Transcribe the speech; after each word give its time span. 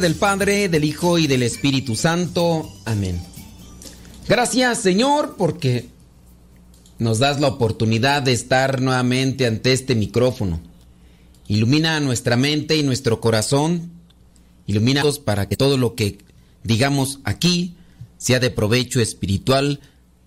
del 0.00 0.14
Padre, 0.14 0.68
del 0.68 0.84
Hijo 0.84 1.18
y 1.18 1.26
del 1.26 1.42
Espíritu 1.42 1.94
Santo. 1.94 2.70
Amén. 2.84 3.20
Gracias 4.28 4.78
Señor 4.78 5.34
porque 5.36 5.88
nos 6.98 7.18
das 7.18 7.40
la 7.40 7.48
oportunidad 7.48 8.22
de 8.22 8.32
estar 8.32 8.80
nuevamente 8.80 9.46
ante 9.46 9.72
este 9.72 9.94
micrófono. 9.94 10.60
Ilumina 11.48 11.98
nuestra 12.00 12.36
mente 12.36 12.76
y 12.76 12.82
nuestro 12.82 13.20
corazón. 13.20 13.90
Ilumina 14.66 15.02
para 15.24 15.48
que 15.48 15.56
todo 15.56 15.76
lo 15.76 15.94
que 15.94 16.18
digamos 16.62 17.20
aquí 17.24 17.74
sea 18.18 18.38
de 18.38 18.50
provecho 18.50 19.00
espiritual 19.00 19.80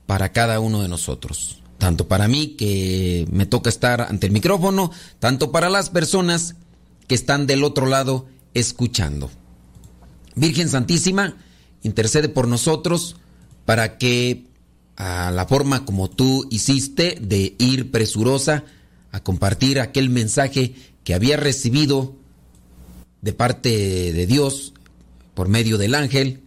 para 0.06 0.32
cada 0.32 0.60
uno 0.60 0.82
de 0.82 0.90
nosotros. 0.90 1.60
Tanto 1.78 2.08
para 2.08 2.28
mí 2.28 2.56
que 2.58 3.28
me 3.32 3.46
toca 3.46 3.70
estar 3.70 4.02
ante 4.02 4.28
el 4.28 4.34
micrófono, 4.34 4.92
tanto 5.20 5.52
para 5.52 5.70
las 5.70 5.90
personas 5.90 6.56
que 7.08 7.16
están 7.16 7.46
del 7.48 7.64
otro 7.64 7.86
lado 7.86 8.26
escuchando. 8.54 9.30
Virgen 10.36 10.70
Santísima, 10.70 11.38
intercede 11.84 12.30
por 12.30 12.48
nosotros 12.48 13.18
para 13.66 13.98
que 13.98 14.46
a 14.96 15.32
la 15.32 15.46
forma 15.46 15.86
como 15.86 16.10
tú 16.10 16.48
hiciste 16.50 17.18
de 17.20 17.56
ir 17.58 17.92
presurosa 17.92 18.64
a 19.12 19.22
compartir 19.22 19.80
aquel 19.80 20.10
mensaje 20.10 20.76
que 21.04 21.14
había 21.14 21.38
recibido 21.38 22.16
de 23.22 23.34
parte 23.34 23.70
de 24.14 24.28
Dios 24.28 24.74
por 25.34 25.48
medio 25.48 25.78
del 25.78 25.96
ángel, 25.96 26.42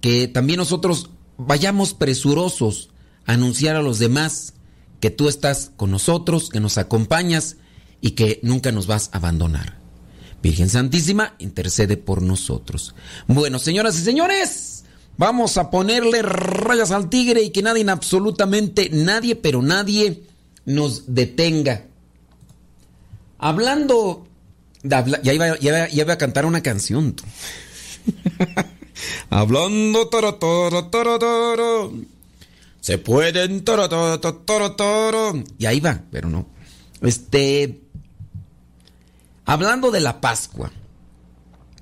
que 0.00 0.28
también 0.28 0.58
nosotros 0.58 1.10
vayamos 1.36 1.94
presurosos 1.94 2.90
a 3.26 3.32
anunciar 3.32 3.76
a 3.76 3.82
los 3.82 3.98
demás 3.98 4.54
que 5.00 5.10
tú 5.10 5.28
estás 5.28 5.72
con 5.76 5.90
nosotros, 5.90 6.48
que 6.48 6.60
nos 6.60 6.78
acompañas 6.78 7.56
y 8.00 8.12
que 8.12 8.40
nunca 8.42 8.72
nos 8.72 8.86
vas 8.86 9.10
a 9.12 9.18
abandonar. 9.18 9.81
Virgen 10.42 10.68
Santísima, 10.68 11.34
intercede 11.38 11.96
por 11.96 12.20
nosotros. 12.22 12.94
Bueno, 13.28 13.58
señoras 13.58 13.96
y 13.98 14.02
señores, 14.02 14.84
vamos 15.16 15.56
a 15.56 15.70
ponerle 15.70 16.22
rayas 16.22 16.90
al 16.90 17.08
tigre 17.08 17.42
y 17.42 17.50
que 17.50 17.62
nadie, 17.62 17.88
absolutamente 17.88 18.90
nadie, 18.92 19.36
pero 19.36 19.62
nadie 19.62 20.24
nos 20.64 21.14
detenga. 21.14 21.84
Hablando, 23.38 24.26
de 24.82 24.96
habla- 24.96 25.20
ya, 25.22 25.32
iba, 25.32 25.58
ya, 25.58 25.68
iba- 25.70 25.88
ya 25.88 26.02
iba 26.02 26.12
a 26.14 26.18
cantar 26.18 26.44
una 26.46 26.62
canción. 26.62 27.14
tú. 27.14 27.24
Hablando, 29.30 30.08
toro, 30.08 30.34
toro, 30.36 30.86
toro, 30.86 31.18
toro. 31.18 31.92
Se 32.80 32.98
pueden, 32.98 33.64
toro, 33.64 33.88
toro, 33.88 34.18
toro, 34.20 34.72
toro. 34.72 35.44
Y 35.58 35.66
ahí 35.66 35.80
va, 35.80 36.02
pero 36.10 36.28
no. 36.28 36.46
Este, 37.00 37.80
Hablando 39.52 39.90
de 39.90 40.00
la 40.00 40.22
Pascua, 40.22 40.72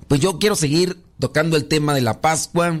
pues 0.09 0.19
yo 0.19 0.39
quiero 0.39 0.57
seguir 0.57 1.01
tocando 1.19 1.55
el 1.55 1.69
tema 1.69 1.93
de 1.93 2.01
la 2.01 2.19
Pascua, 2.19 2.77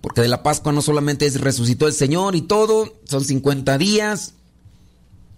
porque 0.00 0.20
de 0.20 0.28
la 0.28 0.44
Pascua 0.44 0.70
no 0.70 0.80
solamente 0.80 1.26
es 1.26 1.40
resucitó 1.40 1.88
el 1.88 1.92
Señor 1.92 2.36
y 2.36 2.42
todo, 2.42 3.00
son 3.02 3.24
50 3.24 3.76
días. 3.78 4.34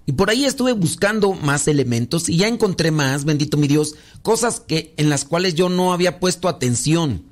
Y 0.04 0.12
por 0.12 0.28
ahí 0.28 0.44
estuve 0.44 0.72
buscando 0.72 1.32
más 1.32 1.66
elementos 1.66 2.28
y 2.28 2.36
ya 2.36 2.46
encontré 2.46 2.90
más, 2.90 3.24
bendito 3.24 3.56
mi 3.56 3.68
Dios, 3.68 3.94
cosas 4.20 4.60
que 4.60 4.92
en 4.98 5.08
las 5.08 5.24
cuales 5.24 5.54
yo 5.54 5.70
no 5.70 5.94
había 5.94 6.20
puesto 6.20 6.46
atención. 6.46 7.22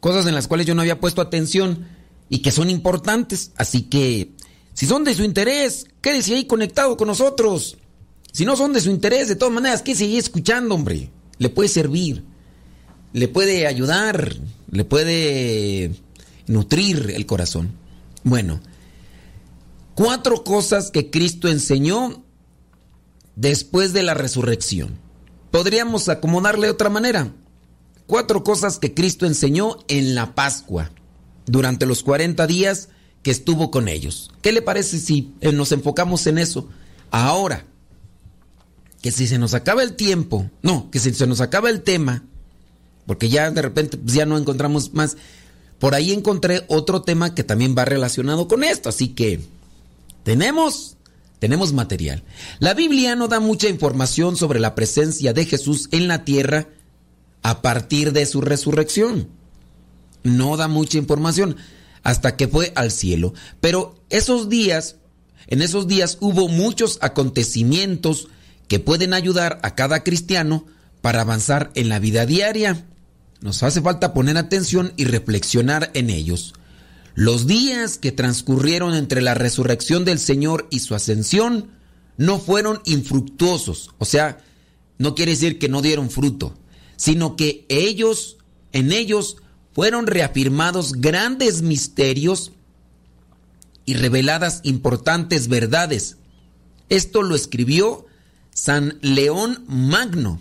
Cosas 0.00 0.26
en 0.26 0.34
las 0.34 0.48
cuales 0.48 0.66
yo 0.66 0.74
no 0.74 0.80
había 0.80 0.98
puesto 0.98 1.22
atención 1.22 1.86
y 2.28 2.40
que 2.40 2.50
son 2.50 2.68
importantes, 2.68 3.52
así 3.58 3.82
que 3.82 4.32
si 4.74 4.86
son 4.86 5.04
de 5.04 5.14
su 5.14 5.22
interés, 5.22 5.86
quédese 6.00 6.34
ahí 6.34 6.46
conectado 6.46 6.96
con 6.96 7.06
nosotros. 7.06 7.76
Si 8.36 8.44
no 8.44 8.54
son 8.54 8.74
de 8.74 8.82
su 8.82 8.90
interés, 8.90 9.28
de 9.28 9.36
todas 9.36 9.54
maneras, 9.54 9.80
que 9.80 9.94
seguir 9.94 10.18
escuchando, 10.18 10.74
hombre. 10.74 11.10
Le 11.38 11.48
puede 11.48 11.70
servir, 11.70 12.22
le 13.14 13.28
puede 13.28 13.66
ayudar, 13.66 14.36
le 14.70 14.84
puede 14.84 15.92
nutrir 16.46 17.14
el 17.16 17.24
corazón. 17.24 17.72
Bueno, 18.24 18.60
cuatro 19.94 20.44
cosas 20.44 20.90
que 20.90 21.10
Cristo 21.10 21.48
enseñó 21.48 22.22
después 23.36 23.94
de 23.94 24.02
la 24.02 24.12
resurrección. 24.12 24.98
Podríamos 25.50 26.10
acomodarle 26.10 26.66
de 26.66 26.72
otra 26.74 26.90
manera. 26.90 27.32
Cuatro 28.06 28.44
cosas 28.44 28.78
que 28.78 28.92
Cristo 28.92 29.24
enseñó 29.24 29.78
en 29.88 30.14
la 30.14 30.34
Pascua, 30.34 30.90
durante 31.46 31.86
los 31.86 32.02
40 32.02 32.46
días 32.46 32.90
que 33.22 33.30
estuvo 33.30 33.70
con 33.70 33.88
ellos. 33.88 34.30
¿Qué 34.42 34.52
le 34.52 34.60
parece 34.60 34.98
si 34.98 35.32
nos 35.40 35.72
enfocamos 35.72 36.26
en 36.26 36.36
eso? 36.36 36.68
Ahora, 37.10 37.64
que 39.06 39.12
si 39.12 39.28
se 39.28 39.38
nos 39.38 39.54
acaba 39.54 39.84
el 39.84 39.92
tiempo, 39.92 40.50
no, 40.62 40.90
que 40.90 40.98
si 40.98 41.14
se 41.14 41.28
nos 41.28 41.40
acaba 41.40 41.70
el 41.70 41.82
tema, 41.82 42.24
porque 43.06 43.28
ya 43.28 43.48
de 43.52 43.62
repente 43.62 43.96
pues, 43.98 44.14
ya 44.14 44.26
no 44.26 44.36
encontramos 44.36 44.94
más, 44.94 45.16
por 45.78 45.94
ahí 45.94 46.12
encontré 46.12 46.64
otro 46.66 47.02
tema 47.02 47.32
que 47.32 47.44
también 47.44 47.76
va 47.78 47.84
relacionado 47.84 48.48
con 48.48 48.64
esto, 48.64 48.88
así 48.88 49.10
que 49.10 49.42
tenemos, 50.24 50.96
tenemos 51.38 51.72
material. 51.72 52.24
La 52.58 52.74
Biblia 52.74 53.14
no 53.14 53.28
da 53.28 53.38
mucha 53.38 53.68
información 53.68 54.36
sobre 54.36 54.58
la 54.58 54.74
presencia 54.74 55.32
de 55.32 55.44
Jesús 55.44 55.88
en 55.92 56.08
la 56.08 56.24
tierra 56.24 56.66
a 57.44 57.62
partir 57.62 58.12
de 58.12 58.26
su 58.26 58.40
resurrección. 58.40 59.28
No 60.24 60.56
da 60.56 60.66
mucha 60.66 60.98
información 60.98 61.54
hasta 62.02 62.34
que 62.34 62.48
fue 62.48 62.72
al 62.74 62.90
cielo. 62.90 63.34
Pero 63.60 64.02
esos 64.10 64.48
días, 64.48 64.96
en 65.46 65.62
esos 65.62 65.86
días 65.86 66.18
hubo 66.20 66.48
muchos 66.48 66.98
acontecimientos 67.02 68.26
que 68.68 68.80
pueden 68.80 69.14
ayudar 69.14 69.58
a 69.62 69.74
cada 69.74 70.02
cristiano 70.02 70.66
para 71.00 71.20
avanzar 71.20 71.70
en 71.74 71.88
la 71.88 71.98
vida 71.98 72.26
diaria. 72.26 72.84
Nos 73.40 73.62
hace 73.62 73.80
falta 73.80 74.14
poner 74.14 74.36
atención 74.38 74.92
y 74.96 75.04
reflexionar 75.04 75.90
en 75.94 76.10
ellos. 76.10 76.54
Los 77.14 77.46
días 77.46 77.98
que 77.98 78.12
transcurrieron 78.12 78.94
entre 78.94 79.22
la 79.22 79.34
resurrección 79.34 80.04
del 80.04 80.18
Señor 80.18 80.66
y 80.70 80.80
su 80.80 80.94
ascensión 80.94 81.70
no 82.16 82.38
fueron 82.38 82.80
infructuosos, 82.84 83.90
o 83.98 84.04
sea, 84.04 84.38
no 84.98 85.14
quiere 85.14 85.32
decir 85.32 85.58
que 85.58 85.68
no 85.68 85.82
dieron 85.82 86.10
fruto, 86.10 86.54
sino 86.96 87.36
que 87.36 87.66
ellos, 87.68 88.38
en 88.72 88.92
ellos, 88.92 89.36
fueron 89.72 90.06
reafirmados 90.06 90.92
grandes 90.92 91.60
misterios 91.62 92.52
y 93.84 93.94
reveladas 93.94 94.60
importantes 94.64 95.48
verdades. 95.48 96.16
Esto 96.88 97.22
lo 97.22 97.34
escribió 97.34 98.06
San 98.56 98.98
León 99.02 99.64
Magno. 99.68 100.40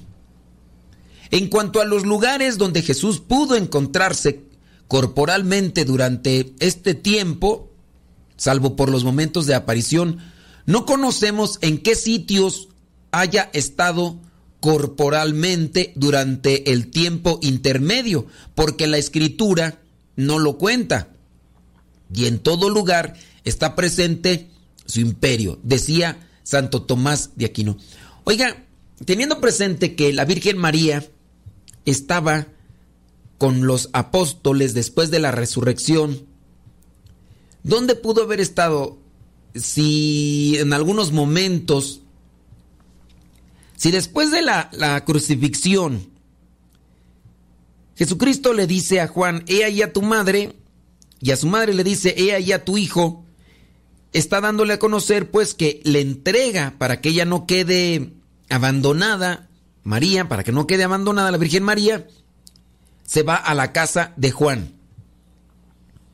En 1.32 1.50
cuanto 1.50 1.82
a 1.82 1.86
los 1.86 2.06
lugares 2.06 2.58
donde 2.58 2.82
Jesús 2.82 3.20
pudo 3.20 3.58
encontrarse 3.58 4.46
corporalmente 4.88 5.84
durante 5.84 6.54
este 6.60 6.96
tiempo, 6.96 7.74
salvo 8.38 8.78
por 8.78 8.90
los 8.90 9.04
momentos 9.04 9.48
de 9.48 9.56
aparición, 9.56 10.20
no 10.66 10.86
conocemos 10.86 11.60
en 11.60 11.78
qué 11.78 11.94
sitios 11.96 12.70
haya 13.12 13.50
estado 13.52 14.18
corporalmente 14.62 15.92
durante 15.98 16.72
el 16.72 16.88
tiempo 16.92 17.40
intermedio, 17.42 18.28
porque 18.56 18.88
la 18.88 18.98
escritura 18.98 19.82
no 20.16 20.40
lo 20.40 20.58
cuenta. 20.58 21.10
Y 22.14 22.28
en 22.28 22.40
todo 22.40 22.70
lugar 22.70 23.18
está 23.44 23.76
presente 23.76 24.50
su 24.86 25.02
imperio, 25.02 25.60
decía 25.64 26.30
Santo 26.44 26.84
Tomás 26.84 27.32
de 27.36 27.46
Aquino. 27.46 27.78
Oiga, 28.26 28.66
teniendo 29.06 29.40
presente 29.40 29.96
que 29.96 30.12
la 30.12 30.26
Virgen 30.26 30.58
María 30.58 31.08
estaba 31.86 32.48
con 33.38 33.68
los 33.68 33.90
apóstoles 33.94 34.74
después 34.74 35.12
de 35.12 35.20
la 35.20 35.32
resurrección, 35.32 36.26
¿dónde 37.64 37.96
pudo 37.96 38.24
haber 38.24 38.42
estado 38.42 38.98
si 39.54 40.58
en 40.58 40.74
algunos 40.74 41.12
momentos, 41.12 42.02
si 43.78 43.92
después 43.92 44.32
de 44.32 44.42
la, 44.42 45.04
crucifixión, 45.06 46.10
Jesucristo 47.96 48.54
le 48.54 48.66
dice 48.66 49.02
a 49.02 49.08
Juan, 49.08 49.44
he 49.48 49.64
ahí 49.64 49.82
a 49.82 49.94
tu 49.94 50.02
madre, 50.02 50.56
y 51.22 51.32
a 51.32 51.38
su 51.38 51.48
madre 51.48 51.74
le 51.76 51.84
dice, 51.84 52.16
he 52.18 52.34
ahí 52.34 52.52
a 52.52 52.66
tu 52.66 52.78
hijo, 52.78 53.24
está 54.12 54.42
dándole 54.42 54.74
a 54.74 54.80
conocer 54.80 55.30
pues 55.30 55.54
que 55.54 55.82
le 55.84 56.02
entrega 56.02 56.76
para 56.78 57.02
que 57.02 57.10
ella 57.10 57.26
no 57.26 57.46
quede 57.46 58.15
abandonada, 58.50 59.48
María, 59.84 60.28
para 60.28 60.44
que 60.44 60.52
no 60.52 60.68
quede 60.68 60.84
abandonada 60.84 61.32
la 61.32 61.38
Virgen 61.38 61.64
María, 61.64 62.08
se 63.04 63.24
va 63.24 63.36
a 63.36 63.54
la 63.54 63.72
casa 63.72 64.14
de 64.18 64.32
Juan. 64.32 64.74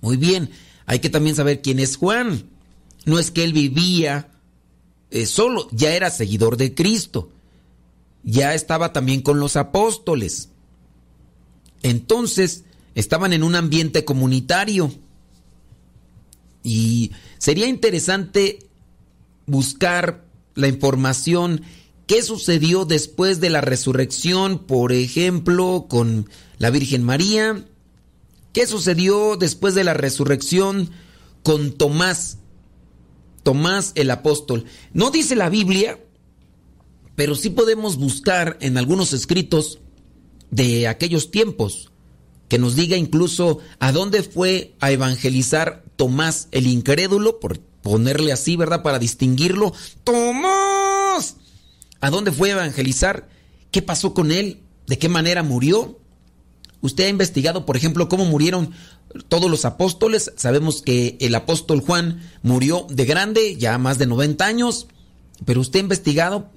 Muy 0.02 0.18
bien, 0.18 0.50
hay 0.86 1.00
que 1.00 1.10
también 1.10 1.36
saber 1.36 1.62
quién 1.62 1.80
es 1.80 1.96
Juan. 1.96 2.44
No 3.06 3.20
es 3.20 3.32
que 3.32 3.44
él 3.44 3.54
vivía 3.54 4.30
eh, 5.10 5.26
solo, 5.26 5.68
ya 5.72 5.94
era 5.94 6.10
seguidor 6.10 6.58
de 6.58 6.74
Cristo. 6.74 7.30
Ya 8.24 8.54
estaba 8.54 8.94
también 8.94 9.22
con 9.22 9.40
los 9.40 9.56
apóstoles. 9.56 10.50
Entonces, 11.84 12.64
estaban 12.96 13.34
en 13.34 13.44
un 13.44 13.56
ambiente 13.56 14.06
comunitario. 14.06 14.92
Y 16.64 17.12
sería 17.38 17.68
interesante 17.68 18.60
buscar 19.48 20.24
la 20.56 20.68
información 20.68 21.64
qué 22.12 22.22
sucedió 22.24 22.84
después 22.84 23.40
de 23.40 23.50
la 23.50 23.62
resurrección, 23.62 24.60
por 24.60 24.92
ejemplo, 24.92 25.86
con 25.88 26.30
la 26.58 26.70
Virgen 26.70 27.04
María, 27.04 27.66
qué 28.52 28.68
sucedió 28.68 29.38
después 29.38 29.76
de 29.76 29.86
la 29.86 29.94
resurrección 29.94 30.90
con 31.42 31.72
Tomás, 31.72 32.40
Tomás 33.44 33.94
el 33.96 34.12
apóstol. 34.12 34.66
No 34.92 35.10
dice 35.10 35.38
la 35.38 35.48
Biblia, 35.48 36.02
pero 37.16 37.34
sí 37.34 37.50
podemos 37.50 37.96
buscar 37.96 38.58
en 38.60 38.78
algunos 38.78 39.14
escritos 39.14 39.80
de 40.50 40.90
aquellos 40.90 41.32
tiempos 41.32 41.94
que 42.50 42.60
nos 42.60 42.76
diga 42.76 42.98
incluso 42.98 43.60
a 43.80 43.94
dónde 43.94 44.22
fue 44.24 44.76
a 44.82 44.92
evangelizar 44.92 45.86
Tomás 45.96 46.50
el 46.52 46.68
incrédulo, 46.68 47.40
por 47.40 47.62
ponerle 47.62 48.34
así, 48.34 48.58
¿verdad? 48.58 48.84
Para 48.84 49.00
distinguirlo. 49.00 49.72
Tomás. 50.04 50.91
¿A 52.02 52.10
dónde 52.10 52.32
fue 52.32 52.50
a 52.50 52.54
evangelizar? 52.54 53.30
¿Qué 53.70 53.82
pasó 53.82 54.14
con 54.14 54.32
él? 54.32 54.62
¿De 54.88 54.98
qué 54.98 55.08
manera 55.08 55.44
murió? 55.44 56.00
Usted 56.82 57.06
ha 57.06 57.10
investigado, 57.10 57.66
por 57.66 57.78
ejemplo, 57.78 58.10
cómo 58.10 58.26
murieron 58.26 58.72
todos 59.28 59.50
los 59.50 59.66
apóstoles. 59.66 60.34
Sabemos 60.36 60.82
que 60.82 61.18
el 61.22 61.36
apóstol 61.36 61.82
Juan 61.82 62.22
murió 62.42 62.88
de 62.90 63.06
grande, 63.06 63.56
ya 63.56 63.78
más 63.78 64.00
de 64.00 64.08
90 64.08 64.44
años. 64.46 64.88
Pero 65.46 65.62
usted 65.62 65.80
ha 65.80 65.84
investigado. 65.84 66.50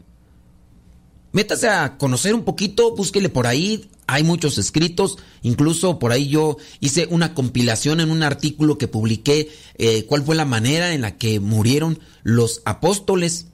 Métase 1.32 1.68
a 1.68 1.98
conocer 1.98 2.34
un 2.34 2.44
poquito, 2.44 2.94
búsquele 2.94 3.28
por 3.28 3.48
ahí, 3.48 3.90
hay 4.06 4.22
muchos 4.22 4.56
escritos, 4.56 5.18
incluso 5.42 5.98
por 5.98 6.12
ahí 6.12 6.28
yo 6.28 6.58
hice 6.78 7.08
una 7.10 7.34
compilación 7.34 8.00
en 8.00 8.12
un 8.12 8.22
artículo 8.22 8.78
que 8.78 8.86
publiqué, 8.86 9.50
eh, 9.76 10.06
cuál 10.06 10.22
fue 10.22 10.36
la 10.36 10.44
manera 10.44 10.94
en 10.94 11.00
la 11.00 11.16
que 11.16 11.40
murieron 11.40 11.98
los 12.22 12.62
apóstoles 12.64 13.48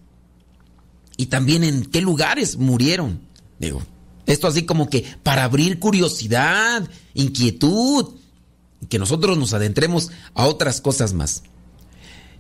y 1.21 1.27
también 1.27 1.65
en 1.65 1.85
qué 1.85 2.01
lugares 2.01 2.57
murieron. 2.57 3.21
Digo, 3.59 3.83
esto 4.25 4.47
así 4.47 4.63
como 4.63 4.89
que 4.89 5.05
para 5.23 5.45
abrir 5.45 5.79
curiosidad, 5.79 6.89
inquietud, 7.13 8.15
que 8.89 8.99
nosotros 8.99 9.37
nos 9.37 9.53
adentremos 9.53 10.11
a 10.33 10.47
otras 10.47 10.81
cosas 10.81 11.13
más. 11.13 11.43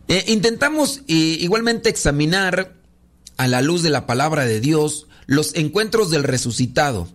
Eh, 0.08 0.24
intentamos 0.28 1.02
eh, 1.08 1.14
igualmente 1.14 1.90
examinar 1.90 2.74
a 3.36 3.48
la 3.48 3.60
luz 3.60 3.82
de 3.82 3.90
la 3.90 4.06
palabra 4.06 4.46
de 4.46 4.60
Dios 4.60 5.08
los 5.26 5.54
encuentros 5.56 6.10
del 6.10 6.24
resucitado 6.24 7.06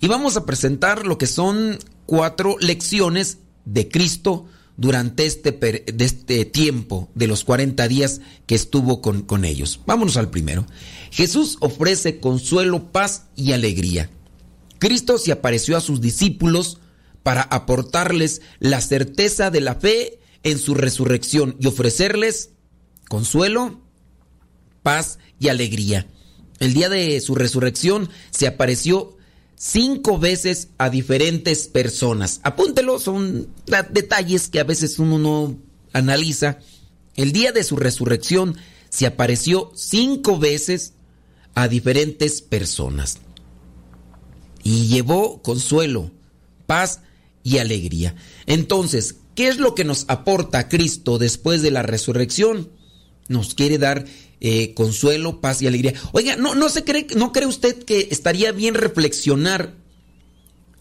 y 0.00 0.08
vamos 0.08 0.38
a 0.38 0.46
presentar 0.46 1.06
lo 1.06 1.18
que 1.18 1.26
son 1.26 1.78
cuatro 2.06 2.56
lecciones 2.60 3.38
de 3.66 3.90
Cristo 3.90 4.46
durante 4.80 5.26
este, 5.26 5.52
de 5.52 6.04
este 6.06 6.46
tiempo 6.46 7.10
de 7.14 7.26
los 7.26 7.44
40 7.44 7.86
días 7.86 8.22
que 8.46 8.54
estuvo 8.54 9.02
con, 9.02 9.20
con 9.20 9.44
ellos. 9.44 9.80
Vámonos 9.84 10.16
al 10.16 10.30
primero. 10.30 10.66
Jesús 11.10 11.58
ofrece 11.60 12.18
consuelo, 12.18 12.90
paz 12.90 13.26
y 13.36 13.52
alegría. 13.52 14.08
Cristo 14.78 15.18
se 15.18 15.32
apareció 15.32 15.76
a 15.76 15.82
sus 15.82 16.00
discípulos 16.00 16.78
para 17.22 17.42
aportarles 17.42 18.40
la 18.58 18.80
certeza 18.80 19.50
de 19.50 19.60
la 19.60 19.74
fe 19.74 20.18
en 20.44 20.58
su 20.58 20.74
resurrección 20.74 21.56
y 21.60 21.66
ofrecerles 21.66 22.52
consuelo, 23.06 23.82
paz 24.82 25.18
y 25.38 25.48
alegría. 25.48 26.06
El 26.58 26.72
día 26.72 26.88
de 26.88 27.20
su 27.20 27.34
resurrección 27.34 28.08
se 28.30 28.46
apareció 28.46 29.18
cinco 29.60 30.18
veces 30.18 30.68
a 30.78 30.88
diferentes 30.88 31.68
personas. 31.68 32.40
Apúntelo, 32.44 32.98
son 32.98 33.50
detalles 33.90 34.48
que 34.48 34.58
a 34.58 34.64
veces 34.64 34.98
uno 34.98 35.18
no 35.18 35.58
analiza. 35.92 36.60
El 37.14 37.32
día 37.32 37.52
de 37.52 37.62
su 37.62 37.76
resurrección 37.76 38.56
se 38.88 39.04
apareció 39.04 39.70
cinco 39.74 40.38
veces 40.38 40.94
a 41.54 41.68
diferentes 41.68 42.40
personas. 42.40 43.18
Y 44.62 44.86
llevó 44.86 45.42
consuelo, 45.42 46.10
paz 46.64 47.00
y 47.42 47.58
alegría. 47.58 48.14
Entonces, 48.46 49.16
¿qué 49.34 49.48
es 49.48 49.58
lo 49.58 49.74
que 49.74 49.84
nos 49.84 50.06
aporta 50.08 50.70
Cristo 50.70 51.18
después 51.18 51.60
de 51.60 51.70
la 51.70 51.82
resurrección? 51.82 52.70
Nos 53.28 53.54
quiere 53.54 53.76
dar 53.76 54.06
eh, 54.40 54.72
consuelo, 54.74 55.40
paz 55.40 55.60
y 55.60 55.66
alegría. 55.66 55.94
Oiga, 56.12 56.36
¿no, 56.36 56.54
no, 56.54 56.68
se 56.68 56.84
cree, 56.84 57.06
¿no 57.16 57.32
cree 57.32 57.46
usted 57.46 57.82
que 57.84 58.08
estaría 58.10 58.52
bien 58.52 58.74
reflexionar 58.74 59.74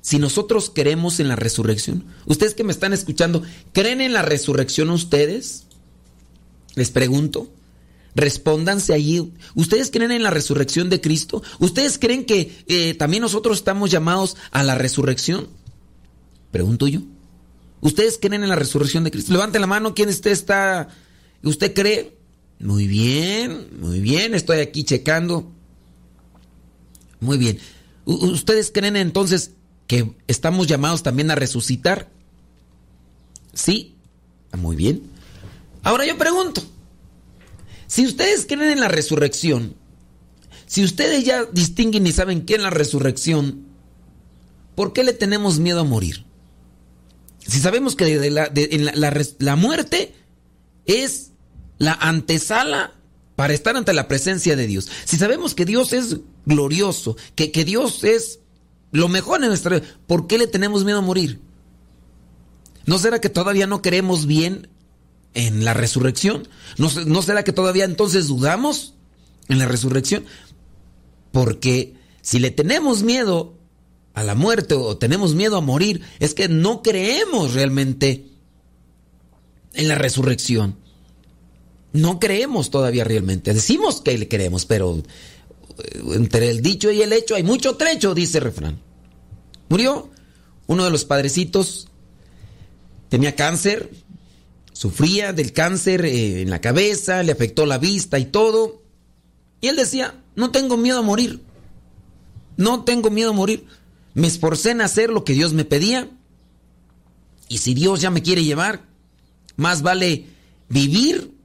si 0.02 0.18
nosotros 0.18 0.72
creemos 0.74 1.20
en 1.20 1.28
la 1.28 1.36
resurrección? 1.36 2.06
Ustedes 2.26 2.54
que 2.54 2.64
me 2.64 2.72
están 2.72 2.94
escuchando, 2.94 3.44
¿creen 3.74 4.02
en 4.02 4.14
la 4.14 4.22
resurrección 4.22 4.90
ustedes? 4.90 5.66
Les 6.76 6.92
pregunto. 6.92 7.52
Respóndanse 8.16 8.94
allí. 8.94 9.34
¿Ustedes 9.56 9.92
creen 9.92 10.12
en 10.12 10.24
la 10.24 10.30
resurrección 10.30 10.90
de 10.90 11.02
Cristo? 11.02 11.44
¿Ustedes 11.60 12.00
creen 12.00 12.26
que 12.26 12.64
eh, 12.68 12.94
también 12.96 13.22
nosotros 13.22 13.58
estamos 13.58 13.92
llamados 13.92 14.36
a 14.52 14.64
la 14.64 14.76
resurrección? 14.76 15.48
Pregunto 16.52 16.88
yo. 16.88 17.02
¿Ustedes 17.82 18.18
creen 18.22 18.44
en 18.44 18.50
la 18.50 18.56
resurrección 18.56 19.04
de 19.04 19.12
Cristo? 19.12 19.32
Levanten 19.32 19.62
la 19.62 19.68
mano, 19.68 19.94
¿quién 19.94 20.10
usted 20.10 20.32
está? 20.32 20.90
¿Usted 21.44 21.74
cree? 21.74 22.19
Muy 22.60 22.88
bien, 22.88 23.70
muy 23.80 24.02
bien, 24.02 24.36
estoy 24.36 24.60
aquí 24.60 24.84
checando. 24.84 25.50
Muy 27.22 27.38
bien. 27.38 27.60
¿Ustedes 28.06 28.72
creen 28.72 28.98
entonces 28.98 29.52
que 29.88 30.14
estamos 30.28 30.68
llamados 30.68 31.02
también 31.02 31.32
a 31.32 31.36
resucitar? 31.36 32.10
Sí. 33.54 33.96
Ah, 34.52 34.58
muy 34.58 34.76
bien. 34.76 35.04
Ahora 35.84 36.06
yo 36.06 36.18
pregunto, 36.18 36.62
si 37.88 38.06
ustedes 38.06 38.46
creen 38.46 38.72
en 38.72 38.80
la 38.82 38.90
resurrección, 38.90 39.76
si 40.66 40.84
ustedes 40.84 41.24
ya 41.24 41.46
distinguen 41.46 42.06
y 42.08 42.12
saben 42.12 42.46
qué 42.46 42.56
es 42.56 42.62
la 42.62 42.70
resurrección, 42.70 43.66
¿por 44.76 44.92
qué 44.92 45.04
le 45.04 45.14
tenemos 45.14 45.60
miedo 45.60 45.80
a 45.80 45.86
morir? 45.86 46.26
Si 47.48 47.60
sabemos 47.60 47.96
que 47.96 48.30
la, 48.30 48.52
la 49.40 49.56
muerte 49.56 50.14
es 50.86 51.29
la 51.80 51.94
antesala 51.94 52.94
para 53.36 53.54
estar 53.54 53.76
ante 53.76 53.94
la 53.94 54.08
presencia 54.08 54.56
de 54.56 54.68
Dios. 54.68 54.90
Si 55.06 55.18
sabemos 55.18 55.56
que 55.56 55.66
Dios 55.66 55.94
es 55.94 56.18
glorioso, 56.46 57.16
que, 57.36 57.52
que 57.52 57.66
Dios 57.66 58.04
es 58.04 58.42
lo 58.92 59.08
mejor 59.08 59.42
en 59.42 59.48
nuestra 59.48 59.80
vida, 59.80 59.88
¿por 60.06 60.28
qué 60.28 60.38
le 60.38 60.46
tenemos 60.46 60.84
miedo 60.84 61.00
a 61.00 61.02
morir? 61.02 61.40
¿No 62.86 63.00
será 63.00 63.22
que 63.22 63.30
todavía 63.30 63.66
no 63.66 63.82
queremos 63.82 64.26
bien 64.26 64.68
en 65.34 65.64
la 65.64 65.74
resurrección? 65.74 66.48
¿No, 66.78 66.90
¿No 67.06 67.22
será 67.22 67.44
que 67.44 67.54
todavía 67.54 67.86
entonces 67.86 68.28
dudamos 68.28 68.96
en 69.48 69.58
la 69.58 69.66
resurrección? 69.66 70.26
Porque 71.32 71.96
si 72.22 72.40
le 72.40 72.52
tenemos 72.52 73.04
miedo 73.04 73.58
a 74.14 74.24
la 74.24 74.36
muerte 74.36 74.74
o 74.74 74.98
tenemos 74.98 75.34
miedo 75.34 75.56
a 75.56 75.62
morir, 75.62 76.02
es 76.20 76.34
que 76.34 76.50
no 76.50 76.82
creemos 76.82 77.54
realmente 77.54 78.26
en 79.74 79.88
la 79.88 79.96
resurrección 79.96 80.76
no 81.94 82.20
creemos 82.20 82.70
todavía 82.70 83.04
realmente. 83.04 83.54
Decimos 83.54 84.02
que 84.02 84.18
le 84.18 84.28
creemos, 84.28 84.66
pero 84.66 84.98
eh, 84.98 86.02
entre 86.14 86.50
el 86.50 86.62
dicho 86.62 86.92
y 86.92 87.02
el 87.02 87.14
hecho 87.14 87.36
hay 87.36 87.44
mucho 87.44 87.76
trecho, 87.76 88.14
dice 88.14 88.38
el 88.38 88.46
refrán. 88.46 88.80
Murió 89.70 90.10
uno 90.68 90.84
de 90.84 90.92
los 90.92 91.06
padrecitos, 91.06 91.88
tenía 93.10 93.36
cáncer, 93.36 93.90
sufría 94.72 95.34
del 95.34 95.52
cáncer 95.52 96.06
eh, 96.06 96.42
en 96.42 96.50
la 96.50 96.62
cabeza, 96.62 97.24
le 97.24 97.32
afectó 97.32 97.66
la 97.66 97.78
vista 97.78 98.20
y 98.20 98.26
todo. 98.26 98.84
Y 99.62 99.68
él 99.68 99.76
decía, 99.76 100.22
no 100.36 100.52
tengo 100.52 100.78
miedo 100.78 101.00
a 101.00 101.04
morir, 101.04 101.42
no 102.56 102.84
tengo 102.84 103.10
miedo 103.10 103.32
a 103.32 103.34
morir. 103.34 103.66
Me 104.14 104.28
esforcé 104.28 104.72
en 104.72 104.82
hacer 104.82 105.10
lo 105.10 105.24
que 105.24 105.34
Dios 105.34 105.54
me 105.54 105.66
pedía. 105.66 106.10
Y 107.48 107.60
si 107.60 107.74
Dios 107.74 108.02
ya 108.02 108.12
me 108.12 108.22
quiere 108.22 108.44
llevar, 108.44 108.86
más 109.56 109.82
vale 109.82 110.28
vivir 110.68 111.39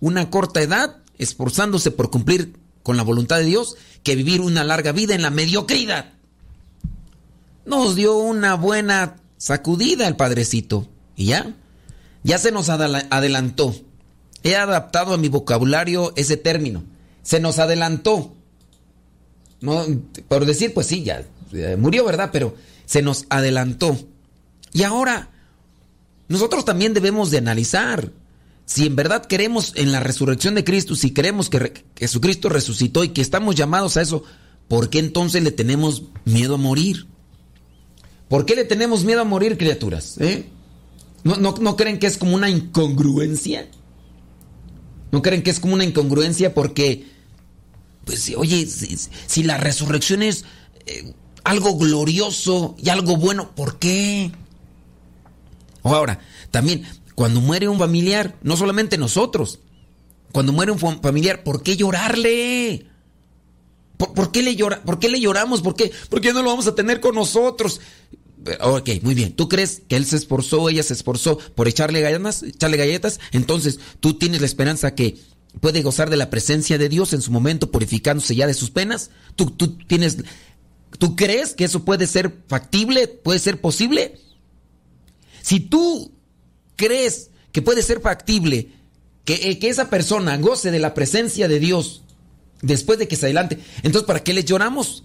una 0.00 0.30
corta 0.30 0.62
edad 0.62 0.96
esforzándose 1.18 1.90
por 1.90 2.10
cumplir 2.10 2.54
con 2.82 2.96
la 2.96 3.02
voluntad 3.02 3.38
de 3.38 3.44
Dios 3.44 3.76
que 4.02 4.16
vivir 4.16 4.40
una 4.40 4.64
larga 4.64 4.92
vida 4.92 5.14
en 5.14 5.22
la 5.22 5.30
mediocridad. 5.30 6.12
Nos 7.66 7.96
dio 7.96 8.16
una 8.16 8.54
buena 8.54 9.16
sacudida 9.36 10.08
el 10.08 10.16
padrecito. 10.16 10.88
Y 11.16 11.26
ya, 11.26 11.54
ya 12.22 12.38
se 12.38 12.52
nos 12.52 12.68
adelantó. 12.68 13.74
He 14.42 14.56
adaptado 14.56 15.14
a 15.14 15.18
mi 15.18 15.28
vocabulario 15.28 16.12
ese 16.16 16.36
término. 16.36 16.84
Se 17.22 17.40
nos 17.40 17.58
adelantó. 17.58 18.34
No, 19.60 19.84
por 20.28 20.46
decir, 20.46 20.72
pues 20.72 20.86
sí, 20.86 21.02
ya 21.02 21.26
murió, 21.76 22.04
¿verdad? 22.04 22.30
Pero 22.32 22.54
se 22.86 23.02
nos 23.02 23.26
adelantó. 23.28 23.98
Y 24.72 24.84
ahora, 24.84 25.30
nosotros 26.28 26.64
también 26.64 26.94
debemos 26.94 27.30
de 27.30 27.38
analizar 27.38 28.12
si 28.68 28.84
en 28.84 28.96
verdad 28.96 29.24
queremos 29.24 29.72
en 29.76 29.92
la 29.92 30.00
resurrección 30.00 30.54
de 30.54 30.62
Cristo, 30.62 30.94
si 30.94 31.14
creemos 31.14 31.48
que 31.48 31.86
Jesucristo 31.96 32.50
resucitó 32.50 33.02
y 33.02 33.08
que 33.08 33.22
estamos 33.22 33.54
llamados 33.54 33.96
a 33.96 34.02
eso, 34.02 34.24
¿por 34.68 34.90
qué 34.90 34.98
entonces 34.98 35.42
le 35.42 35.52
tenemos 35.52 36.02
miedo 36.26 36.56
a 36.56 36.58
morir? 36.58 37.06
¿Por 38.28 38.44
qué 38.44 38.54
le 38.54 38.66
tenemos 38.66 39.04
miedo 39.04 39.22
a 39.22 39.24
morir, 39.24 39.56
criaturas? 39.56 40.18
¿Eh? 40.20 40.50
¿No, 41.24 41.36
no, 41.36 41.76
creen 41.76 41.98
que 41.98 42.08
es 42.08 42.18
como 42.18 42.34
una 42.34 42.50
incongruencia? 42.50 43.70
¿No 45.12 45.22
creen 45.22 45.42
que 45.42 45.48
es 45.48 45.60
como 45.60 45.72
una 45.72 45.84
incongruencia? 45.84 46.52
Porque, 46.52 47.06
pues, 48.04 48.30
oye, 48.36 48.66
si, 48.66 49.44
la 49.44 49.56
resurrección 49.56 50.22
es 50.22 50.44
eh, 50.84 51.14
algo 51.42 51.78
glorioso 51.78 52.76
y 52.78 52.90
algo 52.90 53.16
bueno, 53.16 53.50
¿por 53.54 53.78
qué? 53.78 54.30
O 55.80 55.94
ahora, 55.94 56.20
también, 56.50 56.84
cuando 57.18 57.40
muere 57.40 57.66
un 57.66 57.80
familiar, 57.80 58.38
no 58.42 58.56
solamente 58.56 58.96
nosotros, 58.96 59.58
cuando 60.30 60.52
muere 60.52 60.70
un 60.70 60.78
familiar, 60.78 61.42
¿por 61.42 61.64
qué 61.64 61.76
llorarle? 61.76 62.86
¿Por, 63.96 64.30
qué, 64.30 64.40
le 64.40 64.54
llora, 64.54 64.84
¿Por 64.84 65.00
qué 65.00 65.08
le 65.08 65.18
lloramos? 65.18 65.60
¿Por 65.60 65.74
qué? 65.74 65.90
¿Por 66.10 66.20
qué 66.20 66.32
no 66.32 66.44
lo 66.44 66.50
vamos 66.50 66.68
a 66.68 66.76
tener 66.76 67.00
con 67.00 67.16
nosotros? 67.16 67.80
Ok, 68.60 68.90
muy 69.02 69.16
bien. 69.16 69.32
¿Tú 69.32 69.48
crees 69.48 69.82
que 69.88 69.96
él 69.96 70.06
se 70.06 70.14
esforzó, 70.14 70.68
ella 70.68 70.84
se 70.84 70.94
esforzó 70.94 71.38
por 71.56 71.66
echarle 71.66 72.00
galletas? 72.02 72.44
Echarle 72.44 72.76
galletas? 72.76 73.18
Entonces, 73.32 73.80
tú 73.98 74.14
tienes 74.14 74.40
la 74.40 74.46
esperanza 74.46 74.94
que 74.94 75.18
puede 75.60 75.82
gozar 75.82 76.10
de 76.10 76.18
la 76.18 76.30
presencia 76.30 76.78
de 76.78 76.88
Dios 76.88 77.14
en 77.14 77.20
su 77.20 77.32
momento, 77.32 77.72
purificándose 77.72 78.36
ya 78.36 78.46
de 78.46 78.54
sus 78.54 78.70
penas. 78.70 79.10
¿Tú, 79.34 79.46
tú 79.50 79.76
tienes, 79.76 80.18
¿Tú 81.00 81.16
crees 81.16 81.54
que 81.54 81.64
eso 81.64 81.84
puede 81.84 82.06
ser 82.06 82.44
factible? 82.46 83.08
¿Puede 83.08 83.40
ser 83.40 83.60
posible? 83.60 84.20
Si 85.42 85.58
tú 85.58 86.12
crees 86.78 87.30
que 87.52 87.60
puede 87.60 87.82
ser 87.82 88.00
factible 88.00 88.70
que, 89.26 89.50
eh, 89.50 89.58
que 89.58 89.68
esa 89.68 89.90
persona 89.90 90.38
goce 90.38 90.70
de 90.70 90.78
la 90.78 90.94
presencia 90.94 91.48
de 91.48 91.60
Dios 91.60 92.02
después 92.62 92.98
de 92.98 93.06
que 93.06 93.16
se 93.16 93.26
adelante, 93.26 93.58
entonces 93.82 94.06
¿para 94.06 94.24
qué 94.24 94.32
le 94.32 94.44
lloramos? 94.44 95.04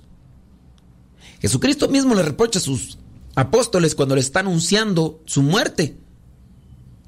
Jesucristo 1.41 1.89
mismo 1.89 2.15
le 2.15 2.23
reprocha 2.23 2.59
a 2.59 2.61
sus 2.61 2.97
apóstoles 3.35 3.95
cuando 3.95 4.15
le 4.15 4.21
está 4.21 4.39
anunciando 4.39 5.21
su 5.25 5.41
muerte. 5.41 5.97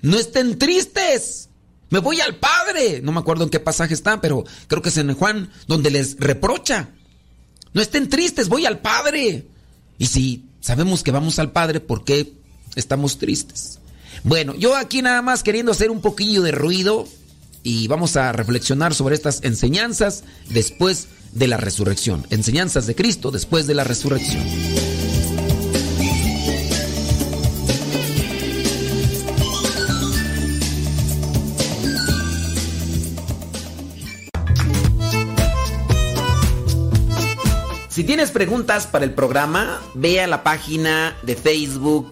No 0.01 0.17
estén 0.17 0.57
tristes. 0.59 1.49
Me 1.89 1.99
voy 1.99 2.19
al 2.19 2.35
Padre. 2.35 2.99
No 3.01 3.13
me 3.13 3.19
acuerdo 3.19 3.45
en 3.45 3.49
qué 3.49 3.61
pasaje 3.61 3.93
está, 3.93 4.19
pero 4.19 4.43
creo 4.67 4.81
que 4.81 4.89
es 4.89 4.97
en 4.97 5.13
Juan 5.13 5.49
donde 5.67 5.89
les 5.89 6.17
reprocha. 6.19 6.89
No 7.73 7.81
estén 7.81 8.09
tristes, 8.09 8.49
voy 8.49 8.65
al 8.65 8.79
Padre. 8.79 9.47
Y 9.97 10.07
si 10.07 10.45
sabemos 10.59 11.01
que 11.01 11.11
vamos 11.11 11.39
al 11.39 11.51
Padre, 11.51 11.79
¿por 11.79 12.03
qué 12.03 12.33
estamos 12.75 13.17
tristes? 13.17 13.79
Bueno, 14.25 14.55
yo 14.55 14.75
aquí 14.75 15.03
nada 15.03 15.21
más 15.21 15.43
queriendo 15.43 15.71
hacer 15.71 15.91
un 15.91 16.01
poquillo 16.01 16.41
de 16.41 16.51
ruido 16.51 17.07
y 17.61 17.87
vamos 17.87 18.17
a 18.17 18.31
reflexionar 18.31 18.95
sobre 18.95 19.13
estas 19.13 19.43
enseñanzas 19.43 20.23
después 20.49 21.09
de 21.33 21.47
la 21.47 21.57
resurrección. 21.57 22.25
Enseñanzas 22.31 22.87
de 22.87 22.95
Cristo 22.95 23.29
después 23.29 23.67
de 23.67 23.75
la 23.75 23.83
resurrección. 23.83 24.43
Si 37.89 38.03
tienes 38.03 38.31
preguntas 38.31 38.87
para 38.87 39.05
el 39.05 39.13
programa, 39.13 39.83
ve 39.93 40.19
a 40.19 40.25
la 40.25 40.43
página 40.43 41.15
de 41.21 41.35
Facebook 41.35 42.11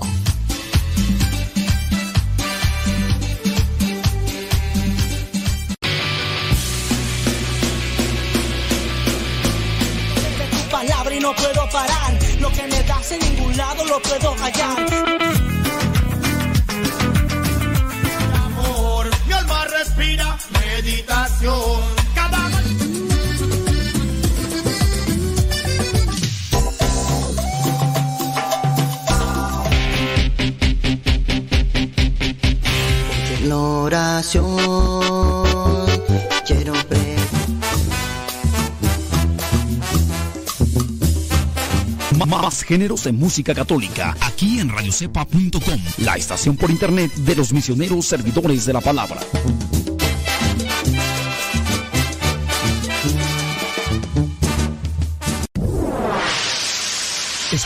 Cada 21.07 21.29
oración 33.57 34.57
quiero 36.47 36.73
ver. 36.73 37.17
Más 42.27 42.63
géneros 42.65 43.05
de 43.05 43.13
música 43.13 43.55
católica 43.55 44.17
aquí 44.21 44.59
en 44.59 44.69
radiocepa.com, 44.69 45.81
la 45.99 46.17
estación 46.17 46.57
por 46.57 46.71
internet 46.71 47.13
de 47.15 47.37
los 47.37 47.53
misioneros 47.53 48.07
servidores 48.07 48.67
de 48.67 48.73
la 48.73 48.81
palabra. 48.81 49.21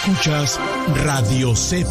Escuchas 0.02 0.58
Radio 1.04 1.54
Cepa. 1.54 1.90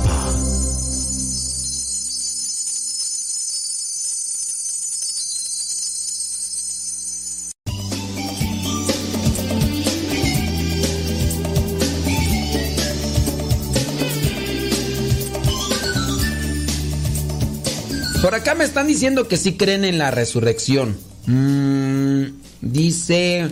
Por 18.23 18.33
acá 18.33 18.55
me 18.55 18.63
están 18.63 18.87
diciendo 18.87 19.27
que 19.27 19.37
sí 19.37 19.55
creen 19.55 19.85
en 19.85 19.99
la 19.99 20.09
resurrección. 20.09 20.97
Mm, 21.27 22.23
dice. 22.61 23.51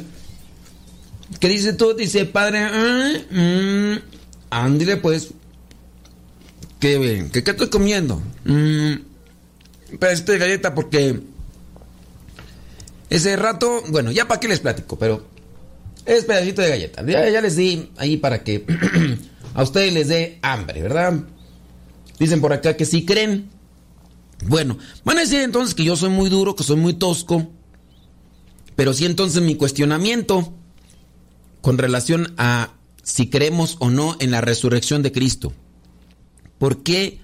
¿Qué 1.39 1.47
dice 1.47 1.73
tú? 1.73 1.93
Dice, 1.93 2.25
padre. 2.25 2.65
Mm, 2.71 3.39
mm, 3.39 4.16
ándale, 4.49 4.97
pues. 4.97 5.29
Qué 6.79 6.97
bien. 6.97 7.29
¿Qué, 7.31 7.43
qué 7.43 7.51
estoy 7.51 7.69
comiendo? 7.69 8.21
Mm, 8.45 8.93
pedacito 9.99 10.31
de 10.31 10.37
galleta 10.37 10.75
porque. 10.75 11.19
Ese 13.09 13.35
rato. 13.35 13.83
Bueno, 13.89 14.11
ya 14.11 14.27
para 14.27 14.39
qué 14.39 14.47
les 14.47 14.59
platico, 14.59 14.97
pero. 14.97 15.25
Es 16.05 16.25
pedacito 16.25 16.61
de 16.61 16.69
galleta. 16.69 17.05
Ya, 17.05 17.29
ya 17.29 17.41
les 17.41 17.55
di 17.55 17.91
ahí 17.97 18.17
para 18.17 18.43
que 18.43 18.65
a 19.53 19.63
ustedes 19.63 19.93
les 19.93 20.07
dé 20.07 20.39
hambre, 20.41 20.81
¿verdad? 20.81 21.13
Dicen 22.19 22.41
por 22.41 22.53
acá 22.53 22.77
que 22.77 22.85
sí 22.85 23.05
creen. 23.05 23.49
Bueno, 24.45 24.77
van 25.03 25.17
a 25.17 25.21
decir 25.21 25.41
entonces 25.41 25.75
que 25.75 25.83
yo 25.83 25.95
soy 25.95 26.09
muy 26.09 26.29
duro, 26.29 26.55
que 26.55 26.63
soy 26.63 26.77
muy 26.77 26.93
tosco. 26.93 27.51
Pero 28.75 28.93
sí 28.93 29.05
entonces 29.05 29.41
mi 29.41 29.55
cuestionamiento 29.55 30.53
con 31.61 31.77
relación 31.77 32.33
a 32.37 32.76
si 33.07 33.29
creemos 33.29 33.77
o 33.79 33.89
no 33.89 34.17
en 34.19 34.31
la 34.31 34.41
resurrección 34.41 35.01
de 35.01 35.13
Cristo. 35.13 35.53
¿Por 36.59 36.83
qué 36.83 37.21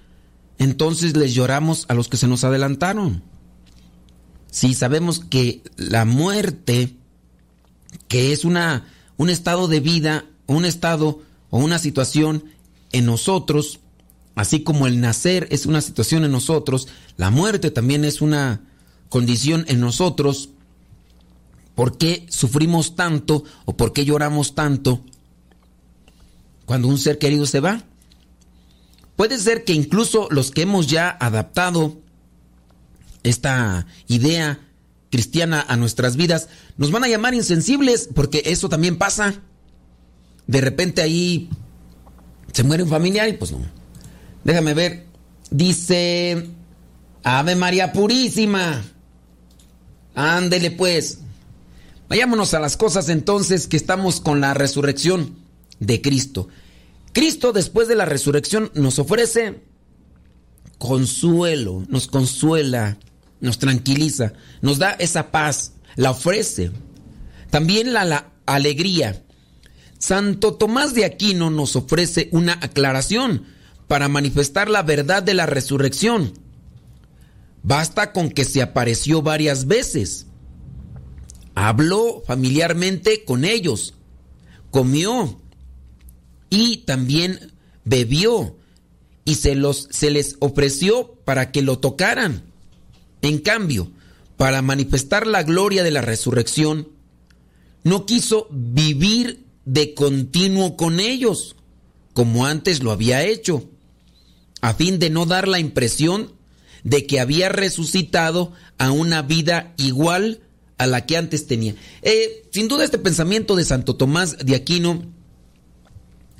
entonces 0.58 1.18
les 1.18 1.34
lloramos 1.34 1.86
a 1.90 1.94
los 1.94 2.08
que 2.08 2.16
se 2.16 2.26
nos 2.26 2.46
adelantaron? 2.46 3.22
Si 4.50 4.76
sabemos 4.76 5.20
que 5.20 5.62
la 5.76 6.06
muerte, 6.06 6.96
que 8.08 8.32
es 8.32 8.46
una, 8.46 8.88
un 9.18 9.30
estado 9.30 9.68
de 9.68 9.82
vida, 9.82 10.24
un 10.48 10.64
estado 10.64 11.22
o 11.50 11.58
una 11.58 11.80
situación 11.80 12.46
en 12.94 13.06
nosotros, 13.06 13.82
así 14.36 14.64
como 14.64 14.88
el 14.88 15.02
nacer 15.02 15.50
es 15.52 15.66
una 15.66 15.82
situación 15.82 16.24
en 16.24 16.32
nosotros, 16.32 16.88
la 17.18 17.30
muerte 17.30 17.72
también 17.72 18.06
es 18.06 18.22
una 18.22 18.62
condición 19.10 19.66
en 19.68 19.82
nosotros, 19.82 20.50
¿por 21.76 21.98
qué 21.98 22.26
sufrimos 22.30 22.96
tanto 22.96 23.44
o 23.66 23.76
por 23.76 23.92
qué 23.92 24.06
lloramos 24.06 24.56
tanto 24.56 25.04
cuando 26.66 26.88
un 26.88 26.98
ser 26.98 27.18
querido 27.18 27.46
se 27.46 27.60
va? 27.60 27.84
Puede 29.16 29.38
ser 29.38 29.64
que 29.64 29.74
incluso 29.74 30.28
los 30.32 30.52
que 30.52 30.64
hemos 30.64 30.88
ya 30.88 31.10
adaptado 31.10 31.98
esta 33.24 33.86
idea 34.08 34.60
cristiana 35.12 35.64
a 35.68 35.78
nuestras 35.78 36.16
vidas 36.16 36.50
nos 36.78 36.92
van 36.92 37.04
a 37.04 37.08
llamar 37.08 37.34
insensibles 37.34 38.10
porque 38.14 38.44
eso 38.46 38.70
también 38.70 38.98
pasa. 38.98 39.36
De 40.48 40.60
repente 40.60 41.02
ahí 41.02 41.50
se 42.52 42.64
muere 42.64 42.84
un 42.84 42.90
familiar 42.90 43.30
y 43.30 43.34
pues 43.34 43.52
no. 43.52 43.60
Déjame 44.44 44.74
ver. 44.74 45.06
Dice 45.52 46.50
Ave 47.24 47.56
María 47.56 47.94
Purísima. 47.94 48.82
Ándele 50.16 50.72
pues. 50.72 51.20
Vayámonos 52.10 52.54
a 52.54 52.60
las 52.60 52.76
cosas 52.78 53.10
entonces 53.10 53.68
que 53.68 53.78
estamos 53.78 54.20
con 54.20 54.42
la 54.42 54.54
resurrección 54.54 55.43
de 55.80 56.02
Cristo. 56.02 56.48
Cristo 57.14 57.54
después 57.54 57.88
de 57.88 57.96
la 57.96 58.06
resurrección 58.06 58.72
nos 58.74 59.00
ofrece 59.00 59.62
consuelo, 60.78 61.86
nos 61.88 62.08
consuela, 62.08 62.98
nos 63.40 63.60
tranquiliza, 63.60 64.34
nos 64.62 64.80
da 64.80 64.92
esa 64.92 65.32
paz, 65.32 65.74
la 65.96 66.12
ofrece. 66.12 66.72
También 67.50 67.94
la, 67.94 68.04
la 68.04 68.32
alegría. 68.46 69.24
Santo 70.00 70.56
Tomás 70.56 70.94
de 70.94 71.06
Aquino 71.06 71.50
nos 71.50 71.76
ofrece 71.76 72.30
una 72.32 72.54
aclaración 72.54 73.46
para 73.88 74.10
manifestar 74.10 74.70
la 74.70 74.82
verdad 74.82 75.24
de 75.24 75.34
la 75.34 75.46
resurrección. 75.46 76.34
Basta 77.62 78.12
con 78.12 78.30
que 78.30 78.44
se 78.44 78.62
apareció 78.62 79.22
varias 79.22 79.68
veces. 79.68 80.28
Habló 81.56 82.24
familiarmente 82.26 83.24
con 83.24 83.46
ellos, 83.46 83.94
comió 84.72 85.40
y 86.54 86.78
también 86.86 87.52
bebió 87.84 88.56
y 89.26 89.36
se, 89.36 89.56
los, 89.56 89.88
se 89.90 90.12
les 90.12 90.36
ofreció 90.38 91.16
para 91.26 91.52
que 91.52 91.64
lo 91.64 91.80
tocaran. 91.80 92.44
En 93.24 93.40
cambio, 93.40 93.92
para 94.38 94.62
manifestar 94.62 95.26
la 95.26 95.42
gloria 95.42 95.84
de 95.84 95.90
la 95.90 96.02
resurrección, 96.02 96.90
no 97.84 98.06
quiso 98.06 98.48
vivir 98.52 99.46
de 99.66 99.96
continuo 99.96 100.78
con 100.78 101.00
ellos, 101.00 101.56
como 102.14 102.46
antes 102.46 102.84
lo 102.84 102.92
había 102.92 103.26
hecho, 103.26 103.68
a 104.62 104.76
fin 104.76 105.00
de 105.00 105.10
no 105.10 105.26
dar 105.26 105.48
la 105.48 105.58
impresión 105.58 106.34
de 106.84 107.08
que 107.08 107.20
había 107.20 107.50
resucitado 107.50 108.52
a 108.78 108.92
una 108.92 109.24
vida 109.24 109.74
igual 109.78 110.42
a 110.78 110.86
la 110.86 111.08
que 111.08 111.18
antes 111.18 111.48
tenía. 111.48 111.74
Eh, 112.04 112.46
sin 112.52 112.68
duda 112.68 112.86
este 112.86 113.00
pensamiento 113.00 113.56
de 113.56 113.66
Santo 113.66 113.96
Tomás 113.96 114.38
de 114.38 114.56
Aquino 114.56 115.12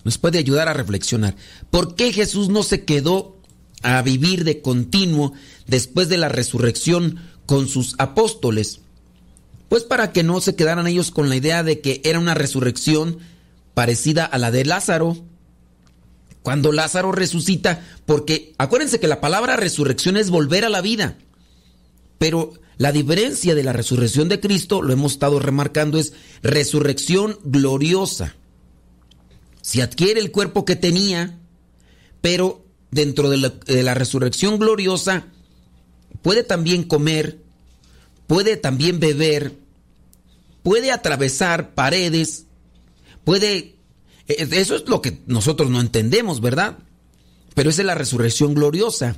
nos 0.04 0.18
puede 0.18 0.38
ayudar 0.38 0.68
a 0.68 0.74
reflexionar. 0.74 1.36
¿Por 1.70 1.96
qué 1.96 2.12
Jesús 2.14 2.50
no 2.50 2.64
se 2.64 2.84
quedó 2.84 3.38
a 3.82 4.02
vivir 4.02 4.44
de 4.44 4.62
continuo 4.62 5.34
después 5.68 6.10
de 6.10 6.18
la 6.18 6.30
resurrección 6.30 7.20
con 7.46 7.68
sus 7.68 7.96
apóstoles? 7.98 8.82
Pues 9.70 9.84
para 9.84 10.12
que 10.12 10.24
no 10.24 10.42
se 10.42 10.56
quedaran 10.56 10.88
ellos 10.88 11.12
con 11.12 11.30
la 11.30 11.36
idea 11.36 11.64
de 11.64 11.82
que 11.82 12.02
era 12.04 12.20
una 12.20 12.34
resurrección 12.34 13.20
parecida 13.74 14.26
a 14.26 14.38
la 14.38 14.52
de 14.52 14.66
Lázaro. 14.66 15.18
Cuando 16.44 16.72
Lázaro 16.72 17.12
resucita, 17.12 17.86
porque 18.06 18.54
acuérdense 18.58 19.00
que 19.00 19.08
la 19.08 19.22
palabra 19.22 19.56
resurrección 19.56 20.18
es 20.18 20.30
volver 20.30 20.66
a 20.66 20.70
la 20.70 20.82
vida. 20.82 21.18
Pero 22.18 22.54
la 22.78 22.92
diferencia 22.92 23.56
de 23.56 23.64
la 23.64 23.74
resurrección 23.74 24.30
de 24.30 24.40
Cristo, 24.40 24.82
lo 24.82 24.94
hemos 24.94 25.14
estado 25.14 25.40
remarcando, 25.40 25.98
es 25.98 26.14
resurrección 26.42 27.40
gloriosa. 27.44 28.36
Si 29.64 29.80
adquiere 29.80 30.20
el 30.20 30.32
cuerpo 30.32 30.66
que 30.66 30.76
tenía, 30.76 31.40
pero 32.20 32.66
dentro 32.92 33.30
de 33.30 33.38
la, 33.84 33.94
resurrección 33.94 34.60
gloriosa 34.60 35.28
puede 36.22 36.44
también 36.44 36.84
comer, 36.84 37.40
puede 38.28 38.58
también 38.58 39.00
beber, 39.00 39.56
puede 40.64 40.92
atravesar 40.92 41.74
paredes, 41.74 42.46
puede... 43.24 43.78
Eso 44.28 44.76
es 44.76 44.88
lo 44.88 45.02
que 45.02 45.22
nosotros 45.28 45.70
no 45.70 45.80
entendemos, 45.80 46.42
¿verdad? 46.42 46.78
Pero 47.56 47.70
esa 47.70 47.84
es 47.84 47.86
la 47.86 47.96
resurrección 47.96 48.54
gloriosa. 48.54 49.16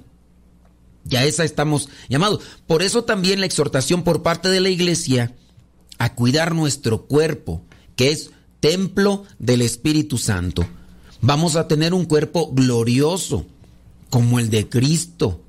Ya 1.06 1.26
esa 1.26 1.44
estamos 1.44 1.90
llamados. 2.08 2.44
Por 2.68 2.84
eso 2.84 3.04
también 3.04 3.40
la 3.40 3.46
exhortación 3.48 4.04
por 4.04 4.22
parte 4.22 4.50
de 4.50 4.62
la 4.62 4.70
iglesia 4.70 5.34
a 5.98 6.14
cuidar 6.14 6.54
nuestro 6.54 7.08
cuerpo, 7.08 7.64
que 7.96 8.12
es 8.12 8.30
templo 8.60 9.24
del 9.40 9.62
Espíritu 9.62 10.18
Santo. 10.18 10.66
Vamos 11.22 11.56
a 11.56 11.68
tener 11.68 11.94
un 11.94 12.06
cuerpo 12.06 12.52
glorioso, 12.54 13.46
como 14.10 14.40
el 14.40 14.50
de 14.50 14.70
Cristo. 14.70 15.42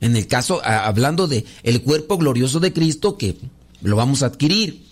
En 0.00 0.16
el 0.16 0.26
caso, 0.26 0.60
hablando 0.64 1.26
de 1.26 1.44
el 1.62 1.82
cuerpo 1.82 2.18
glorioso 2.18 2.60
de 2.60 2.72
Cristo, 2.72 3.16
que 3.16 3.36
lo 3.82 3.96
vamos 3.96 4.22
a 4.22 4.26
adquirir. 4.26 4.86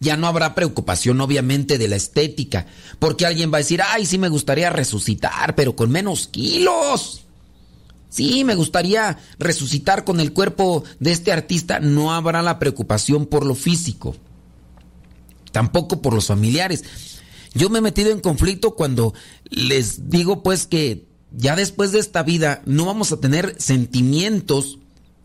Ya 0.00 0.16
no 0.16 0.26
habrá 0.26 0.54
preocupación, 0.54 1.20
obviamente, 1.20 1.78
de 1.78 1.88
la 1.88 1.96
estética, 1.96 2.66
porque 2.98 3.24
alguien 3.24 3.50
va 3.52 3.58
a 3.58 3.60
decir, 3.60 3.80
ay, 3.82 4.04
sí 4.04 4.18
me 4.18 4.28
gustaría 4.28 4.68
resucitar, 4.68 5.54
pero 5.54 5.76
con 5.76 5.90
menos 5.90 6.26
kilos. 6.26 7.22
Sí, 8.10 8.44
me 8.44 8.54
gustaría 8.54 9.18
resucitar 9.38 10.04
con 10.04 10.20
el 10.20 10.32
cuerpo 10.32 10.84
de 11.00 11.12
este 11.12 11.32
artista. 11.32 11.80
No 11.80 12.12
habrá 12.12 12.42
la 12.42 12.58
preocupación 12.58 13.26
por 13.26 13.46
lo 13.46 13.54
físico. 13.54 14.14
Tampoco 15.54 16.02
por 16.02 16.12
los 16.12 16.26
familiares. 16.26 16.82
Yo 17.54 17.70
me 17.70 17.78
he 17.78 17.80
metido 17.80 18.10
en 18.10 18.18
conflicto 18.18 18.74
cuando 18.74 19.14
les 19.48 20.10
digo 20.10 20.42
pues 20.42 20.66
que 20.66 21.06
ya 21.30 21.54
después 21.54 21.92
de 21.92 22.00
esta 22.00 22.24
vida 22.24 22.60
no 22.66 22.86
vamos 22.86 23.12
a 23.12 23.20
tener 23.20 23.54
sentimientos 23.56 24.80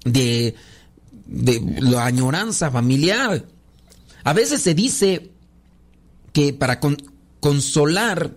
de, 0.05 0.53
la 1.25 2.05
añoranza 2.05 2.69
familiar. 2.69 3.43
A 4.23 4.33
veces 4.33 4.61
se 4.61 4.75
dice 4.75 5.31
que 6.31 6.53
para 6.53 6.79
consolar 7.39 8.35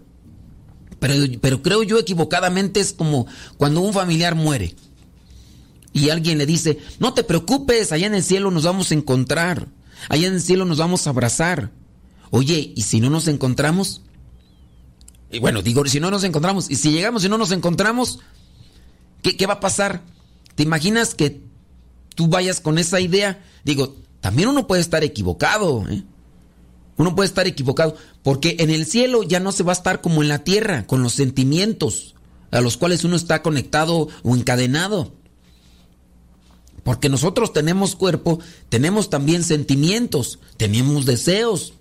pero, 0.98 1.62
creo 1.62 1.82
yo 1.82 1.98
equivocadamente 1.98 2.78
es 2.80 2.92
como 2.92 3.26
cuando 3.58 3.80
un 3.80 3.92
familiar 3.92 4.36
muere 4.36 4.76
y 5.92 6.08
alguien 6.10 6.38
le 6.38 6.46
dice, 6.46 6.78
no 7.00 7.12
te 7.12 7.24
preocupes, 7.24 7.92
allá 7.92 8.06
en 8.06 8.14
el 8.14 8.22
cielo 8.22 8.50
nos 8.50 8.62
vamos 8.62 8.90
a 8.90 8.94
encontrar, 8.94 9.66
allá 10.08 10.28
en 10.28 10.34
el 10.34 10.40
cielo 10.40 10.64
nos 10.64 10.78
vamos 10.78 11.06
a 11.06 11.10
abrazar. 11.10 11.70
Oye, 12.34 12.72
¿y 12.74 12.80
si 12.80 12.98
no 12.98 13.10
nos 13.10 13.28
encontramos? 13.28 14.00
Y 15.30 15.38
bueno, 15.38 15.60
digo, 15.60 15.84
si 15.84 16.00
no 16.00 16.10
nos 16.10 16.24
encontramos, 16.24 16.70
y 16.70 16.76
si 16.76 16.90
llegamos 16.90 17.22
y 17.24 17.28
no 17.28 17.36
nos 17.36 17.52
encontramos, 17.52 18.20
¿qué, 19.22 19.46
va 19.46 19.54
a 19.54 19.60
pasar? 19.60 20.02
¿Te 20.54 20.62
imaginas 20.62 21.14
que 21.14 21.42
tú 22.14 22.28
vayas 22.28 22.60
con 22.60 22.78
esa 22.78 23.00
idea? 23.00 23.44
Digo, 23.64 23.96
también 24.22 24.48
uno 24.48 24.66
puede 24.66 24.80
estar 24.80 25.04
equivocado, 25.04 25.86
¿eh? 25.90 26.04
Uno 26.96 27.14
puede 27.14 27.26
estar 27.26 27.46
equivocado, 27.46 27.96
porque 28.22 28.56
en 28.60 28.70
el 28.70 28.86
cielo 28.86 29.22
ya 29.24 29.38
no 29.38 29.52
se 29.52 29.62
va 29.62 29.72
a 29.72 29.76
estar 29.76 30.00
como 30.00 30.22
en 30.22 30.28
la 30.28 30.42
tierra, 30.42 30.86
con 30.86 31.02
los 31.02 31.12
sentimientos 31.12 32.14
a 32.50 32.62
los 32.62 32.78
cuales 32.78 33.04
uno 33.04 33.16
está 33.16 33.42
conectado 33.42 34.08
o 34.22 34.36
encadenado. 34.36 35.12
Porque 36.82 37.10
nosotros 37.10 37.52
tenemos 37.52 37.94
cuerpo, 37.94 38.40
tenemos 38.70 39.10
también 39.10 39.44
sentimientos, 39.44 40.38
tenemos 40.56 41.04
deseos, 41.04 41.74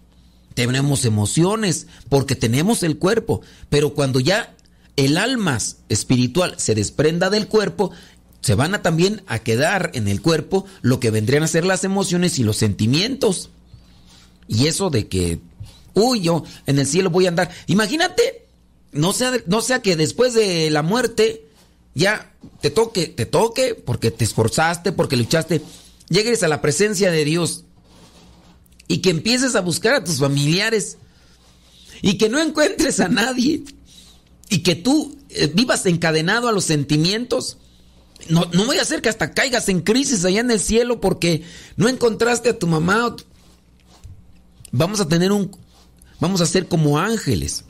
tenemos 0.54 1.06
emociones, 1.06 1.88
porque 2.10 2.36
tenemos 2.36 2.84
el 2.84 2.98
cuerpo. 2.98 3.42
Pero 3.70 3.94
cuando 3.94 4.20
ya 4.20 4.56
el 4.96 5.18
alma 5.18 5.58
espiritual 5.90 6.56
se 6.58 6.76
desprenda 6.76 7.30
del 7.30 7.48
cuerpo, 7.48 7.92
se 8.42 8.56
van 8.56 8.74
a 8.74 8.82
también 8.82 9.24
a 9.28 9.40
quedar 9.40 9.92
en 9.94 10.08
el 10.08 10.22
cuerpo 10.22 10.66
lo 10.82 11.00
que 11.00 11.12
vendrían 11.12 11.44
a 11.44 11.48
ser 11.48 11.66
las 11.66 11.84
emociones 11.84 12.40
y 12.40 12.44
los 12.44 12.58
sentimientos. 12.58 13.50
Y 14.48 14.68
eso 14.68 14.90
de 14.90 15.08
que, 15.08 15.40
uy, 15.94 16.22
yo 16.22 16.44
en 16.66 16.80
el 16.80 16.88
cielo 16.88 17.10
voy 17.10 17.26
a 17.26 17.30
andar. 17.30 17.52
Imagínate, 17.68 18.46
no 18.92 19.14
sea, 19.14 19.32
no 19.46 19.62
sea 19.62 19.82
que 19.82 19.96
después 19.96 20.34
de 20.34 20.70
la 20.70 20.82
muerte 20.82 21.46
ya 21.94 22.34
te 22.62 22.72
toque, 22.72 23.08
te 23.08 23.26
toque, 23.26 23.76
porque 23.76 24.12
te 24.12 24.24
esforzaste, 24.26 24.92
porque 24.92 25.18
luchaste, 25.18 25.62
llegues 26.10 26.44
a 26.44 26.48
la 26.48 26.62
presencia 26.62 27.12
de 27.12 27.26
Dios 27.26 27.66
y 28.91 28.97
que 28.97 29.10
empieces 29.10 29.56
a 29.56 29.62
buscar 29.62 29.93
a 29.93 30.04
tus 30.04 30.19
familiares 30.19 30.97
y 32.01 32.17
que 32.17 32.27
no 32.27 32.41
encuentres 32.41 32.99
a 32.99 33.08
nadie 33.08 33.63
y 34.49 34.63
que 34.63 34.75
tú 34.75 35.17
eh, 35.30 35.49
vivas 35.54 35.86
encadenado 35.86 36.49
a 36.49 36.51
los 36.51 36.65
sentimientos. 36.65 37.58
No, 38.27 38.49
no 38.51 38.65
voy 38.65 38.80
a 38.80 38.82
hacer 38.82 39.01
que 39.01 39.08
hasta 39.08 39.32
caigas 39.32 39.69
en 39.69 39.80
crisis 39.80 40.25
allá 40.25 40.41
en 40.41 40.51
el 40.51 40.60
cielo 40.60 40.99
porque 40.99 41.43
no 41.77 41.88
encontraste 41.88 42.49
a 42.49 42.60
tu 42.60 42.67
mamá. 42.67 43.15
Vamos 44.73 44.99
a 44.99 45.08
tener 45.08 45.32
un... 45.32 45.56
Vamos 46.19 46.41
a 46.41 46.45
ser 46.45 46.67
como 46.67 46.99
ángeles. 46.99 47.63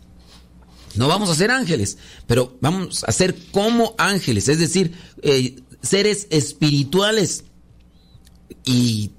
No 0.95 1.07
vamos 1.07 1.29
a 1.29 1.35
ser 1.35 1.51
ángeles, 1.51 1.99
pero 2.25 2.57
vamos 2.61 3.03
a 3.03 3.11
ser 3.11 3.37
como 3.51 3.93
ángeles, 3.99 4.49
es 4.49 4.57
decir, 4.57 4.91
eh, 5.21 5.61
seres 5.83 6.25
espirituales. 6.31 7.43
Y, 8.65 9.11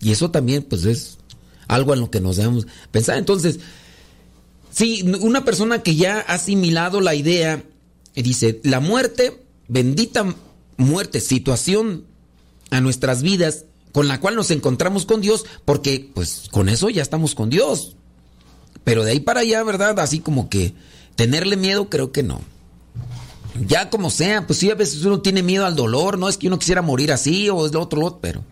y, 0.00 0.12
eso 0.12 0.30
también, 0.30 0.64
pues, 0.64 0.84
es 0.84 1.18
algo 1.74 1.94
en 1.94 2.00
lo 2.00 2.10
que 2.10 2.20
nos 2.20 2.36
debemos 2.36 2.66
pensar. 2.90 3.18
Entonces, 3.18 3.60
si 4.70 5.02
una 5.02 5.44
persona 5.44 5.82
que 5.82 5.96
ya 5.96 6.18
ha 6.18 6.34
asimilado 6.34 7.00
la 7.00 7.14
idea, 7.14 7.62
dice, 8.14 8.60
la 8.64 8.80
muerte, 8.80 9.42
bendita 9.68 10.34
muerte, 10.76 11.20
situación 11.20 12.04
a 12.70 12.80
nuestras 12.80 13.22
vidas 13.22 13.66
con 13.92 14.08
la 14.08 14.20
cual 14.20 14.34
nos 14.34 14.50
encontramos 14.50 15.04
con 15.04 15.20
Dios, 15.20 15.44
porque 15.64 16.10
pues 16.14 16.48
con 16.50 16.68
eso 16.68 16.88
ya 16.88 17.02
estamos 17.02 17.34
con 17.34 17.50
Dios. 17.50 17.96
Pero 18.84 19.04
de 19.04 19.12
ahí 19.12 19.20
para 19.20 19.40
allá, 19.40 19.62
¿verdad? 19.62 20.00
Así 20.00 20.20
como 20.20 20.48
que 20.48 20.74
tenerle 21.14 21.56
miedo, 21.56 21.90
creo 21.90 22.10
que 22.10 22.22
no. 22.22 22.40
Ya 23.68 23.90
como 23.90 24.10
sea, 24.10 24.46
pues 24.46 24.58
sí, 24.58 24.70
a 24.70 24.74
veces 24.74 25.04
uno 25.04 25.20
tiene 25.20 25.42
miedo 25.42 25.66
al 25.66 25.76
dolor, 25.76 26.18
no 26.18 26.28
es 26.28 26.38
que 26.38 26.48
uno 26.48 26.58
quisiera 26.58 26.80
morir 26.80 27.12
así 27.12 27.50
o 27.50 27.66
es 27.66 27.72
lo 27.72 27.82
otro, 27.82 28.00
lo 28.00 28.18
pero. 28.18 28.42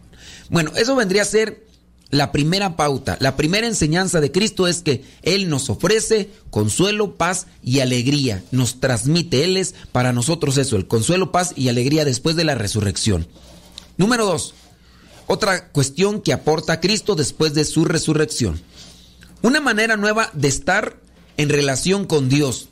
Bueno, 0.50 0.72
eso 0.76 0.94
vendría 0.94 1.22
a 1.22 1.24
ser 1.24 1.66
la 2.11 2.33
primera 2.33 2.77
pauta, 2.77 3.16
la 3.20 3.37
primera 3.37 3.66
enseñanza 3.66 4.20
de 4.20 4.33
Cristo 4.33 4.66
es 4.66 4.83
que 4.83 5.05
Él 5.23 5.49
nos 5.49 5.70
ofrece 5.70 6.31
consuelo, 6.51 7.16
paz 7.16 7.46
y 7.62 7.81
alegría. 7.81 8.42
Nos 8.51 8.81
transmite, 8.81 9.44
Él 9.44 9.57
es 9.57 9.75
para 9.92 10.12
nosotros 10.12 10.59
eso, 10.59 10.77
el 10.77 10.88
consuelo, 10.88 11.31
paz 11.31 11.53
y 11.57 11.68
alegría 11.68 12.05
después 12.05 12.35
de 12.35 12.44
la 12.44 12.57
resurrección. 12.57 13.29
Número 13.96 14.27
dos, 14.27 14.55
otra 15.29 15.68
cuestión 15.68 16.20
que 16.20 16.33
aporta 16.33 16.81
Cristo 16.81 17.14
después 17.14 17.55
de 17.55 17.64
su 17.64 17.85
resurrección. 17.85 18.61
Una 19.42 19.61
manera 19.61 19.96
nueva 19.96 20.31
de 20.33 20.49
estar 20.49 21.01
en 21.37 21.49
relación 21.49 22.07
con 22.07 22.29
Dios. 22.29 22.70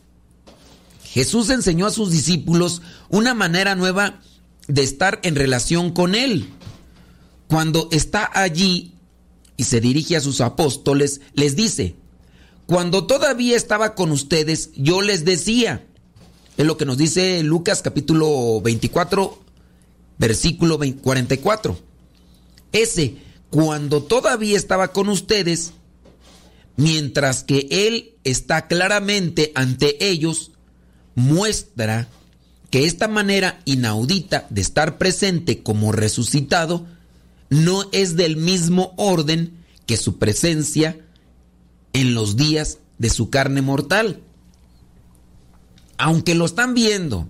Jesús 1.04 1.48
enseñó 1.50 1.86
a 1.86 1.90
sus 1.90 2.10
discípulos 2.10 2.82
una 3.08 3.34
manera 3.34 3.76
nueva 3.76 4.20
de 4.66 4.82
estar 4.82 5.20
en 5.22 5.36
relación 5.36 5.92
con 5.92 6.16
Él. 6.16 6.50
Cuando 7.46 7.88
está 7.92 8.28
allí 8.34 8.97
y 9.58 9.64
se 9.64 9.82
dirige 9.82 10.16
a 10.16 10.20
sus 10.20 10.40
apóstoles, 10.40 11.20
les 11.34 11.56
dice, 11.56 11.96
cuando 12.64 13.06
todavía 13.06 13.56
estaba 13.56 13.94
con 13.94 14.12
ustedes, 14.12 14.70
yo 14.76 15.02
les 15.02 15.24
decía, 15.24 15.84
es 16.56 16.64
lo 16.64 16.76
que 16.78 16.86
nos 16.86 16.96
dice 16.96 17.42
Lucas 17.42 17.82
capítulo 17.82 18.60
24, 18.62 19.36
versículo 20.16 20.78
44. 20.78 21.76
Ese, 22.70 23.16
cuando 23.50 24.04
todavía 24.04 24.56
estaba 24.56 24.92
con 24.92 25.08
ustedes, 25.08 25.72
mientras 26.76 27.42
que 27.42 27.66
Él 27.70 28.14
está 28.22 28.68
claramente 28.68 29.50
ante 29.56 30.08
ellos, 30.08 30.52
muestra 31.16 32.08
que 32.70 32.84
esta 32.84 33.08
manera 33.08 33.60
inaudita 33.64 34.46
de 34.50 34.60
estar 34.60 34.98
presente 34.98 35.64
como 35.64 35.90
resucitado 35.90 36.86
no 37.50 37.88
es 37.92 38.16
del 38.16 38.36
mismo 38.36 38.94
orden 38.96 39.64
que 39.86 39.96
su 39.96 40.18
presencia 40.18 40.98
en 41.92 42.14
los 42.14 42.36
días 42.36 42.78
de 42.98 43.10
su 43.10 43.30
carne 43.30 43.62
mortal. 43.62 44.20
Aunque 45.96 46.34
lo 46.34 46.44
están 46.44 46.74
viendo, 46.74 47.28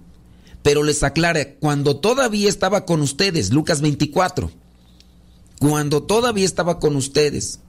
pero 0.62 0.83
les 0.83 1.02
aclara, 1.02 1.54
cuando 1.54 1.96
todavía 1.96 2.48
estaba 2.48 2.85
con 2.85 3.00
ustedes, 3.00 3.52
Lucas 3.52 3.81
24, 3.81 4.50
cuando 5.59 6.02
todavía 6.02 6.44
estaba 6.44 6.78
con 6.78 6.96
ustedes, 6.96 7.61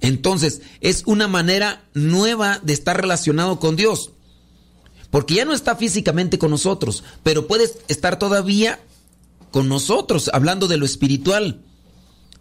entonces 0.00 0.62
es 0.80 1.02
una 1.06 1.28
manera 1.28 1.84
nueva 1.94 2.60
de 2.62 2.72
estar 2.72 3.00
relacionado 3.00 3.60
con 3.60 3.76
Dios. 3.76 4.10
Porque 5.10 5.34
ya 5.34 5.44
no 5.44 5.52
está 5.52 5.76
físicamente 5.76 6.38
con 6.38 6.50
nosotros, 6.50 7.04
pero 7.22 7.46
puedes 7.46 7.78
estar 7.86 8.18
todavía 8.18 8.80
con 9.52 9.68
nosotros, 9.68 10.28
hablando 10.32 10.66
de 10.66 10.76
lo 10.76 10.84
espiritual. 10.84 11.62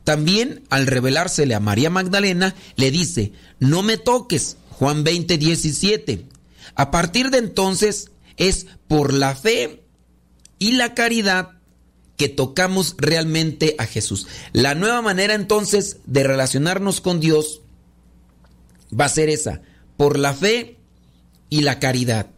También 0.04 0.64
al 0.70 0.88
revelársele 0.88 1.56
a 1.56 1.60
María 1.60 1.90
Magdalena, 1.90 2.56
le 2.76 2.92
dice, 2.92 3.32
no 3.60 3.84
me 3.84 3.98
toques, 3.98 4.58
Juan 4.70 5.04
20, 5.04 5.38
17. 5.38 6.26
A 6.76 6.92
partir 6.92 7.30
de 7.30 7.38
entonces 7.38 8.12
es 8.38 8.68
por 8.88 9.14
la 9.14 9.36
fe 9.36 9.84
y 10.60 10.74
la 10.74 10.94
caridad 10.94 11.52
que 12.18 12.30
tocamos 12.30 12.96
realmente 12.98 13.76
a 13.80 13.86
Jesús. 13.86 14.28
La 14.52 14.76
nueva 14.76 15.02
manera 15.02 15.34
entonces 15.34 15.98
de 16.06 16.24
relacionarnos 16.24 17.02
con 17.02 17.20
Dios 17.20 17.62
va 18.98 19.06
a 19.06 19.10
ser 19.10 19.30
esa, 19.30 19.62
por 19.98 20.20
la 20.20 20.34
fe 20.34 20.78
y 21.50 21.62
la 21.62 21.80
caridad. 21.80 22.30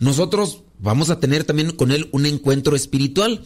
Nosotros 0.00 0.62
vamos 0.78 1.10
a 1.10 1.20
tener 1.20 1.44
también 1.44 1.72
con 1.72 1.92
Él 1.92 2.08
un 2.12 2.26
encuentro 2.26 2.76
espiritual. 2.76 3.44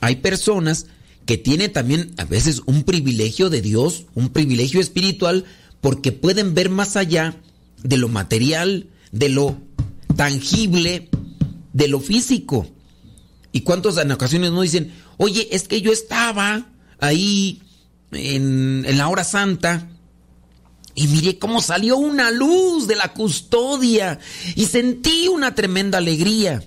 Hay 0.00 0.16
personas 0.16 0.86
que 1.30 1.38
tiene 1.38 1.68
también 1.68 2.12
a 2.16 2.24
veces 2.24 2.60
un 2.66 2.82
privilegio 2.82 3.50
de 3.50 3.62
Dios, 3.62 4.06
un 4.16 4.30
privilegio 4.30 4.80
espiritual, 4.80 5.44
porque 5.80 6.10
pueden 6.10 6.54
ver 6.54 6.70
más 6.70 6.96
allá 6.96 7.36
de 7.84 7.98
lo 7.98 8.08
material, 8.08 8.88
de 9.12 9.28
lo 9.28 9.56
tangible, 10.16 11.08
de 11.72 11.86
lo 11.86 12.00
físico. 12.00 12.66
¿Y 13.52 13.60
cuántos 13.60 13.96
en 13.98 14.10
ocasiones 14.10 14.50
no 14.50 14.62
dicen, 14.62 14.92
oye, 15.18 15.46
es 15.52 15.68
que 15.68 15.80
yo 15.80 15.92
estaba 15.92 16.66
ahí 16.98 17.62
en, 18.10 18.84
en 18.84 18.98
la 18.98 19.06
hora 19.06 19.22
santa 19.22 19.88
y 20.96 21.06
miré 21.06 21.38
cómo 21.38 21.62
salió 21.62 21.96
una 21.96 22.32
luz 22.32 22.88
de 22.88 22.96
la 22.96 23.12
custodia 23.12 24.18
y 24.56 24.64
sentí 24.64 25.28
una 25.28 25.54
tremenda 25.54 25.98
alegría? 25.98 26.60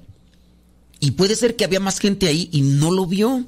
Y 1.02 1.12
puede 1.12 1.36
ser 1.36 1.58
que 1.58 1.66
había 1.66 1.82
más 1.82 2.00
gente 2.00 2.30
ahí 2.30 2.48
y 2.54 2.62
no 2.62 2.92
lo 2.92 3.06
vio 3.06 3.46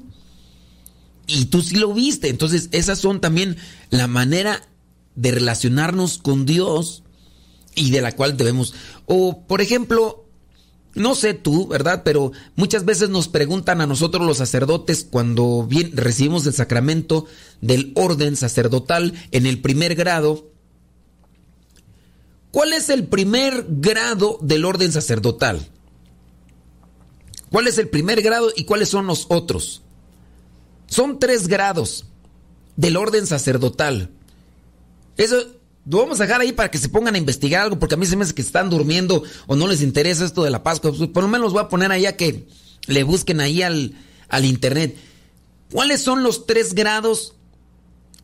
y 1.26 1.46
tú 1.46 1.62
sí 1.62 1.76
lo 1.76 1.92
viste. 1.92 2.28
Entonces, 2.28 2.68
esas 2.72 2.98
son 2.98 3.20
también 3.20 3.56
la 3.90 4.06
manera 4.06 4.62
de 5.14 5.32
relacionarnos 5.32 6.18
con 6.18 6.46
Dios 6.46 7.02
y 7.74 7.90
de 7.90 8.00
la 8.00 8.12
cual 8.12 8.36
debemos. 8.36 8.74
O, 9.06 9.42
por 9.46 9.60
ejemplo, 9.60 10.26
no 10.94 11.14
sé 11.14 11.34
tú, 11.34 11.66
¿verdad? 11.66 12.02
Pero 12.04 12.32
muchas 12.54 12.84
veces 12.84 13.10
nos 13.10 13.28
preguntan 13.28 13.80
a 13.80 13.86
nosotros 13.86 14.26
los 14.26 14.38
sacerdotes 14.38 15.06
cuando 15.08 15.66
bien 15.68 15.92
recibimos 15.94 16.46
el 16.46 16.54
sacramento 16.54 17.26
del 17.60 17.92
orden 17.94 18.36
sacerdotal 18.36 19.12
en 19.30 19.46
el 19.46 19.60
primer 19.60 19.94
grado. 19.94 20.50
¿Cuál 22.50 22.72
es 22.72 22.88
el 22.88 23.06
primer 23.06 23.66
grado 23.68 24.38
del 24.40 24.64
orden 24.64 24.90
sacerdotal? 24.90 25.68
¿Cuál 27.50 27.66
es 27.66 27.78
el 27.78 27.88
primer 27.88 28.22
grado 28.22 28.50
y 28.56 28.64
cuáles 28.64 28.88
son 28.88 29.06
los 29.06 29.26
otros? 29.28 29.82
Son 30.86 31.18
tres 31.18 31.48
grados 31.48 32.06
del 32.76 32.96
orden 32.96 33.26
sacerdotal. 33.26 34.10
Eso 35.16 35.36
lo 35.88 35.98
vamos 35.98 36.20
a 36.20 36.24
dejar 36.24 36.40
ahí 36.40 36.52
para 36.52 36.70
que 36.70 36.78
se 36.78 36.88
pongan 36.88 37.14
a 37.14 37.18
investigar 37.18 37.62
algo, 37.62 37.78
porque 37.78 37.94
a 37.94 37.98
mí 37.98 38.06
se 38.06 38.16
me 38.16 38.24
hace 38.24 38.34
que 38.34 38.42
están 38.42 38.70
durmiendo 38.70 39.22
o 39.46 39.56
no 39.56 39.66
les 39.66 39.82
interesa 39.82 40.24
esto 40.24 40.42
de 40.42 40.50
la 40.50 40.62
Pascua. 40.62 40.92
Por 40.92 41.22
lo 41.22 41.28
menos 41.28 41.52
voy 41.52 41.62
a 41.62 41.68
poner 41.68 41.92
ahí 41.92 42.06
a 42.06 42.16
que 42.16 42.46
le 42.86 43.02
busquen 43.02 43.40
ahí 43.40 43.62
al, 43.62 43.94
al 44.28 44.44
internet. 44.44 44.96
¿Cuáles 45.72 46.02
son 46.02 46.22
los 46.22 46.46
tres 46.46 46.74
grados 46.74 47.34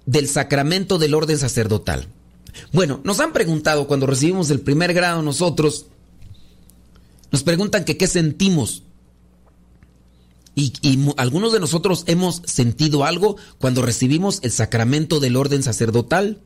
del 0.06 0.28
sacramento 0.28 0.98
del 0.98 1.14
orden 1.14 1.38
sacerdotal? 1.38 2.08
Bueno, 2.72 3.00
nos 3.04 3.20
han 3.20 3.32
preguntado 3.32 3.86
cuando 3.86 4.06
recibimos 4.06 4.50
el 4.50 4.60
primer 4.60 4.92
grado 4.92 5.22
nosotros, 5.22 5.86
nos 7.30 7.42
preguntan 7.42 7.84
que 7.84 7.96
qué 7.96 8.06
sentimos. 8.06 8.82
Y, 10.54 10.72
algunos 11.16 11.52
de 11.52 11.60
nosotros 11.60 12.04
hemos 12.06 12.42
sentido 12.44 13.04
algo 13.04 13.36
cuando 13.58 13.82
recibimos 13.82 14.40
el 14.42 14.50
sacramento 14.50 15.18
del 15.18 15.36
orden 15.36 15.62
sacerdotal. 15.62 16.42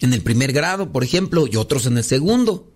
En 0.00 0.14
el 0.14 0.22
primer 0.22 0.52
grado, 0.52 0.90
por 0.92 1.04
ejemplo, 1.04 1.46
y 1.46 1.56
otros 1.56 1.86
en 1.86 1.98
el 1.98 2.04
segundo. 2.04 2.72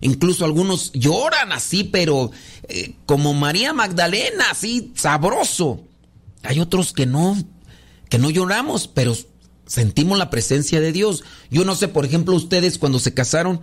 Incluso 0.00 0.44
algunos 0.44 0.92
lloran 0.92 1.52
así, 1.52 1.84
pero 1.84 2.30
eh, 2.68 2.94
como 3.06 3.34
María 3.34 3.72
Magdalena, 3.72 4.46
así 4.50 4.92
sabroso. 4.94 5.84
Hay 6.42 6.60
otros 6.60 6.92
que 6.92 7.06
no, 7.06 7.36
que 8.08 8.18
no 8.18 8.30
lloramos, 8.30 8.88
pero 8.88 9.16
sentimos 9.66 10.16
la 10.16 10.30
presencia 10.30 10.80
de 10.80 10.92
Dios. 10.92 11.24
Yo 11.50 11.64
no 11.64 11.74
sé, 11.74 11.88
por 11.88 12.04
ejemplo, 12.04 12.34
ustedes 12.34 12.78
cuando 12.78 12.98
se 12.98 13.12
casaron, 13.12 13.60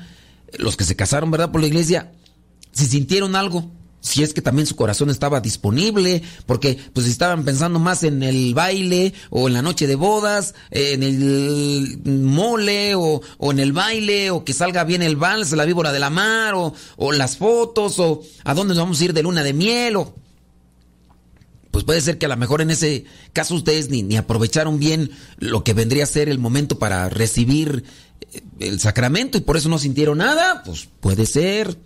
los 0.58 0.78
que 0.78 0.84
se 0.84 0.95
casaron, 0.95 1.32
¿verdad? 1.32 1.52
Por 1.52 1.62
la 1.62 1.67
iglesia, 1.67 2.12
si 2.71 2.86
sintieron 2.86 3.36
algo, 3.36 3.71
si 4.07 4.23
es 4.23 4.33
que 4.33 4.41
también 4.41 4.65
su 4.65 4.75
corazón 4.75 5.09
estaba 5.09 5.41
disponible, 5.41 6.23
porque 6.45 6.79
pues 6.93 7.07
estaban 7.07 7.43
pensando 7.43 7.79
más 7.79 8.03
en 8.03 8.23
el 8.23 8.53
baile 8.53 9.13
o 9.29 9.47
en 9.47 9.53
la 9.53 9.61
noche 9.61 9.85
de 9.85 9.95
bodas, 9.95 10.55
en 10.71 11.03
el 11.03 11.99
mole 12.05 12.95
o, 12.95 13.21
o 13.37 13.51
en 13.51 13.59
el 13.59 13.73
baile 13.73 14.31
o 14.31 14.45
que 14.45 14.53
salga 14.53 14.83
bien 14.83 15.03
el 15.03 15.17
vals, 15.17 15.51
la 15.51 15.65
víbora 15.65 15.91
de 15.91 15.99
la 15.99 16.09
mar 16.09 16.55
o, 16.55 16.73
o 16.95 17.11
las 17.11 17.37
fotos 17.37 17.99
o 17.99 18.21
a 18.43 18.53
dónde 18.53 18.73
nos 18.73 18.83
vamos 18.83 19.01
a 19.01 19.05
ir 19.05 19.13
de 19.13 19.23
luna 19.23 19.43
de 19.43 19.53
miel 19.53 19.97
o 19.97 20.15
pues 21.77 21.85
puede 21.85 22.01
ser 22.01 22.17
que 22.17 22.25
a 22.25 22.29
lo 22.29 22.37
mejor 22.37 22.61
en 22.61 22.71
ese 22.71 23.05
caso 23.33 23.53
ustedes 23.53 23.91
ni, 23.91 24.01
ni 24.01 24.17
aprovecharon 24.17 24.79
bien 24.79 25.11
lo 25.37 25.63
que 25.63 25.73
vendría 25.73 26.05
a 26.05 26.07
ser 26.07 26.27
el 26.27 26.39
momento 26.39 26.79
para 26.79 27.07
recibir 27.07 27.83
eh, 28.31 28.41
el 28.59 28.79
sacramento 28.79 29.37
y 29.37 29.41
por 29.41 29.57
eso 29.57 29.69
no 29.69 29.77
sintieron 29.77 30.17
nada, 30.17 30.63
pues 30.63 30.87
puede 30.99 31.27
ser. 31.27 31.77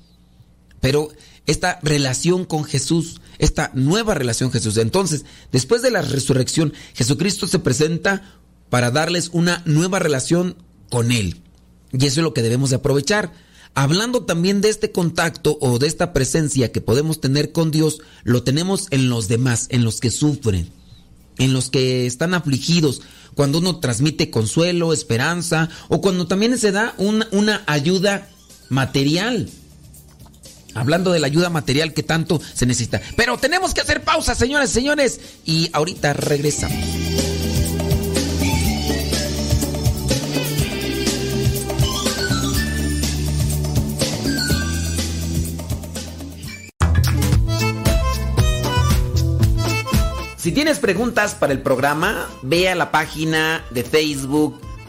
Pero 0.79 1.09
esta 1.47 1.79
relación 1.81 2.45
con 2.45 2.63
Jesús, 2.63 3.21
esta 3.39 3.71
nueva 3.73 4.13
relación 4.13 4.49
con 4.49 4.59
Jesús, 4.59 4.77
entonces, 4.77 5.25
después 5.51 5.81
de 5.81 5.91
la 5.91 6.01
resurrección, 6.01 6.73
Jesucristo 6.93 7.47
se 7.47 7.59
presenta 7.59 8.39
para 8.69 8.91
darles 8.91 9.29
una 9.33 9.61
nueva 9.65 9.99
relación 9.99 10.55
con 10.89 11.11
Él. 11.11 11.41
Y 11.91 12.05
eso 12.05 12.21
es 12.21 12.23
lo 12.23 12.33
que 12.33 12.41
debemos 12.41 12.69
de 12.69 12.77
aprovechar. 12.77 13.33
Hablando 13.73 14.25
también 14.25 14.61
de 14.61 14.69
este 14.69 14.91
contacto 14.91 15.57
o 15.61 15.79
de 15.79 15.87
esta 15.87 16.13
presencia 16.13 16.71
que 16.71 16.81
podemos 16.81 17.21
tener 17.21 17.51
con 17.51 17.71
Dios, 17.71 17.99
lo 18.23 18.43
tenemos 18.43 18.87
en 18.91 19.09
los 19.09 19.27
demás, 19.27 19.67
en 19.69 19.83
los 19.83 19.99
que 19.99 20.11
sufren, 20.11 20.69
en 21.37 21.53
los 21.53 21.69
que 21.69 22.05
están 22.05 22.33
afligidos, 22.33 23.01
cuando 23.33 23.59
uno 23.59 23.79
transmite 23.79 24.29
consuelo, 24.29 24.91
esperanza, 24.93 25.69
o 25.87 26.01
cuando 26.01 26.27
también 26.27 26.57
se 26.57 26.71
da 26.71 26.93
una, 26.97 27.27
una 27.31 27.63
ayuda 27.65 28.29
material. 28.69 29.49
Hablando 30.73 31.11
de 31.11 31.19
la 31.19 31.27
ayuda 31.27 31.49
material 31.49 31.93
que 31.93 32.03
tanto 32.03 32.41
se 32.53 32.65
necesita. 32.65 33.01
Pero 33.15 33.37
tenemos 33.37 33.73
que 33.73 33.81
hacer 33.81 34.03
pausa, 34.03 34.35
señores, 34.35 34.69
señores, 34.69 35.19
y 35.45 35.69
ahorita 35.73 36.13
regresamos. 36.13 36.77
Si 50.41 50.51
tienes 50.51 50.79
preguntas 50.79 51.35
para 51.35 51.53
el 51.53 51.61
programa, 51.61 52.27
ve 52.41 52.67
a 52.67 52.73
la 52.73 52.89
página 52.89 53.63
de 53.69 53.83
Facebook 53.83 54.59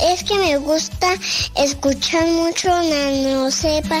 Es 0.00 0.24
que 0.24 0.38
me 0.38 0.56
gusta 0.58 1.14
escuchar 1.56 2.26
mucho 2.28 2.68
Nano 2.68 3.50
Sepa. 3.50 4.00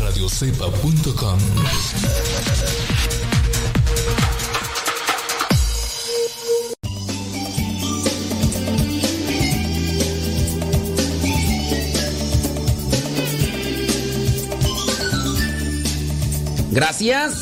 radiocepa.com 0.00 1.38
Gracias. 16.74 17.34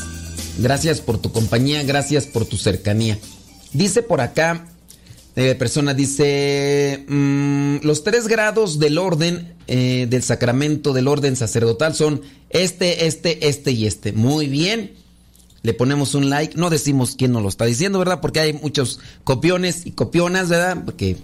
Gracias 0.58 1.00
por 1.00 1.16
tu 1.18 1.32
compañía, 1.32 1.82
gracias 1.82 2.26
por 2.26 2.44
tu 2.44 2.58
cercanía. 2.58 3.18
Dice 3.72 4.02
por 4.02 4.20
acá, 4.20 4.66
eh, 5.36 5.54
persona 5.54 5.94
dice, 5.94 7.04
mm, 7.08 7.76
los 7.82 8.04
tres 8.04 8.28
grados 8.28 8.78
del 8.78 8.98
orden, 8.98 9.54
eh, 9.66 10.06
del 10.08 10.22
sacramento 10.22 10.92
del 10.92 11.08
orden 11.08 11.36
sacerdotal 11.36 11.94
son 11.94 12.22
este, 12.50 13.06
este, 13.06 13.48
este 13.48 13.72
y 13.72 13.86
este. 13.86 14.12
Muy 14.12 14.46
bien. 14.48 14.92
Le 15.62 15.74
ponemos 15.74 16.14
un 16.14 16.28
like. 16.28 16.56
No 16.56 16.70
decimos 16.70 17.14
quién 17.16 17.32
nos 17.32 17.42
lo 17.42 17.48
está 17.48 17.64
diciendo, 17.64 17.98
¿verdad? 17.98 18.20
Porque 18.20 18.40
hay 18.40 18.52
muchos 18.52 19.00
copiones 19.24 19.86
y 19.86 19.92
copionas, 19.92 20.48
¿verdad? 20.48 20.82
Porque 20.84 21.16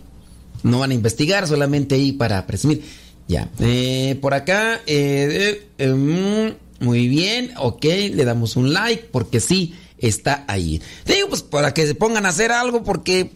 no 0.62 0.78
van 0.78 0.92
a 0.92 0.94
investigar, 0.94 1.46
solamente 1.46 1.96
ahí 1.96 2.12
para 2.12 2.46
presumir. 2.46 2.82
Ya. 3.26 3.50
Eh, 3.60 4.18
por 4.22 4.32
acá, 4.34 4.80
eh, 4.86 5.68
mm, 5.78 6.84
muy 6.84 7.08
bien, 7.08 7.52
ok, 7.58 7.84
le 7.84 8.24
damos 8.24 8.56
un 8.56 8.72
like 8.72 9.08
porque 9.12 9.40
sí 9.40 9.74
está 9.98 10.44
ahí. 10.48 10.80
Digo, 11.06 11.28
pues 11.28 11.42
para 11.42 11.74
que 11.74 11.86
se 11.86 11.94
pongan 11.94 12.24
a 12.24 12.30
hacer 12.30 12.52
algo 12.52 12.82
porque, 12.84 13.30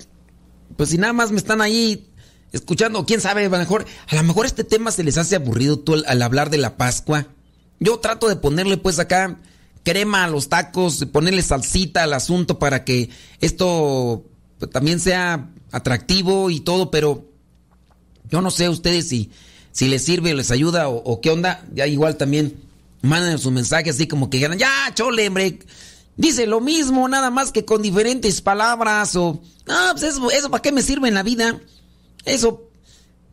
pues 0.76 0.90
si 0.90 0.98
nada 0.98 1.12
más 1.12 1.30
me 1.30 1.38
están 1.38 1.60
ahí 1.60 2.08
escuchando, 2.52 3.04
quién 3.06 3.20
sabe, 3.20 3.46
a 3.46 3.48
lo 3.48 3.58
mejor, 3.58 3.86
a 4.08 4.16
lo 4.16 4.22
mejor 4.22 4.46
este 4.46 4.64
tema 4.64 4.90
se 4.90 5.02
les 5.02 5.18
hace 5.18 5.36
aburrido 5.36 5.78
tú 5.78 5.94
al, 6.06 6.22
hablar 6.22 6.50
de 6.50 6.58
la 6.58 6.76
Pascua. 6.76 7.26
Yo 7.80 7.98
trato 7.98 8.28
de 8.28 8.36
ponerle 8.36 8.76
pues 8.76 8.98
acá 8.98 9.38
crema 9.82 10.24
a 10.24 10.28
los 10.28 10.48
tacos, 10.48 11.04
ponerle 11.12 11.42
salsita 11.42 12.04
al 12.04 12.12
asunto 12.12 12.58
para 12.58 12.84
que 12.84 13.10
esto 13.40 14.24
pues, 14.58 14.70
también 14.70 15.00
sea 15.00 15.50
atractivo 15.72 16.50
y 16.50 16.60
todo, 16.60 16.90
pero 16.90 17.26
yo 18.30 18.40
no 18.40 18.50
sé 18.50 18.68
ustedes 18.68 19.08
si, 19.08 19.30
si 19.72 19.88
les 19.88 20.04
sirve 20.04 20.32
o 20.32 20.36
les 20.36 20.50
ayuda 20.50 20.88
o, 20.88 20.96
o 20.96 21.20
qué 21.20 21.30
onda. 21.30 21.64
Ya 21.74 21.86
igual 21.86 22.16
también 22.16 22.60
manden 23.02 23.38
su 23.38 23.50
mensaje 23.50 23.90
así 23.90 24.06
como 24.06 24.30
que 24.30 24.38
digan, 24.38 24.58
ya, 24.58 24.92
chole, 24.94 25.28
hombre. 25.28 25.58
Dice 26.16 26.46
lo 26.46 26.60
mismo, 26.60 27.08
nada 27.08 27.30
más 27.30 27.52
que 27.52 27.64
con 27.64 27.82
diferentes 27.82 28.40
palabras 28.40 29.16
o... 29.16 29.42
Ah, 29.66 29.90
pues 29.92 30.04
eso, 30.04 30.30
eso 30.30 30.50
¿para 30.50 30.62
qué 30.62 30.72
me 30.72 30.82
sirve 30.82 31.08
en 31.08 31.14
la 31.14 31.22
vida? 31.22 31.60
Eso... 32.24 32.68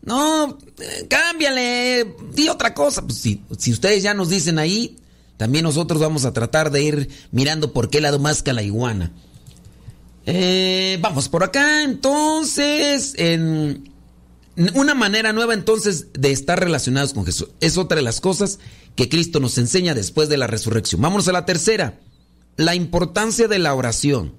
No, 0.01 0.57
eh, 0.79 1.07
cámbiale, 1.09 2.15
di 2.33 2.47
otra 2.47 2.73
cosa. 2.73 3.01
Pues 3.01 3.17
si, 3.17 3.43
si 3.57 3.71
ustedes 3.71 4.01
ya 4.01 4.13
nos 4.13 4.29
dicen 4.29 4.57
ahí, 4.57 4.95
también 5.35 5.63
nosotros 5.63 5.99
vamos 6.01 6.23
a 6.25 6.33
tratar 6.33 6.71
de 6.71 6.83
ir 6.83 7.09
mirando 7.31 7.73
por 7.73 7.89
qué 7.89 7.99
lado 7.99 8.17
más 8.17 8.41
que 8.41 8.53
la 8.53 8.63
iguana. 8.63 9.11
Eh, 10.25 10.97
vamos 11.01 11.27
por 11.27 11.43
acá, 11.43 11.83
entonces, 11.83 13.13
en 13.17 13.91
una 14.73 14.93
manera 14.93 15.33
nueva 15.33 15.53
entonces 15.53 16.07
de 16.13 16.31
estar 16.31 16.59
relacionados 16.59 17.13
con 17.13 17.25
Jesús. 17.25 17.49
Es 17.61 17.77
otra 17.77 17.95
de 17.95 18.01
las 18.01 18.21
cosas 18.21 18.59
que 18.95 19.09
Cristo 19.09 19.39
nos 19.39 19.57
enseña 19.57 19.95
después 19.95 20.29
de 20.29 20.37
la 20.37 20.47
resurrección. 20.47 21.01
Vámonos 21.01 21.27
a 21.27 21.31
la 21.31 21.45
tercera, 21.45 21.99
la 22.59 22.75
importancia 22.75 23.47
de 23.47 23.57
la 23.57 23.73
oración 23.73 24.33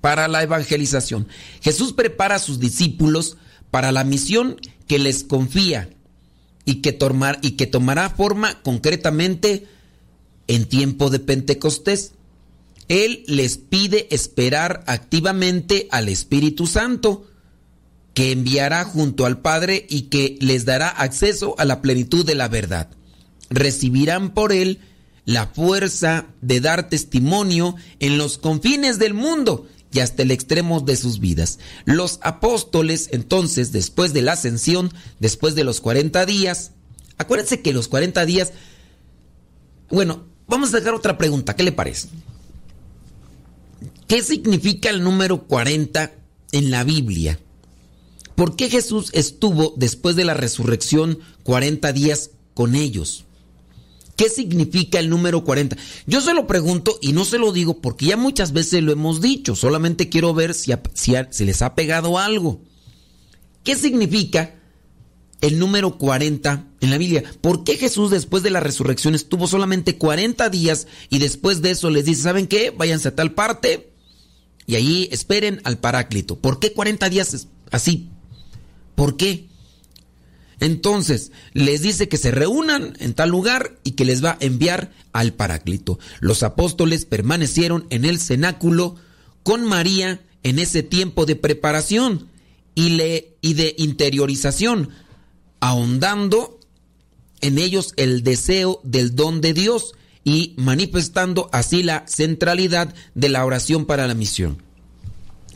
para 0.00 0.28
la 0.28 0.44
evangelización. 0.44 1.26
Jesús 1.60 1.92
prepara 1.92 2.36
a 2.36 2.38
sus 2.38 2.60
discípulos 2.60 3.36
para 3.72 3.90
la 3.90 4.04
misión 4.04 4.56
que 4.86 4.98
les 5.00 5.24
confía. 5.24 5.90
y 6.66 6.82
que, 6.82 6.92
tomar, 6.92 7.40
y 7.42 7.52
que 7.52 7.66
tomará 7.66 8.10
forma 8.10 8.62
concretamente 8.62 9.66
en 10.46 10.66
tiempo 10.66 11.10
de 11.10 11.18
Pentecostés. 11.18 12.12
Él 12.86 13.24
les 13.26 13.58
pide 13.58 14.06
esperar 14.14 14.84
activamente 14.86 15.88
al 15.90 16.08
Espíritu 16.08 16.68
Santo, 16.68 17.26
que 18.14 18.30
enviará 18.30 18.84
junto 18.84 19.26
al 19.26 19.40
Padre 19.40 19.84
y 19.88 20.02
que 20.02 20.36
les 20.40 20.64
dará 20.64 20.90
acceso 20.90 21.56
a 21.58 21.64
la 21.64 21.82
plenitud 21.82 22.24
de 22.24 22.36
la 22.36 22.46
verdad. 22.46 22.88
Recibirán 23.48 24.32
por 24.32 24.52
él 24.52 24.78
la 25.30 25.46
fuerza 25.46 26.26
de 26.40 26.60
dar 26.60 26.88
testimonio 26.88 27.76
en 28.00 28.18
los 28.18 28.36
confines 28.36 28.98
del 28.98 29.14
mundo 29.14 29.68
y 29.92 30.00
hasta 30.00 30.22
el 30.22 30.32
extremo 30.32 30.80
de 30.80 30.96
sus 30.96 31.20
vidas. 31.20 31.60
Los 31.84 32.18
apóstoles, 32.22 33.08
entonces, 33.12 33.70
después 33.70 34.12
de 34.12 34.22
la 34.22 34.32
ascensión, 34.32 34.92
después 35.20 35.54
de 35.54 35.62
los 35.62 35.80
40 35.80 36.26
días, 36.26 36.72
acuérdense 37.16 37.60
que 37.60 37.72
los 37.72 37.86
40 37.86 38.26
días, 38.26 38.52
bueno, 39.88 40.24
vamos 40.48 40.74
a 40.74 40.78
dejar 40.78 40.94
otra 40.94 41.16
pregunta, 41.16 41.54
¿qué 41.54 41.62
le 41.62 41.72
parece? 41.72 42.08
¿Qué 44.08 44.24
significa 44.24 44.90
el 44.90 45.04
número 45.04 45.44
40 45.46 46.12
en 46.50 46.70
la 46.72 46.82
Biblia? 46.82 47.38
¿Por 48.34 48.56
qué 48.56 48.68
Jesús 48.68 49.10
estuvo 49.12 49.74
después 49.76 50.16
de 50.16 50.24
la 50.24 50.34
resurrección 50.34 51.20
40 51.44 51.92
días 51.92 52.30
con 52.52 52.74
ellos? 52.74 53.26
¿Qué 54.20 54.28
significa 54.28 54.98
el 54.98 55.08
número 55.08 55.44
40? 55.44 55.78
Yo 56.06 56.20
se 56.20 56.34
lo 56.34 56.46
pregunto 56.46 56.98
y 57.00 57.14
no 57.14 57.24
se 57.24 57.38
lo 57.38 57.52
digo 57.52 57.80
porque 57.80 58.04
ya 58.04 58.18
muchas 58.18 58.52
veces 58.52 58.82
lo 58.82 58.92
hemos 58.92 59.22
dicho, 59.22 59.56
solamente 59.56 60.10
quiero 60.10 60.34
ver 60.34 60.52
si, 60.52 60.74
si, 60.92 61.44
les 61.46 61.62
ha 61.62 61.74
pegado 61.74 62.18
algo. 62.18 62.60
¿Qué 63.64 63.76
significa 63.76 64.56
el 65.40 65.58
número 65.58 65.96
40 65.96 66.66
en 66.82 66.90
la 66.90 66.98
Biblia? 66.98 67.24
¿Por 67.40 67.64
qué 67.64 67.78
Jesús 67.78 68.10
después 68.10 68.42
de 68.42 68.50
la 68.50 68.60
resurrección 68.60 69.14
estuvo 69.14 69.46
solamente 69.46 69.96
40 69.96 70.50
días 70.50 70.86
y 71.08 71.18
después 71.18 71.62
de 71.62 71.70
eso 71.70 71.88
les 71.88 72.04
dice, 72.04 72.24
¿saben 72.24 72.46
qué? 72.46 72.74
Váyanse 72.76 73.08
a 73.08 73.16
tal 73.16 73.32
parte 73.32 73.90
y 74.66 74.74
ahí 74.74 75.08
esperen 75.12 75.62
al 75.64 75.78
Paráclito. 75.78 76.38
¿Por 76.38 76.58
qué 76.58 76.74
40 76.74 77.08
días 77.08 77.48
así? 77.70 78.10
¿Por 78.96 79.16
qué? 79.16 79.48
Entonces, 80.60 81.32
les 81.54 81.80
dice 81.80 82.08
que 82.08 82.18
se 82.18 82.30
reúnan 82.30 82.94
en 83.00 83.14
tal 83.14 83.30
lugar 83.30 83.78
y 83.82 83.92
que 83.92 84.04
les 84.04 84.22
va 84.22 84.32
a 84.32 84.44
enviar 84.44 84.92
al 85.12 85.32
Paráclito. 85.32 85.98
Los 86.20 86.42
apóstoles 86.42 87.06
permanecieron 87.06 87.86
en 87.88 88.04
el 88.04 88.20
cenáculo 88.20 88.96
con 89.42 89.64
María 89.64 90.20
en 90.42 90.58
ese 90.58 90.82
tiempo 90.82 91.24
de 91.24 91.36
preparación 91.36 92.28
y, 92.74 93.00
y 93.40 93.54
de 93.54 93.74
interiorización, 93.78 94.90
ahondando 95.60 96.60
en 97.40 97.58
ellos 97.58 97.94
el 97.96 98.22
deseo 98.22 98.80
del 98.84 99.16
don 99.16 99.40
de 99.40 99.54
Dios 99.54 99.94
y 100.24 100.52
manifestando 100.58 101.48
así 101.52 101.82
la 101.82 102.04
centralidad 102.06 102.94
de 103.14 103.30
la 103.30 103.46
oración 103.46 103.86
para 103.86 104.06
la 104.06 104.14
misión. 104.14 104.62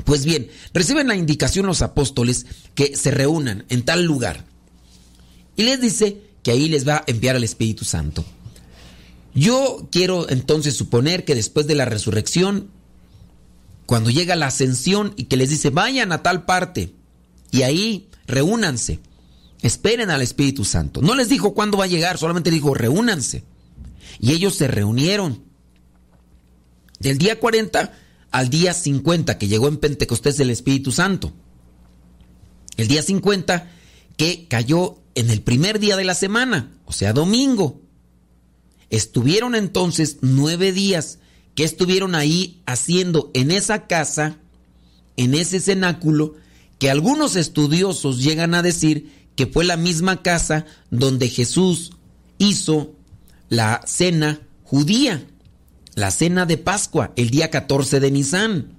Pues 0.05 0.25
bien, 0.25 0.49
reciben 0.73 1.09
la 1.09 1.15
indicación 1.15 1.67
los 1.67 1.83
apóstoles 1.83 2.47
que 2.75 2.97
se 2.97 3.11
reúnan 3.11 3.67
en 3.69 3.83
tal 3.83 4.05
lugar 4.05 4.54
y 5.57 5.63
les 5.63 5.81
dice 5.81 6.21
que 6.43 6.51
ahí 6.51 6.69
les 6.69 6.87
va 6.87 6.97
a 6.97 7.05
enviar 7.07 7.37
al 7.37 7.45
Espíritu 7.45 7.85
Santo. 7.85 8.25
Yo 9.35 9.89
quiero 9.91 10.29
entonces 10.31 10.77
suponer 10.77 11.25
que 11.25 11.35
después 11.35 11.67
de 11.67 11.75
la 11.75 11.85
resurrección, 11.85 12.71
cuando 13.87 14.11
llega 14.11 14.37
la 14.37 14.47
ascensión 14.47 15.13
y 15.17 15.25
que 15.25 15.37
les 15.37 15.51
dice 15.51 15.71
vayan 15.71 16.13
a 16.13 16.23
tal 16.23 16.45
parte 16.45 16.95
y 17.51 17.63
ahí 17.63 18.09
reúnanse, 18.27 19.01
esperen 19.63 20.11
al 20.11 20.23
Espíritu 20.23 20.65
Santo. 20.65 21.03
No 21.03 21.15
les 21.15 21.29
dijo 21.29 21.55
cuándo 21.55 21.79
va 21.79 21.85
a 21.85 21.89
llegar, 21.89 22.19
solamente 22.19 22.51
dijo 22.51 22.75
reúnanse. 22.75 23.45
Y 24.21 24.33
ellos 24.33 24.55
se 24.55 24.69
reunieron. 24.69 25.43
Del 27.01 27.19
día 27.19 27.41
40 27.41 27.93
al 28.31 28.51
día 28.51 28.73
50 28.73 29.39
que 29.39 29.49
llegó 29.49 29.69
en 29.69 29.77
Pentecostés 29.77 30.39
el 30.41 30.51
Espíritu 30.51 30.93
Santo. 30.93 31.33
El 32.77 32.89
día 32.89 33.03
50 33.03 33.71
que 34.17 34.47
cayó 34.49 34.99
en 35.15 35.31
el 35.31 35.43
primer 35.43 35.79
día 35.79 35.97
de 35.97 36.05
la 36.05 36.15
semana, 36.15 36.73
o 36.85 36.93
sea, 36.93 37.13
domingo. 37.13 37.81
Estuvieron 38.91 39.55
entonces 39.55 40.19
nueve 40.21 40.73
días 40.73 41.19
que 41.55 41.65
estuvieron 41.65 42.15
ahí 42.15 42.63
haciendo 42.67 43.31
en 43.35 43.51
esa 43.51 43.87
casa, 43.87 44.39
en 45.17 45.35
ese 45.35 45.61
cenáculo, 45.61 46.35
que 46.79 46.91
algunos 46.91 47.37
estudiosos 47.37 48.23
llegan 48.23 48.55
a 48.55 48.63
decir 48.63 49.13
que 49.37 49.47
fue 49.47 49.65
la 49.65 49.77
misma 49.77 50.23
casa 50.23 50.67
donde 50.91 51.29
Jesús 51.29 51.93
hizo 52.39 52.95
la 53.49 53.83
cena 53.87 54.41
judía, 54.65 55.27
la 55.95 56.11
cena 56.11 56.47
de 56.47 56.59
Pascua, 56.59 57.13
el 57.17 57.31
día 57.31 57.51
14 57.51 58.01
de 58.01 58.11
Nisan. 58.11 58.79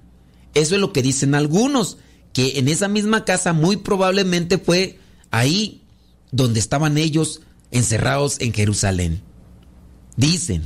Eso 0.54 0.74
es 0.74 0.80
lo 0.80 0.92
que 0.92 1.02
dicen 1.02 1.34
algunos, 1.34 1.98
que 2.32 2.58
en 2.58 2.68
esa 2.68 2.88
misma 2.88 3.24
casa 3.24 3.54
muy 3.54 3.76
probablemente 3.76 4.58
fue 4.58 4.98
ahí 5.30 5.85
donde 6.36 6.60
estaban 6.60 6.98
ellos 6.98 7.40
encerrados 7.70 8.40
en 8.40 8.52
Jerusalén. 8.52 9.22
Dicen, 10.16 10.62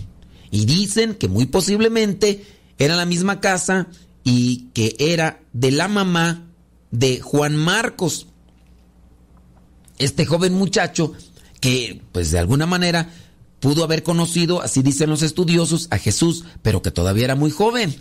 y 0.51 0.67
dicen 0.67 1.15
que 1.15 1.29
muy 1.29 1.47
posiblemente 1.47 2.45
era 2.79 2.97
la 2.97 3.07
misma 3.07 3.41
casa 3.41 3.89
y 4.25 4.69
que 4.75 4.97
era 4.99 5.41
de 5.53 5.71
la 5.71 5.89
mamá 5.89 6.49
de 6.91 7.21
Juan 7.21 7.57
Marcos. 7.57 8.27
Este 9.99 10.27
joven 10.27 10.55
muchacho 10.55 11.13
que 11.61 12.03
pues 12.13 12.31
de 12.31 12.39
alguna 12.39 12.67
manera 12.67 13.13
pudo 13.61 13.85
haber 13.85 14.03
conocido, 14.03 14.63
así 14.63 14.83
dicen 14.83 15.11
los 15.11 15.23
estudiosos, 15.23 15.87
a 15.91 15.99
Jesús, 15.99 16.45
pero 16.63 16.83
que 16.83 16.91
todavía 16.91 17.25
era 17.25 17.37
muy 17.37 17.51
joven. 17.51 17.95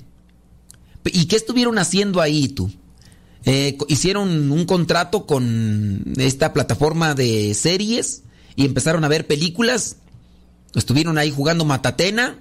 ¿Y 1.05 1.25
qué 1.25 1.35
estuvieron 1.35 1.77
haciendo 1.77 2.21
ahí 2.21 2.47
tú? 2.47 2.71
Eh, 3.45 3.77
hicieron 3.87 4.51
un 4.51 4.65
contrato 4.65 5.25
con 5.25 6.13
esta 6.17 6.53
plataforma 6.53 7.15
de 7.15 7.53
series 7.53 8.23
y 8.55 8.65
empezaron 8.65 9.03
a 9.03 9.07
ver 9.07 9.27
películas. 9.27 9.97
Estuvieron 10.75 11.17
ahí 11.17 11.31
jugando 11.31 11.65
Matatena, 11.65 12.39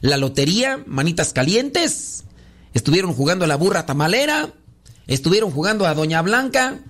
la 0.00 0.16
lotería, 0.16 0.82
manitas 0.86 1.32
calientes. 1.32 2.24
Estuvieron 2.74 3.14
jugando 3.14 3.44
a 3.44 3.48
la 3.48 3.56
burra 3.56 3.86
tamalera. 3.86 4.52
Estuvieron 5.06 5.50
jugando 5.50 5.86
a 5.86 5.94
Doña 5.94 6.22
Blanca. 6.22 6.80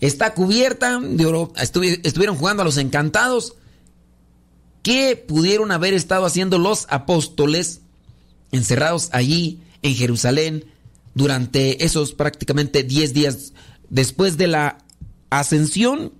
Está 0.00 0.34
cubierta 0.34 0.98
de 1.00 1.26
oro. 1.26 1.52
Estuvieron 1.56 2.36
jugando 2.36 2.62
a 2.62 2.64
los 2.64 2.76
encantados. 2.76 3.54
¿Qué 4.82 5.16
pudieron 5.16 5.70
haber 5.70 5.94
estado 5.94 6.26
haciendo 6.26 6.58
los 6.58 6.86
apóstoles 6.90 7.80
encerrados 8.52 9.08
allí 9.12 9.62
en 9.82 9.94
Jerusalén 9.94 10.73
durante 11.14 11.84
esos 11.84 12.12
prácticamente 12.12 12.82
10 12.82 13.14
días 13.14 13.52
después 13.88 14.36
de 14.36 14.48
la 14.48 14.78
ascensión 15.30 16.12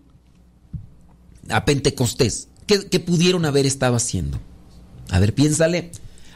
a 1.48 1.64
Pentecostés. 1.64 2.48
¿Qué, 2.66 2.78
pudieron 3.00 3.44
haber 3.44 3.66
estado 3.66 3.96
haciendo? 3.96 4.40
A 5.10 5.18
ver, 5.18 5.34
piénsale. 5.34 5.90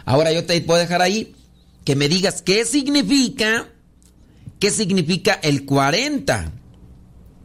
Ahora 0.05 0.33
yo 0.33 0.45
te 0.45 0.61
puedo 0.61 0.79
dejar 0.79 1.01
ahí 1.01 1.35
que 1.85 1.97
me 1.97 2.09
digas 2.09 2.43
qué 2.43 2.65
significa, 2.65 3.69
qué 4.59 4.71
significa 4.71 5.33
el 5.43 5.65
40 5.65 6.53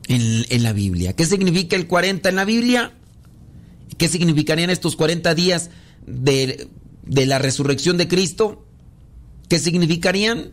en, 0.07 0.45
en 0.49 0.63
la 0.63 0.73
Biblia. 0.73 1.13
¿Qué 1.13 1.25
significa 1.25 1.75
el 1.75 1.87
40 1.87 2.27
en 2.27 2.35
la 2.35 2.45
Biblia? 2.45 2.93
¿Qué 3.97 4.09
significarían 4.09 4.69
estos 4.69 4.95
40 4.97 5.33
días 5.35 5.69
de, 6.05 6.67
de 7.05 7.25
la 7.25 7.39
resurrección 7.39 7.97
de 7.97 8.07
Cristo? 8.09 8.65
¿Qué 9.47 9.59
significarían? 9.59 10.51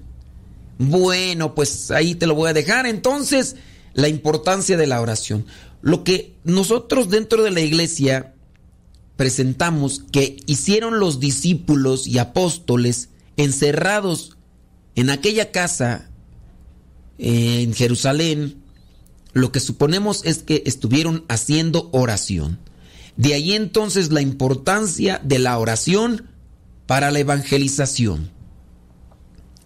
Bueno, 0.83 1.55
pues 1.55 1.91
ahí 1.91 2.14
te 2.14 2.26
lo 2.26 2.35
voy 2.35 2.49
a 2.49 2.55
dejar. 2.55 2.87
Entonces, 2.87 3.57
la 3.93 4.09
importancia 4.09 4.78
de 4.78 4.87
la 4.87 5.03
oración. 5.03 5.45
Lo 5.83 6.05
que 6.05 6.37
nosotros 6.43 7.11
dentro 7.11 7.43
de 7.43 7.51
la 7.51 7.61
iglesia 7.61 8.33
presentamos 9.16 10.03
que 10.11 10.39
hicieron 10.47 10.99
los 10.99 11.20
discípulos 11.20 12.07
y 12.07 12.16
apóstoles 12.16 13.11
encerrados 13.37 14.39
en 14.95 15.11
aquella 15.11 15.53
casa 15.53 16.09
en 17.18 17.74
Jerusalén, 17.74 18.62
lo 19.35 19.53
que 19.53 19.61
suponemos 19.61 20.24
es 20.24 20.39
que 20.39 20.62
estuvieron 20.64 21.26
haciendo 21.28 21.91
oración. 21.93 22.59
De 23.18 23.35
ahí 23.35 23.53
entonces 23.53 24.12
la 24.12 24.22
importancia 24.22 25.20
de 25.22 25.41
la 25.41 25.59
oración 25.59 26.31
para 26.87 27.11
la 27.11 27.18
evangelización 27.18 28.39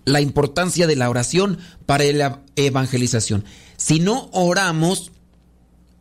la 0.05 0.20
importancia 0.20 0.86
de 0.86 0.96
la 0.96 1.11
oración 1.11 1.59
para 1.86 2.05
la 2.05 2.42
evangelización. 2.57 3.44
Si 3.76 4.00
no 4.00 4.28
oramos, 4.32 5.12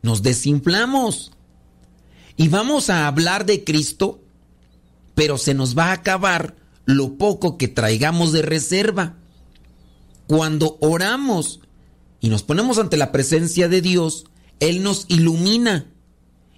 nos 0.01 0.21
desinflamos 0.21 1.31
y 2.35 2.49
vamos 2.49 2.89
a 2.89 3.07
hablar 3.07 3.45
de 3.45 3.63
Cristo, 3.63 4.21
pero 5.15 5.37
se 5.37 5.53
nos 5.53 5.77
va 5.77 5.85
a 5.85 5.93
acabar 5.93 6.55
lo 6.85 7.17
poco 7.17 7.57
que 7.57 7.67
traigamos 7.67 8.31
de 8.31 8.41
reserva. 8.41 9.17
Cuando 10.27 10.77
oramos 10.81 11.61
y 12.19 12.29
nos 12.29 12.43
ponemos 12.43 12.77
ante 12.77 12.97
la 12.97 13.11
presencia 13.11 13.69
de 13.69 13.81
Dios, 13.81 14.25
Él 14.59 14.83
nos 14.83 15.05
ilumina 15.09 15.87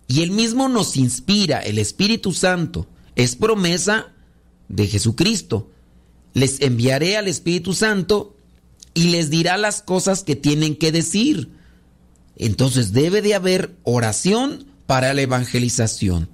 Y 0.08 0.22
Él 0.22 0.32
mismo 0.32 0.70
nos 0.70 0.98
inspira, 0.98 1.60
el 1.60 1.80
Espíritu 1.80 2.32
Santo. 2.32 2.88
Es 3.16 3.36
promesa 3.36 4.14
de 4.70 4.88
Jesucristo. 4.88 5.72
Les 6.36 6.62
enviaré 6.62 7.18
al 7.18 7.28
Espíritu 7.28 7.74
Santo 7.74 8.36
y 8.94 9.10
les 9.10 9.32
dirá 9.32 9.58
las 9.58 9.82
cosas 9.82 10.24
que 10.24 10.36
tienen 10.36 10.76
que 10.76 10.92
decir. 10.92 11.50
Entonces 12.36 12.94
debe 12.94 13.24
de 13.24 13.34
haber 13.34 13.76
oración 13.84 14.68
para 14.86 15.14
la 15.14 15.22
evangelización. 15.22 16.30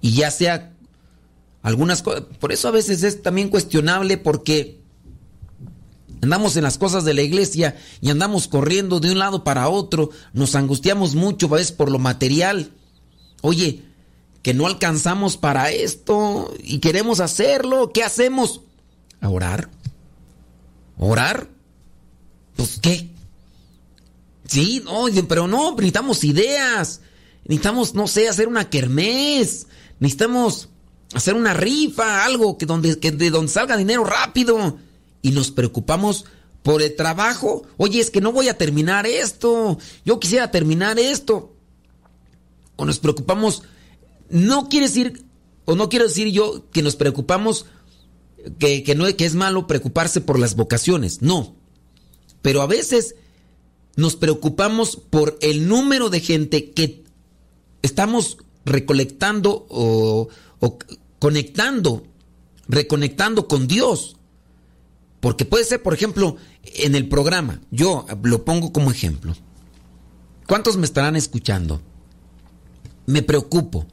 Y 0.00 0.12
ya 0.12 0.30
sea 0.30 0.74
algunas 1.62 2.02
cosas, 2.02 2.24
por 2.38 2.52
eso 2.52 2.68
a 2.68 2.72
veces 2.72 3.02
es 3.02 3.22
también 3.22 3.48
cuestionable 3.48 4.18
porque 4.18 4.80
andamos 6.20 6.56
en 6.56 6.64
las 6.64 6.76
cosas 6.78 7.04
de 7.04 7.14
la 7.14 7.22
iglesia 7.22 7.76
y 8.00 8.10
andamos 8.10 8.48
corriendo 8.48 9.00
de 9.00 9.12
un 9.12 9.18
lado 9.18 9.44
para 9.44 9.68
otro, 9.68 10.10
nos 10.32 10.54
angustiamos 10.54 11.14
mucho 11.14 11.46
a 11.46 11.56
veces 11.56 11.72
por 11.72 11.90
lo 11.90 11.98
material. 11.98 12.72
Oye, 13.40 13.82
que 14.42 14.54
no 14.54 14.66
alcanzamos 14.66 15.36
para 15.36 15.70
esto 15.70 16.52
y 16.62 16.80
queremos 16.80 17.20
hacerlo, 17.20 17.90
¿qué 17.94 18.02
hacemos? 18.02 18.60
A 19.24 19.30
orar. 19.30 19.70
¿Orar? 20.98 21.48
Pues 22.56 22.78
qué. 22.78 23.08
Sí, 24.46 24.82
no, 24.84 25.06
pero 25.26 25.48
no, 25.48 25.70
necesitamos 25.70 26.24
ideas. 26.24 27.00
Necesitamos, 27.46 27.94
no 27.94 28.06
sé, 28.06 28.28
hacer 28.28 28.48
una 28.48 28.68
kermés. 28.68 29.66
Necesitamos 29.98 30.68
hacer 31.14 31.32
una 31.32 31.54
rifa, 31.54 32.26
algo 32.26 32.58
que 32.58 32.66
donde, 32.66 32.98
que 32.98 33.12
de 33.12 33.30
donde 33.30 33.50
salga 33.50 33.78
dinero 33.78 34.04
rápido. 34.04 34.76
Y 35.22 35.30
nos 35.30 35.50
preocupamos 35.50 36.26
por 36.62 36.82
el 36.82 36.94
trabajo. 36.94 37.62
Oye, 37.78 38.00
es 38.00 38.10
que 38.10 38.20
no 38.20 38.30
voy 38.30 38.50
a 38.50 38.58
terminar 38.58 39.06
esto. 39.06 39.78
Yo 40.04 40.20
quisiera 40.20 40.50
terminar 40.50 40.98
esto. 40.98 41.56
O 42.76 42.84
nos 42.84 42.98
preocupamos. 42.98 43.62
No 44.28 44.68
quiere 44.68 44.88
decir, 44.88 45.24
o 45.64 45.76
no 45.76 45.88
quiero 45.88 46.08
decir 46.08 46.28
yo 46.28 46.66
que 46.72 46.82
nos 46.82 46.96
preocupamos, 46.96 47.64
que, 48.58 48.82
que, 48.82 48.94
no, 48.94 49.04
que 49.16 49.24
es 49.24 49.34
malo 49.34 49.66
preocuparse 49.66 50.20
por 50.20 50.38
las 50.38 50.56
vocaciones. 50.56 51.22
No. 51.22 51.54
Pero 52.42 52.62
a 52.62 52.66
veces 52.66 53.14
nos 53.96 54.16
preocupamos 54.16 54.96
por 54.96 55.38
el 55.40 55.68
número 55.68 56.10
de 56.10 56.20
gente 56.20 56.72
que 56.72 57.04
estamos 57.82 58.38
recolectando 58.64 59.66
o, 59.68 60.28
conectando, 61.18 62.04
reconectando 62.68 63.46
con 63.46 63.66
Dios. 63.66 64.16
Porque 65.20 65.44
puede 65.44 65.64
ser, 65.64 65.82
por 65.82 65.94
ejemplo, 65.94 66.36
en 66.62 66.94
el 66.94 67.08
programa, 67.08 67.60
yo 67.70 68.06
lo 68.22 68.44
pongo 68.44 68.72
como 68.72 68.90
ejemplo. 68.90 69.34
¿Cuántos 70.46 70.76
me 70.76 70.84
estarán 70.84 71.16
escuchando? 71.16 71.80
Me 73.06 73.22
preocupo, 73.22 73.86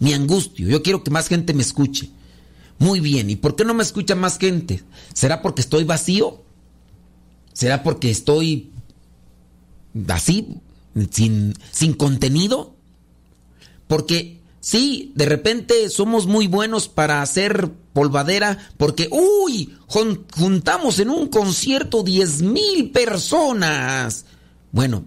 me 0.00 0.14
angustio, 0.14 0.68
yo 0.68 0.82
quiero 0.82 1.04
que 1.04 1.10
más 1.10 1.28
gente 1.28 1.54
me 1.54 1.62
escuche. 1.62 2.10
Muy 2.80 3.00
bien, 3.00 3.28
¿y 3.28 3.36
por 3.36 3.56
qué 3.56 3.64
no 3.66 3.74
me 3.74 3.82
escucha 3.82 4.14
más 4.14 4.38
gente? 4.38 4.82
¿Será 5.12 5.42
porque 5.42 5.60
estoy 5.60 5.84
vacío? 5.84 6.42
¿Será 7.52 7.82
porque 7.82 8.10
estoy 8.10 8.70
así, 10.08 10.56
sin, 11.10 11.54
sin 11.72 11.92
contenido? 11.92 12.74
Porque 13.86 14.40
sí, 14.60 15.12
de 15.14 15.26
repente 15.26 15.90
somos 15.90 16.26
muy 16.26 16.46
buenos 16.46 16.88
para 16.88 17.20
hacer 17.20 17.70
polvadera 17.92 18.56
porque, 18.78 19.10
uy, 19.10 19.76
juntamos 19.86 21.00
en 21.00 21.10
un 21.10 21.28
concierto 21.28 22.02
10 22.02 22.40
mil 22.40 22.92
personas. 22.92 24.24
Bueno, 24.72 25.04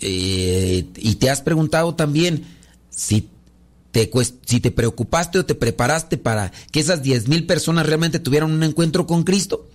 eh, 0.00 0.86
y 0.94 1.14
te 1.14 1.30
has 1.30 1.40
preguntado 1.40 1.94
también 1.94 2.44
si 2.90 3.30
si 4.44 4.60
te 4.60 4.70
preocupaste 4.70 5.38
o 5.38 5.46
te 5.46 5.54
preparaste 5.54 6.18
para 6.18 6.52
que 6.70 6.80
esas 6.80 7.02
10 7.02 7.28
mil 7.28 7.46
personas 7.46 7.86
realmente 7.86 8.18
tuvieran 8.18 8.52
un 8.52 8.62
encuentro 8.62 9.06
con 9.06 9.24
Cristo. 9.24 9.68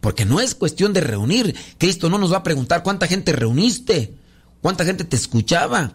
Porque 0.00 0.24
no 0.24 0.40
es 0.40 0.54
cuestión 0.54 0.92
de 0.92 1.00
reunir. 1.00 1.54
Cristo 1.78 2.10
no 2.10 2.18
nos 2.18 2.32
va 2.32 2.38
a 2.38 2.42
preguntar 2.42 2.82
cuánta 2.82 3.06
gente 3.06 3.32
reuniste, 3.32 4.14
cuánta 4.60 4.84
gente 4.84 5.04
te 5.04 5.16
escuchaba, 5.16 5.94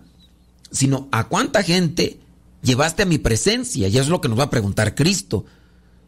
sino 0.72 1.08
a 1.12 1.28
cuánta 1.28 1.64
gente 1.64 2.20
llevaste 2.62 3.04
a 3.04 3.06
mi 3.06 3.18
presencia. 3.18 3.88
Y 3.88 3.91
eso 3.91 4.02
es 4.02 4.10
lo 4.10 4.22
que 4.22 4.30
nos 4.30 4.39
va 4.39 4.45
a 4.45 4.50
preguntar 4.50 4.95
Cristo. 4.95 5.45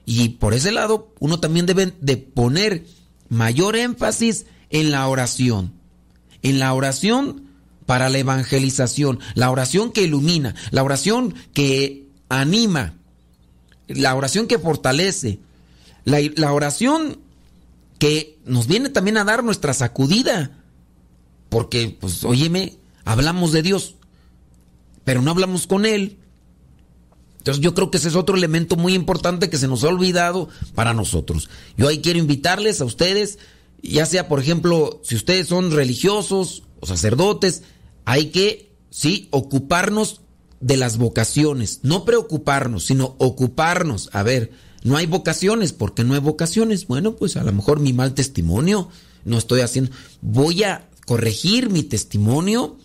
Y 0.06 0.30
por 0.30 0.54
ese 0.54 0.72
lado, 0.72 1.14
uno 1.20 1.40
también 1.40 1.66
debe 1.66 1.94
de 2.02 2.18
poner 2.18 2.86
mayor 3.30 3.76
énfasis 3.76 4.46
en 4.70 4.92
la 4.92 5.08
oración. 5.08 5.74
En 6.42 6.60
la 6.60 6.74
oración 6.74 7.51
para 7.92 8.08
la 8.08 8.20
evangelización, 8.20 9.20
la 9.36 9.52
oración 9.52 9.92
que 9.92 10.04
ilumina, 10.04 10.56
la 10.70 10.82
oración 10.82 11.36
que 11.54 12.08
anima, 12.30 12.94
la 13.90 14.16
oración 14.16 14.48
que 14.48 14.58
fortalece, 14.58 15.40
la, 16.06 16.20
la 16.38 16.54
oración 16.54 17.20
que 18.00 18.40
nos 18.46 18.68
viene 18.68 18.88
también 18.88 19.18
a 19.18 19.26
dar 19.26 19.44
nuestra 19.44 19.74
sacudida. 19.74 20.58
Porque, 21.50 21.98
pues, 22.00 22.24
óyeme, 22.24 22.78
hablamos 23.04 23.52
de 23.52 23.62
Dios, 23.62 23.96
pero 25.04 25.22
no 25.22 25.32
hablamos 25.32 25.68
con 25.68 25.86
Él. 25.86 26.18
Entonces 27.40 27.62
yo 27.62 27.74
creo 27.74 27.92
que 27.92 27.98
ese 27.98 28.08
es 28.08 28.16
otro 28.16 28.38
elemento 28.38 28.78
muy 28.78 28.94
importante 28.94 29.50
que 29.50 29.58
se 29.58 29.68
nos 29.68 29.84
ha 29.84 29.90
olvidado 29.90 30.48
para 30.76 30.94
nosotros. 30.94 31.50
Yo 31.76 31.90
ahí 31.90 32.00
quiero 32.00 32.20
invitarles 32.20 32.80
a 32.80 32.86
ustedes, 32.86 33.38
ya 33.84 34.06
sea 34.06 34.30
por 34.30 34.40
ejemplo, 34.40 35.02
si 35.04 35.16
ustedes 35.16 35.50
son 35.50 35.72
religiosos 35.72 36.64
o 36.80 36.88
sacerdotes, 36.88 37.64
hay 38.06 38.28
que, 38.28 38.74
sí, 38.90 39.28
ocuparnos 39.32 40.22
de 40.60 40.78
las 40.78 40.98
vocaciones. 40.98 41.80
No 41.84 42.06
preocuparnos, 42.06 42.86
sino 42.86 43.16
ocuparnos. 43.18 44.10
A 44.14 44.24
ver, 44.24 44.52
no 44.84 44.98
hay 44.98 45.06
vocaciones. 45.06 45.74
¿Por 45.74 45.94
qué 45.94 46.04
no 46.04 46.14
hay 46.14 46.20
vocaciones? 46.20 46.88
Bueno, 46.88 47.16
pues 47.16 47.38
a 47.38 47.44
lo 47.44 47.52
mejor 47.52 47.80
mi 47.80 47.94
mal 47.94 48.14
testimonio 48.14 48.90
no 49.26 49.38
estoy 49.38 49.62
haciendo. 49.62 49.92
Voy 50.22 50.64
a 50.64 50.88
corregir 51.06 51.70
mi 51.70 51.84
testimonio. 51.84 52.78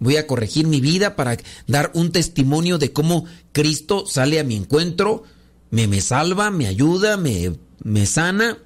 Voy 0.00 0.16
a 0.16 0.26
corregir 0.26 0.66
mi 0.66 0.80
vida 0.80 1.16
para 1.16 1.36
dar 1.66 1.90
un 1.94 2.12
testimonio 2.12 2.78
de 2.78 2.92
cómo 2.92 3.24
Cristo 3.52 4.06
sale 4.06 4.38
a 4.38 4.44
mi 4.44 4.54
encuentro, 4.54 5.24
me, 5.70 5.88
me 5.88 6.00
salva, 6.00 6.52
me 6.52 6.68
ayuda, 6.68 7.16
me, 7.16 7.56
me 7.82 8.06
sana. 8.06 8.58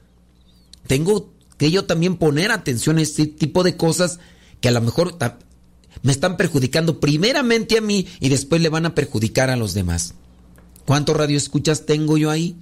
Tengo 0.86 1.32
que 1.56 1.70
yo 1.70 1.86
también 1.86 2.16
poner 2.16 2.50
atención 2.50 2.98
a 2.98 3.02
este 3.02 3.26
tipo 3.26 3.62
de 3.62 3.78
cosas 3.78 4.18
que 4.60 4.68
a 4.68 4.72
lo 4.72 4.82
mejor 4.82 5.16
me 6.02 6.12
están 6.12 6.36
perjudicando 6.36 7.00
primeramente 7.00 7.78
a 7.78 7.80
mí 7.80 8.06
y 8.20 8.28
después 8.28 8.60
le 8.60 8.68
van 8.68 8.86
a 8.86 8.94
perjudicar 8.94 9.50
a 9.50 9.56
los 9.56 9.74
demás. 9.74 10.14
¿Cuántos 10.84 11.16
radioescuchas 11.16 11.86
tengo 11.86 12.18
yo 12.18 12.30
ahí? 12.30 12.56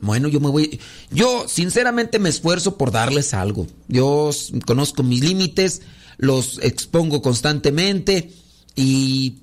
Bueno, 0.00 0.28
yo 0.28 0.40
me 0.40 0.48
voy. 0.48 0.80
Yo, 1.10 1.46
sinceramente, 1.46 2.18
me 2.18 2.28
esfuerzo 2.28 2.76
por 2.76 2.90
darles 2.90 3.34
algo. 3.34 3.66
Yo 3.86 4.30
conozco 4.66 5.02
mis 5.02 5.22
límites, 5.22 5.82
los 6.16 6.58
expongo 6.62 7.22
constantemente 7.22 8.32
y 8.74 9.36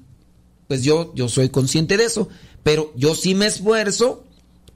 pues 0.67 0.83
yo, 0.83 1.13
yo 1.15 1.29
soy 1.29 1.49
consciente 1.49 1.95
de 1.95 2.05
eso. 2.05 2.27
Pero 2.63 2.91
yo 2.95 3.15
sí 3.15 3.33
me 3.33 3.45
esfuerzo 3.45 4.25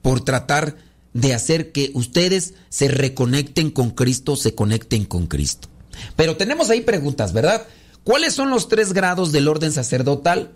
por 0.00 0.24
tratar 0.24 0.76
de 1.12 1.34
hacer 1.34 1.72
que 1.72 1.90
ustedes 1.94 2.54
se 2.70 2.88
reconecten 2.88 3.70
con 3.70 3.90
Cristo, 3.90 4.36
se 4.36 4.54
conecten 4.54 5.04
con 5.04 5.26
Cristo. 5.26 5.68
Pero 6.16 6.36
tenemos 6.36 6.70
ahí 6.70 6.80
preguntas, 6.80 7.32
¿verdad? 7.32 7.66
¿Cuáles 8.04 8.34
son 8.34 8.50
los 8.50 8.68
tres 8.68 8.92
grados 8.92 9.32
del 9.32 9.48
orden 9.48 9.72
sacerdotal? 9.72 10.50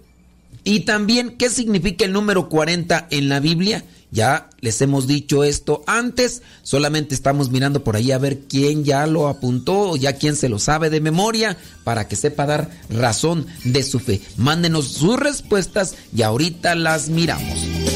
Y 0.65 0.81
también, 0.81 1.37
¿qué 1.37 1.49
significa 1.49 2.05
el 2.05 2.13
número 2.13 2.49
40 2.49 3.07
en 3.11 3.29
la 3.29 3.39
Biblia? 3.41 3.85
Ya 4.11 4.51
les 4.61 4.81
hemos 4.81 5.07
dicho 5.07 5.45
esto 5.45 5.83
antes, 5.87 6.43
solamente 6.63 7.15
estamos 7.15 7.51
mirando 7.51 7.85
por 7.85 7.97
ahí 7.97 8.13
a 8.13 8.19
ver 8.19 8.41
quién 8.49 8.85
ya 8.85 9.07
lo 9.07 9.29
apuntó 9.29 9.91
o 9.91 9.97
ya 9.97 10.15
quién 10.15 10.37
se 10.37 10.49
lo 10.49 10.59
sabe 10.59 10.91
de 10.91 11.01
memoria 11.01 11.57
para 11.85 12.09
que 12.09 12.17
sepa 12.17 12.47
dar 12.47 12.71
razón 12.89 13.47
de 13.65 13.83
su 13.83 13.99
fe. 13.99 14.21
Mándenos 14.37 14.89
sus 14.89 15.19
respuestas 15.19 15.97
y 16.15 16.23
ahorita 16.23 16.75
las 16.75 17.09
miramos. 17.09 17.96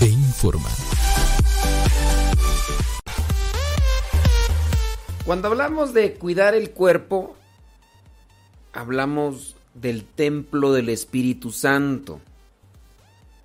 e 0.00 0.06
informa. 0.06 0.68
Cuando 5.24 5.48
hablamos 5.48 5.92
de 5.92 6.14
cuidar 6.14 6.54
el 6.54 6.70
cuerpo, 6.70 7.36
hablamos 8.72 9.56
del 9.74 10.04
templo 10.04 10.72
del 10.72 10.88
Espíritu 10.88 11.52
Santo. 11.52 12.20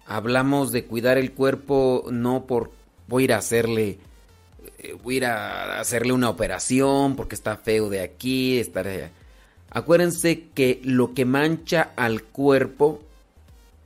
Hablamos 0.06 0.72
de 0.72 0.86
cuidar 0.86 1.18
el 1.18 1.34
cuerpo 1.34 2.06
no 2.12 2.46
por 2.46 2.72
voy 3.08 3.24
a 3.24 3.26
ir 3.26 3.34
a 3.34 3.38
hacerle 3.38 4.00
eh, 4.78 4.96
voy 5.02 5.16
a 5.16 5.18
ir 5.18 5.26
a 5.26 5.80
hacerle 5.80 6.14
una 6.14 6.30
operación 6.30 7.16
porque 7.16 7.36
está 7.36 7.58
feo 7.58 7.90
de 7.90 8.02
aquí, 8.02 8.60
estar 8.60 8.88
allá. 8.88 9.12
Acuérdense 9.70 10.50
que 10.54 10.82
lo 10.84 11.14
que 11.14 11.26
mancha 11.26 11.92
al 11.96 12.24
cuerpo 12.24 13.02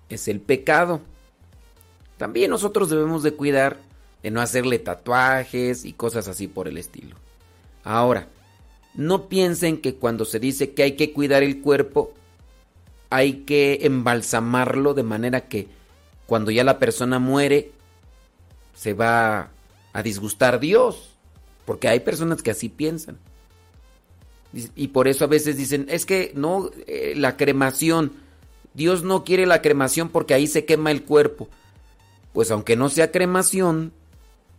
es 0.10 0.28
el 0.28 0.40
pecado. 0.42 1.02
También 2.18 2.50
nosotros 2.52 2.90
debemos 2.90 3.24
de 3.24 3.34
cuidar 3.34 3.78
de 4.24 4.32
no 4.32 4.42
hacerle 4.42 4.80
tatuajes 4.80 5.86
y 5.86 5.94
cosas 5.94 6.28
así 6.28 6.48
por 6.48 6.68
el 6.68 6.78
estilo. 6.78 7.16
Ahora, 7.84 8.28
no 8.96 9.30
piensen 9.30 9.80
que 9.80 9.96
cuando 9.96 10.26
se 10.26 10.40
dice 10.40 10.74
que 10.74 10.84
hay 10.84 10.92
que 10.94 11.14
cuidar 11.14 11.44
el 11.44 11.62
cuerpo, 11.62 12.14
hay 13.10 13.44
que 13.46 13.80
embalsamarlo 13.84 14.94
de 14.94 15.04
manera 15.04 15.48
que 15.48 15.68
cuando 16.26 16.52
ya 16.52 16.64
la 16.64 16.80
persona 16.80 17.20
muere, 17.20 17.72
se 18.76 18.94
va 18.94 19.50
a 19.94 20.04
disgustar 20.04 20.60
Dios. 20.60 21.14
Porque 21.66 21.88
hay 21.88 22.00
personas 22.00 22.42
que 22.42 22.52
así 22.52 22.70
piensan. 22.70 23.18
Y 24.76 24.88
por 24.88 25.08
eso 25.08 25.26
a 25.26 25.28
veces 25.28 25.58
dicen, 25.58 25.86
es 25.90 26.06
que 26.06 26.32
no, 26.34 26.72
eh, 26.88 27.14
la 27.16 27.36
cremación, 27.36 28.14
Dios 28.74 29.04
no 29.04 29.24
quiere 29.24 29.46
la 29.46 29.62
cremación 29.62 30.10
porque 30.10 30.34
ahí 30.34 30.48
se 30.48 30.66
quema 30.66 30.92
el 30.92 31.04
cuerpo. 31.04 31.50
Pues 32.38 32.52
aunque 32.52 32.76
no 32.76 32.90
sea 32.90 33.12
cremación, 33.12 33.94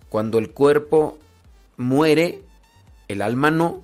cuando 0.09 0.39
el 0.39 0.51
cuerpo 0.51 1.16
muere, 1.76 2.43
el 3.07 3.22
alma 3.22 3.53
no, 3.53 3.83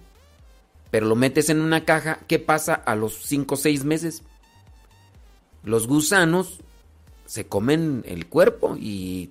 pero 0.90 1.07
lo 1.07 1.14
metes 1.14 1.49
en 1.49 1.61
una 1.61 1.84
caja, 1.84 2.18
¿qué 2.26 2.40
pasa 2.40 2.74
a 2.74 2.97
los 2.97 3.14
5 3.22 3.55
o 3.55 3.57
6 3.57 3.84
meses? 3.84 4.24
Los 5.62 5.86
gusanos 5.86 6.59
se 7.26 7.47
comen 7.47 8.03
el 8.05 8.26
cuerpo 8.26 8.76
y 8.76 9.30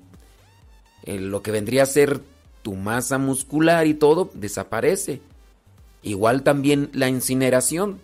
eh, 1.03 1.20
lo 1.20 1.43
que 1.43 1.51
vendría 1.51 1.84
a 1.84 1.86
ser 1.86 2.22
tu 2.61 2.76
masa 2.76 3.18
muscular 3.18 3.86
y 3.86 3.95
todo 3.95 4.32
desaparece. 4.34 5.20
Igual 6.03 6.43
también 6.43 6.89
la 6.93 7.09
incineración. 7.09 7.99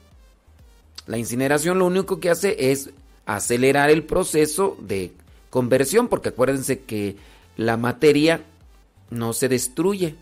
La 1.07 1.18
incineración 1.18 1.80
lo 1.80 1.86
único 1.86 2.20
que 2.20 2.30
hace 2.30 2.74
es 2.74 2.89
acelerar 3.26 3.89
el 3.89 4.03
proceso 4.03 4.76
de 4.82 5.14
conversión, 5.50 6.08
porque 6.08 6.30
acuérdense 6.30 6.80
que 6.80 7.16
la 7.58 7.78
materia 7.78 8.43
no 9.10 9.34
se 9.34 9.50
destruye, 9.50 10.16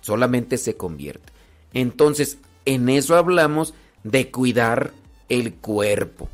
solamente 0.00 0.56
se 0.56 0.76
convierte. 0.76 1.32
Entonces, 1.72 2.38
en 2.64 2.88
eso 2.88 3.16
hablamos 3.16 3.74
de 4.04 4.30
cuidar 4.30 4.92
el 5.28 5.54
cuerpo, 5.54 6.28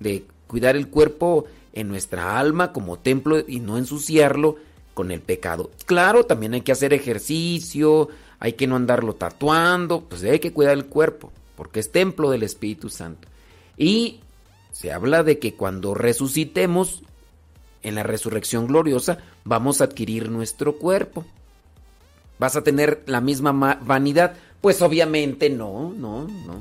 de 0.00 0.24
cuidar 0.46 0.76
el 0.76 0.88
cuerpo 0.88 1.46
en 1.72 1.88
nuestra 1.88 2.38
alma 2.38 2.72
como 2.72 2.98
templo 2.98 3.42
y 3.46 3.60
no 3.60 3.78
ensuciarlo 3.78 4.56
con 4.94 5.10
el 5.10 5.20
pecado. 5.20 5.70
Claro, 5.86 6.24
también 6.24 6.54
hay 6.54 6.60
que 6.62 6.72
hacer 6.72 6.92
ejercicio, 6.92 8.08
hay 8.38 8.54
que 8.54 8.66
no 8.66 8.76
andarlo 8.76 9.14
tatuando, 9.14 10.02
pues 10.02 10.22
hay 10.24 10.40
que 10.40 10.52
cuidar 10.52 10.74
el 10.74 10.86
cuerpo, 10.86 11.32
porque 11.56 11.80
es 11.80 11.92
templo 11.92 12.30
del 12.30 12.42
Espíritu 12.42 12.88
Santo. 12.88 13.28
Y 13.76 14.20
se 14.72 14.92
habla 14.92 15.22
de 15.22 15.38
que 15.38 15.54
cuando 15.54 15.94
resucitemos, 15.94 17.02
en 17.82 17.94
la 17.94 18.02
resurrección 18.02 18.66
gloriosa, 18.66 19.18
vamos 19.44 19.80
a 19.80 19.84
adquirir 19.84 20.30
nuestro 20.30 20.76
cuerpo. 20.76 21.24
¿Vas 22.38 22.56
a 22.56 22.62
tener 22.62 23.02
la 23.06 23.20
misma 23.20 23.52
vanidad? 23.82 24.34
Pues 24.60 24.82
obviamente 24.82 25.50
no, 25.50 25.92
no, 25.96 26.26
no. 26.26 26.60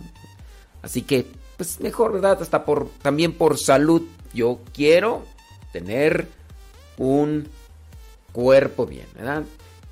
Así 0.82 1.04
que, 1.04 1.26
pues 1.58 1.80
mejor, 1.80 2.14
¿verdad? 2.14 2.42
Hasta 2.42 2.66
por, 2.66 2.90
también 3.02 3.34
por 3.34 3.58
salud. 3.58 4.04
Yo 4.34 4.60
quiero 4.74 5.26
tener 5.72 6.28
un 6.98 7.48
cuerpo 8.32 8.86
bien, 8.86 9.06
¿verdad? 9.16 9.44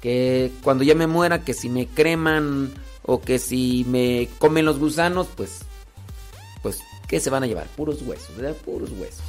Que 0.01 0.51
cuando 0.63 0.83
ya 0.83 0.95
me 0.95 1.07
muera, 1.07 1.43
que 1.43 1.53
si 1.53 1.69
me 1.69 1.87
creman 1.87 2.71
o 3.03 3.21
que 3.21 3.39
si 3.39 3.85
me 3.87 4.29
comen 4.37 4.65
los 4.65 4.79
gusanos, 4.79 5.27
pues, 5.35 5.61
pues, 6.61 6.79
¿qué 7.07 7.19
se 7.19 7.29
van 7.29 7.43
a 7.43 7.47
llevar? 7.47 7.67
Puros 7.75 8.01
huesos, 8.01 8.35
¿verdad? 8.35 8.55
Puros 8.63 8.91
huesos. 8.91 9.28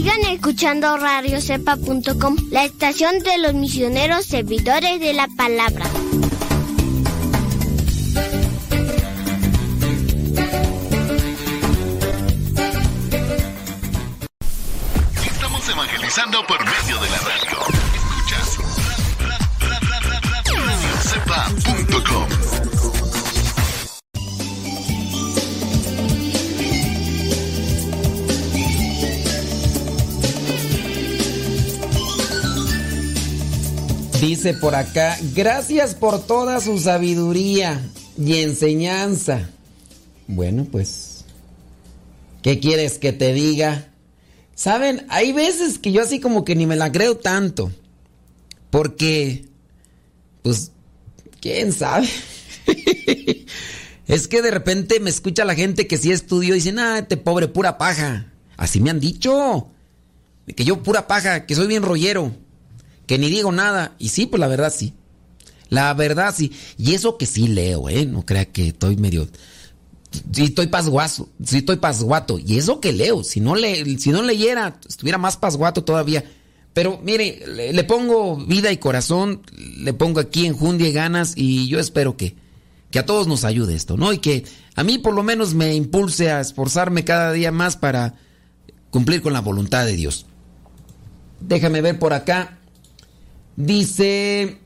Sigan 0.00 0.24
escuchando 0.32 0.96
radiocepa.com, 0.96 2.34
la 2.50 2.64
estación 2.64 3.18
de 3.18 3.36
los 3.36 3.52
misioneros 3.52 4.24
servidores 4.24 4.98
de 4.98 5.12
la 5.12 5.28
palabra. 5.36 5.84
Estamos 15.22 15.68
evangelizando 15.68 16.46
por 16.46 16.64
medio 16.64 16.98
de 16.98 17.10
la 17.10 17.18
radio. 17.18 17.49
Dice 34.42 34.54
por 34.54 34.74
acá, 34.74 35.18
gracias 35.34 35.94
por 35.94 36.26
toda 36.26 36.62
su 36.62 36.78
sabiduría 36.78 37.78
y 38.16 38.36
enseñanza. 38.36 39.50
Bueno, 40.28 40.64
pues, 40.64 41.26
¿qué 42.40 42.58
quieres 42.58 42.96
que 42.98 43.12
te 43.12 43.34
diga? 43.34 43.92
Saben, 44.54 45.04
hay 45.10 45.32
veces 45.32 45.78
que 45.78 45.92
yo 45.92 46.00
así 46.00 46.20
como 46.20 46.46
que 46.46 46.56
ni 46.56 46.64
me 46.64 46.76
la 46.76 46.90
creo 46.90 47.18
tanto. 47.18 47.70
Porque, 48.70 49.44
pues, 50.40 50.72
¿quién 51.42 51.74
sabe? 51.74 52.08
es 54.06 54.26
que 54.26 54.40
de 54.40 54.50
repente 54.50 55.00
me 55.00 55.10
escucha 55.10 55.44
la 55.44 55.54
gente 55.54 55.86
que 55.86 55.98
sí 55.98 56.12
estudió 56.12 56.54
y 56.54 56.60
dicen, 56.60 56.78
ah, 56.78 57.00
este 57.00 57.18
pobre 57.18 57.46
pura 57.46 57.76
paja. 57.76 58.32
Así 58.56 58.80
me 58.80 58.88
han 58.88 59.00
dicho. 59.00 59.68
Que 60.56 60.64
yo 60.64 60.82
pura 60.82 61.06
paja, 61.06 61.44
que 61.44 61.54
soy 61.54 61.66
bien 61.66 61.82
rollero 61.82 62.34
que 63.10 63.18
ni 63.18 63.28
digo 63.28 63.50
nada. 63.50 63.96
Y 63.98 64.10
sí, 64.10 64.26
pues 64.26 64.38
la 64.38 64.46
verdad 64.46 64.72
sí. 64.72 64.94
La 65.68 65.92
verdad 65.94 66.32
sí. 66.32 66.52
Y 66.78 66.94
eso 66.94 67.18
que 67.18 67.26
sí 67.26 67.48
leo, 67.48 67.88
¿eh? 67.88 68.06
No 68.06 68.24
crea 68.24 68.44
que 68.44 68.68
estoy 68.68 68.96
medio... 68.96 69.26
Sí 70.32 70.44
estoy 70.44 70.68
pasguazo, 70.68 71.28
sí 71.44 71.58
estoy 71.58 71.78
pasguato. 71.78 72.38
Y 72.38 72.56
eso 72.56 72.78
que 72.78 72.92
leo, 72.92 73.24
si 73.24 73.40
no, 73.40 73.56
le, 73.56 73.98
si 73.98 74.10
no 74.10 74.22
leyera, 74.22 74.78
estuviera 74.88 75.18
más 75.18 75.36
pasguato 75.36 75.82
todavía. 75.82 76.22
Pero 76.72 77.00
mire, 77.02 77.42
le, 77.72 77.82
pongo 77.82 78.36
vida 78.36 78.70
y 78.70 78.76
corazón, 78.76 79.42
le 79.56 79.92
pongo 79.92 80.20
aquí 80.20 80.46
enjundia 80.46 80.86
y 80.86 80.92
ganas 80.92 81.32
y 81.34 81.66
yo 81.66 81.80
espero 81.80 82.16
que, 82.16 82.36
que 82.92 83.00
a 83.00 83.06
todos 83.06 83.26
nos 83.26 83.42
ayude 83.42 83.74
esto, 83.74 83.96
¿no? 83.96 84.12
Y 84.12 84.18
que 84.18 84.44
a 84.76 84.84
mí 84.84 84.98
por 84.98 85.14
lo 85.14 85.24
menos 85.24 85.54
me 85.54 85.74
impulse 85.74 86.30
a 86.30 86.40
esforzarme 86.40 87.04
cada 87.04 87.32
día 87.32 87.50
más 87.50 87.76
para 87.76 88.14
cumplir 88.90 89.20
con 89.20 89.32
la 89.32 89.40
voluntad 89.40 89.84
de 89.84 89.96
Dios. 89.96 90.26
Déjame 91.40 91.80
ver 91.80 91.98
por 91.98 92.12
acá. 92.12 92.59
Dice, 93.60 94.56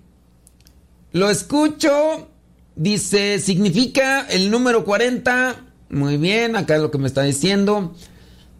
lo 1.10 1.28
escucho, 1.28 2.28
dice, 2.76 3.40
significa 3.40 4.24
el 4.30 4.52
número 4.52 4.84
40. 4.84 5.56
Muy 5.90 6.16
bien, 6.16 6.54
acá 6.54 6.76
es 6.76 6.82
lo 6.82 6.92
que 6.92 6.98
me 6.98 7.08
está 7.08 7.24
diciendo. 7.24 7.92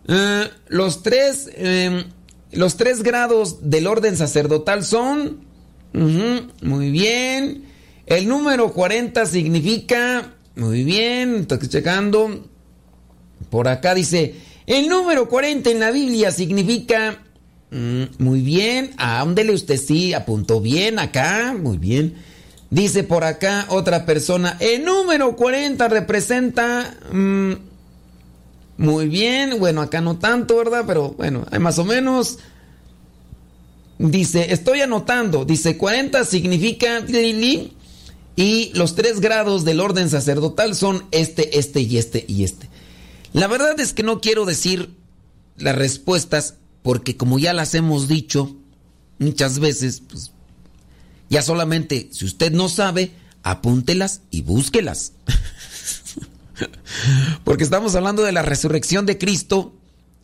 Eh, 0.09 0.51
los 0.67 1.05
tres, 1.05 1.49
eh, 1.55 2.05
los 2.51 2.77
tres 2.77 3.05
grados 3.05 3.71
del 3.71 3.87
orden 3.87 4.17
sacerdotal 4.17 4.85
son, 4.85 5.45
muy 5.93 6.91
bien. 6.91 7.67
El 8.07 8.27
número 8.27 8.73
40 8.73 9.27
significa, 9.27 10.35
muy 10.57 10.83
bien, 10.83 11.37
estoy 11.43 11.69
checando. 11.69 12.49
Por 13.51 13.69
acá 13.69 13.95
dice, 13.95 14.35
el 14.67 14.89
número 14.89 15.29
40 15.29 15.71
en 15.71 15.79
la 15.79 15.93
Biblia 15.93 16.33
significa, 16.33 17.23
mm, 17.71 18.03
muy 18.19 18.41
bien, 18.41 18.93
ándele 18.97 19.53
usted 19.53 19.79
sí, 19.79 20.15
apuntó 20.15 20.61
bien 20.61 20.99
acá, 20.99 21.55
muy 21.61 21.79
bien. 21.79 22.15
Dice 22.71 23.05
por 23.05 23.25
acá 23.25 23.67
otra 23.69 24.07
persona, 24.07 24.57
el 24.61 24.85
número 24.85 25.37
40 25.37 25.89
representa... 25.89 26.95
mm, 27.13 27.53
muy 28.77 29.09
bien, 29.09 29.59
bueno, 29.59 29.83
acá 29.83 30.01
no 30.01 30.19
tanto, 30.19 30.57
¿verdad? 30.57 30.85
Pero 30.87 31.13
bueno, 31.13 31.47
hay 31.51 31.59
más 31.59 31.79
o 31.79 31.85
menos. 31.85 32.39
Dice, 33.99 34.53
estoy 34.53 34.81
anotando, 34.81 35.45
dice 35.45 35.77
40 35.77 36.25
significa 36.25 37.05
y 38.37 38.73
los 38.75 38.97
tres 38.97 39.21
grados 39.21 39.65
del 39.65 39.81
orden 39.81 40.11
sacerdotal 40.11 40.75
son 40.75 41.05
este, 41.13 41.59
este 41.59 41.81
y 41.81 41.99
este 41.99 42.25
y 42.27 42.43
este. 42.43 42.69
La 43.33 43.47
verdad 43.47 43.79
es 43.79 43.93
que 43.93 44.03
no 44.03 44.21
quiero 44.21 44.45
decir 44.45 44.91
las 45.57 45.77
respuestas 45.77 46.55
porque 46.85 47.17
como 47.17 47.39
ya 47.39 47.55
las 47.55 47.75
hemos 47.75 48.09
dicho 48.09 48.55
muchas 49.19 49.59
veces, 49.59 50.03
pues 50.07 50.33
ya 51.31 51.41
solamente 51.41 52.11
si 52.13 52.27
usted 52.27 52.53
no 52.53 52.69
sabe, 52.69 53.13
apúntelas 53.43 54.21
y 54.31 54.43
búsquelas. 54.43 55.15
Porque 57.45 57.65
estamos 57.65 57.95
hablando 57.95 58.23
de 58.23 58.33
la 58.33 58.43
resurrección 58.43 59.07
de 59.07 59.17
Cristo 59.17 59.75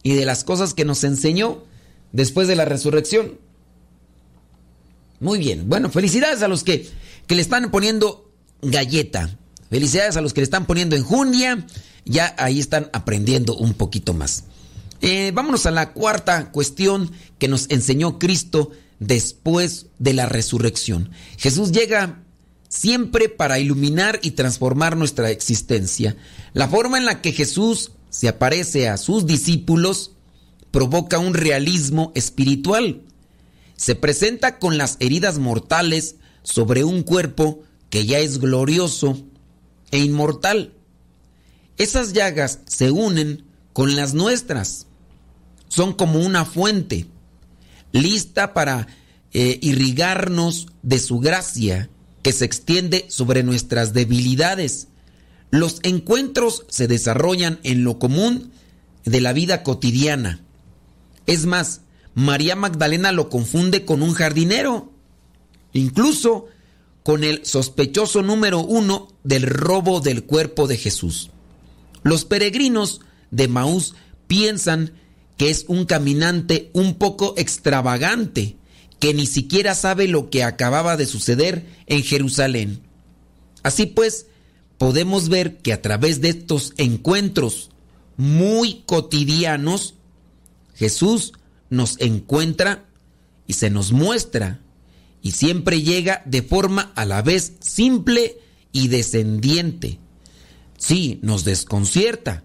y 0.03 0.13
de 0.13 0.27
las 0.27 0.45
cosas 0.45 0.75
que 0.75 0.85
nos 0.85 1.03
enseñó 1.03 1.65
después 2.13 2.47
de 2.47 2.57
la 2.57 2.67
resurrección. 2.67 3.39
Muy 5.19 5.39
bien, 5.39 5.67
bueno, 5.67 5.89
felicidades 5.89 6.43
a 6.43 6.49
los 6.49 6.63
que, 6.63 6.91
que 7.27 7.37
le 7.37 7.41
están 7.41 7.71
poniendo 7.71 8.31
galleta. 8.61 9.31
Felicidades 9.71 10.19
a 10.19 10.21
los 10.21 10.35
que 10.35 10.43
le 10.43 10.45
están 10.45 10.67
poniendo 10.67 10.95
enjundia. 10.95 11.67
Ya 12.05 12.35
ahí 12.39 12.61
están 12.61 12.91
aprendiendo 12.93 13.57
un 13.57 13.73
poquito 13.73 14.13
más. 14.13 14.45
Eh, 15.01 15.33
vámonos 15.35 15.67
a 15.67 15.71
la 15.71 15.93
cuarta 15.93 16.53
cuestión 16.53 17.11
que 17.39 17.49
nos 17.49 17.71
enseñó 17.71 18.19
Cristo 18.19 18.71
después 18.99 19.87
de 19.99 20.13
la 20.13 20.27
resurrección. 20.27 21.11
Jesús 21.39 21.73
llega 21.73 22.23
siempre 22.69 23.29
para 23.29 23.59
iluminar 23.59 24.21
y 24.23 24.33
transformar 24.33 24.97
nuestra 24.97 25.31
existencia. 25.31 26.17
La 26.53 26.69
forma 26.69 26.99
en 26.99 27.07
la 27.07 27.23
que 27.23 27.33
Jesús 27.33 27.93
se 28.11 28.29
aparece 28.29 28.89
a 28.89 28.97
sus 28.97 29.27
discípulos 29.27 30.13
provoca 30.71 31.19
un 31.19 31.35
realismo 31.35 32.13
espiritual. 32.15 33.03
Se 33.77 33.95
presenta 33.95 34.59
con 34.59 34.79
las 34.79 34.97
heridas 35.01 35.39
mortales 35.39 36.17
sobre 36.43 36.85
un 36.85 37.03
cuerpo 37.03 37.63
que 37.89 38.07
ya 38.07 38.19
es 38.19 38.39
glorioso 38.39 39.19
e 39.91 39.99
inmortal. 39.99 40.75
Esas 41.77 42.13
llagas 42.13 42.61
se 42.67 42.91
unen 42.91 43.45
con 43.73 43.97
las 43.97 44.15
nuestras. 44.15 44.87
Son 45.71 45.93
como 45.93 46.19
una 46.19 46.45
fuente, 46.45 47.07
lista 47.93 48.55
para 48.55 48.89
eh, 49.33 49.59
irrigarnos 49.63 50.67
de 50.83 50.99
su 50.99 51.21
gracia 51.21 51.89
que 52.23 52.33
se 52.33 52.45
extiende 52.45 53.07
sobre 53.09 53.45
nuestras 53.45 53.93
debilidades. 53.93 54.89
Los 55.53 55.79
encuentros 55.85 56.67
se 56.69 56.89
desarrollan 56.89 57.61
en 57.63 57.85
lo 57.85 58.01
común 58.01 58.51
de 59.05 59.21
la 59.21 59.33
vida 59.33 59.63
cotidiana. 59.63 60.41
Es 61.27 61.47
más, 61.47 61.83
María 62.15 62.57
Magdalena 62.57 63.13
lo 63.13 63.29
confunde 63.29 63.85
con 63.85 64.03
un 64.03 64.13
jardinero, 64.13 64.93
incluso 65.73 66.49
con 67.05 67.23
el 67.23 67.47
sospechoso 67.47 68.23
número 68.23 68.59
uno 68.59 69.07
del 69.23 69.47
robo 69.47 70.01
del 70.01 70.25
cuerpo 70.25 70.67
de 70.67 70.79
Jesús. 70.79 71.31
Los 72.03 72.25
peregrinos 72.25 73.03
de 73.31 73.47
Maús 73.47 73.95
piensan 74.27 74.95
que 75.41 75.49
es 75.49 75.65
un 75.69 75.87
caminante 75.87 76.69
un 76.75 76.97
poco 76.97 77.33
extravagante, 77.39 78.57
que 78.99 79.15
ni 79.15 79.25
siquiera 79.25 79.75
sabe 79.75 80.07
lo 80.07 80.29
que 80.29 80.45
acababa 80.45 80.99
de 80.99 81.07
suceder 81.07 81.65
en 81.87 82.03
Jerusalén. 82.03 82.83
Así 83.63 83.87
pues, 83.87 84.27
podemos 84.77 85.31
ver 85.31 85.57
que 85.57 85.73
a 85.73 85.81
través 85.81 86.21
de 86.21 86.29
estos 86.29 86.75
encuentros 86.77 87.71
muy 88.19 88.83
cotidianos, 88.85 89.95
Jesús 90.75 91.33
nos 91.71 91.99
encuentra 92.03 92.85
y 93.47 93.55
se 93.55 93.71
nos 93.71 93.93
muestra 93.93 94.61
y 95.23 95.31
siempre 95.31 95.81
llega 95.81 96.21
de 96.27 96.43
forma 96.43 96.93
a 96.97 97.07
la 97.07 97.23
vez 97.23 97.55
simple 97.61 98.37
y 98.73 98.89
descendiente. 98.89 100.01
Sí, 100.77 101.19
nos 101.23 101.45
desconcierta, 101.45 102.45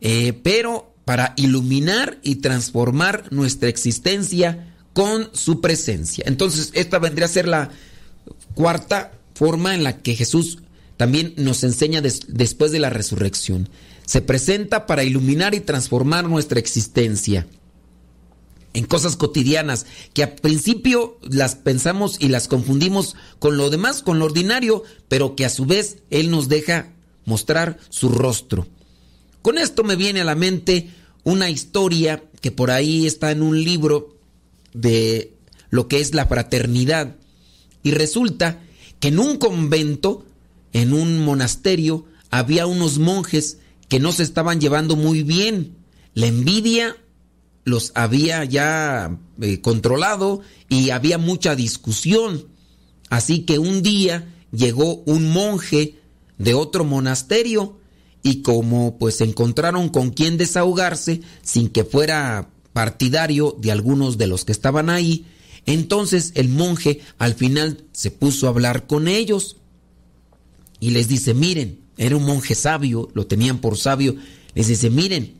eh, 0.00 0.32
pero 0.32 0.93
para 1.04 1.34
iluminar 1.36 2.18
y 2.22 2.36
transformar 2.36 3.26
nuestra 3.30 3.68
existencia 3.68 4.74
con 4.92 5.28
su 5.32 5.60
presencia. 5.60 6.24
Entonces, 6.26 6.70
esta 6.74 6.98
vendría 6.98 7.26
a 7.26 7.30
ser 7.30 7.48
la 7.48 7.70
cuarta 8.54 9.12
forma 9.34 9.74
en 9.74 9.82
la 9.82 10.00
que 10.00 10.14
Jesús 10.14 10.58
también 10.96 11.34
nos 11.36 11.64
enseña 11.64 12.00
des- 12.00 12.20
después 12.28 12.70
de 12.72 12.78
la 12.78 12.90
resurrección. 12.90 13.68
Se 14.06 14.20
presenta 14.20 14.86
para 14.86 15.02
iluminar 15.04 15.54
y 15.54 15.60
transformar 15.60 16.28
nuestra 16.28 16.58
existencia 16.60 17.46
en 18.72 18.84
cosas 18.86 19.16
cotidianas 19.16 19.86
que 20.14 20.22
a 20.22 20.36
principio 20.36 21.18
las 21.22 21.54
pensamos 21.54 22.16
y 22.20 22.28
las 22.28 22.48
confundimos 22.48 23.16
con 23.38 23.56
lo 23.56 23.70
demás, 23.70 24.02
con 24.02 24.18
lo 24.18 24.24
ordinario, 24.24 24.82
pero 25.08 25.36
que 25.36 25.44
a 25.44 25.50
su 25.50 25.64
vez 25.64 25.98
Él 26.10 26.30
nos 26.30 26.48
deja 26.48 26.92
mostrar 27.24 27.78
su 27.88 28.08
rostro. 28.08 28.66
Con 29.44 29.58
esto 29.58 29.84
me 29.84 29.94
viene 29.94 30.22
a 30.22 30.24
la 30.24 30.36
mente 30.36 30.88
una 31.22 31.50
historia 31.50 32.24
que 32.40 32.50
por 32.50 32.70
ahí 32.70 33.06
está 33.06 33.30
en 33.30 33.42
un 33.42 33.62
libro 33.62 34.16
de 34.72 35.34
lo 35.68 35.86
que 35.86 36.00
es 36.00 36.14
la 36.14 36.24
fraternidad. 36.24 37.16
Y 37.82 37.90
resulta 37.90 38.62
que 39.00 39.08
en 39.08 39.18
un 39.18 39.36
convento, 39.36 40.24
en 40.72 40.94
un 40.94 41.22
monasterio, 41.22 42.06
había 42.30 42.64
unos 42.64 42.98
monjes 42.98 43.58
que 43.90 44.00
no 44.00 44.12
se 44.12 44.22
estaban 44.22 44.62
llevando 44.62 44.96
muy 44.96 45.22
bien. 45.22 45.76
La 46.14 46.26
envidia 46.26 46.96
los 47.64 47.92
había 47.94 48.44
ya 48.44 49.14
eh, 49.42 49.60
controlado 49.60 50.40
y 50.70 50.88
había 50.88 51.18
mucha 51.18 51.54
discusión. 51.54 52.46
Así 53.10 53.40
que 53.40 53.58
un 53.58 53.82
día 53.82 54.26
llegó 54.52 55.02
un 55.04 55.28
monje 55.28 55.98
de 56.38 56.54
otro 56.54 56.84
monasterio 56.84 57.83
y 58.24 58.40
como 58.42 58.98
pues 58.98 59.20
encontraron 59.20 59.90
con 59.90 60.10
quien 60.10 60.38
desahogarse 60.38 61.20
sin 61.42 61.68
que 61.68 61.84
fuera 61.84 62.48
partidario 62.72 63.56
de 63.60 63.70
algunos 63.70 64.18
de 64.18 64.26
los 64.26 64.44
que 64.46 64.52
estaban 64.52 64.88
ahí, 64.90 65.26
entonces 65.66 66.32
el 66.34 66.48
monje 66.48 67.00
al 67.18 67.34
final 67.34 67.84
se 67.92 68.10
puso 68.10 68.46
a 68.46 68.50
hablar 68.50 68.86
con 68.86 69.08
ellos 69.08 69.58
y 70.80 70.90
les 70.90 71.06
dice, 71.06 71.34
miren, 71.34 71.80
era 71.98 72.16
un 72.16 72.24
monje 72.24 72.54
sabio, 72.54 73.10
lo 73.12 73.26
tenían 73.26 73.58
por 73.58 73.76
sabio, 73.76 74.16
les 74.54 74.68
dice, 74.68 74.88
miren, 74.88 75.34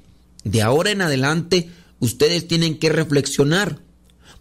de 0.44 0.60
ahora 0.60 0.90
en 0.90 1.00
adelante 1.00 1.70
ustedes 2.00 2.46
tienen 2.46 2.78
que 2.78 2.90
reflexionar, 2.90 3.80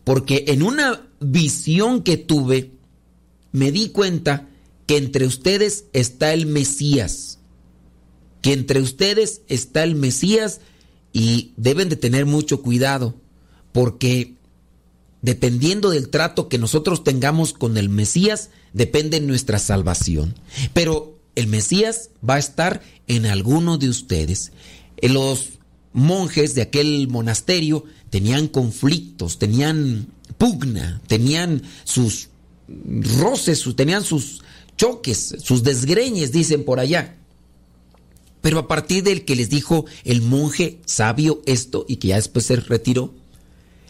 porque 0.03 0.45
en 0.49 0.63
una 0.63 1.07
visión 1.21 2.03
que 2.03 2.17
tuve, 2.17 2.71
me 3.53 3.71
di 3.71 3.89
cuenta 3.89 4.49
que 4.85 4.97
entre 4.97 5.25
ustedes 5.25 5.85
está 5.93 6.33
el 6.33 6.45
Mesías, 6.45 7.32
que 8.43 8.51
entre 8.51 8.81
ustedes 8.81 9.41
está 9.47 9.83
el 9.83 9.95
Mesías 9.95 10.59
y 11.13 11.53
deben 11.55 11.87
de 11.87 11.95
tener 11.95 12.25
mucho 12.25 12.61
cuidado, 12.61 13.15
porque 13.71 14.35
dependiendo 15.21 15.89
del 15.89 16.09
trato 16.09 16.49
que 16.49 16.57
nosotros 16.57 17.05
tengamos 17.05 17.53
con 17.53 17.77
el 17.77 17.87
Mesías, 17.87 18.49
depende 18.73 19.21
nuestra 19.21 19.59
salvación. 19.59 20.35
Pero 20.73 21.17
el 21.35 21.47
Mesías 21.47 22.09
va 22.27 22.35
a 22.35 22.39
estar 22.39 22.81
en 23.07 23.25
alguno 23.25 23.77
de 23.77 23.87
ustedes. 23.87 24.51
En 24.97 25.13
Los 25.13 25.53
monjes 25.93 26.53
de 26.53 26.63
aquel 26.63 27.07
monasterio 27.07 27.85
tenían 28.09 28.49
conflictos, 28.49 29.39
tenían 29.39 30.07
pugna, 30.37 31.01
tenían 31.07 31.61
sus 31.85 32.27
roces, 33.19 33.63
tenían 33.77 34.03
sus 34.03 34.41
choques, 34.75 35.37
sus 35.41 35.63
desgreñes, 35.63 36.33
dicen 36.33 36.65
por 36.65 36.81
allá. 36.81 37.15
Pero 38.43 38.59
a 38.59 38.67
partir 38.67 39.03
del 39.03 39.23
que 39.23 39.37
les 39.37 39.49
dijo 39.49 39.85
el 40.03 40.21
monje 40.21 40.81
sabio 40.85 41.41
esto 41.45 41.85
y 41.87 41.95
que 41.95 42.09
ya 42.09 42.17
después 42.17 42.45
se 42.45 42.57
retiró, 42.57 43.13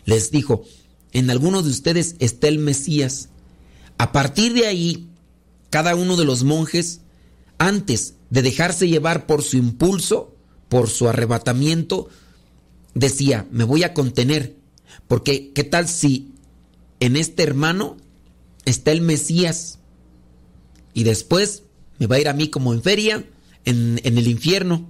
les 0.06 0.30
dijo, 0.30 0.64
en 1.12 1.32
algunos 1.32 1.66
de 1.66 1.72
ustedes 1.72 2.16
está 2.20 2.50
el 2.50 2.60
Mesías. 2.60 3.30
A 3.98 4.12
partir 4.12 4.54
de 4.54 4.68
ahí, 4.68 5.08
cada 5.72 5.96
uno 5.96 6.18
de 6.18 6.26
los 6.26 6.44
monjes, 6.44 7.02
antes 7.58 8.14
de 8.30 8.44
dejarse 8.44 8.88
llevar 8.88 9.26
por 9.26 9.42
su 9.42 9.58
impulso, 9.58 10.36
por 10.70 10.88
su 10.88 11.10
arrebatamiento, 11.10 12.10
decía, 12.94 13.48
me 13.50 13.64
voy 13.64 13.82
a 13.82 13.96
contener, 13.96 14.56
porque 15.08 15.52
¿qué 15.56 15.64
tal 15.64 15.88
si 15.88 16.32
en 17.00 17.16
este 17.16 17.42
hermano 17.42 17.98
está 18.66 18.92
el 18.92 19.02
Mesías? 19.02 19.80
Y 20.94 21.06
después 21.06 21.64
me 21.98 22.06
va 22.06 22.18
a 22.18 22.20
ir 22.20 22.30
a 22.30 22.34
mí 22.34 22.50
como 22.50 22.72
en 22.72 22.84
feria, 22.84 23.26
en, 23.66 24.00
el 24.04 24.28
infierno. 24.28 24.88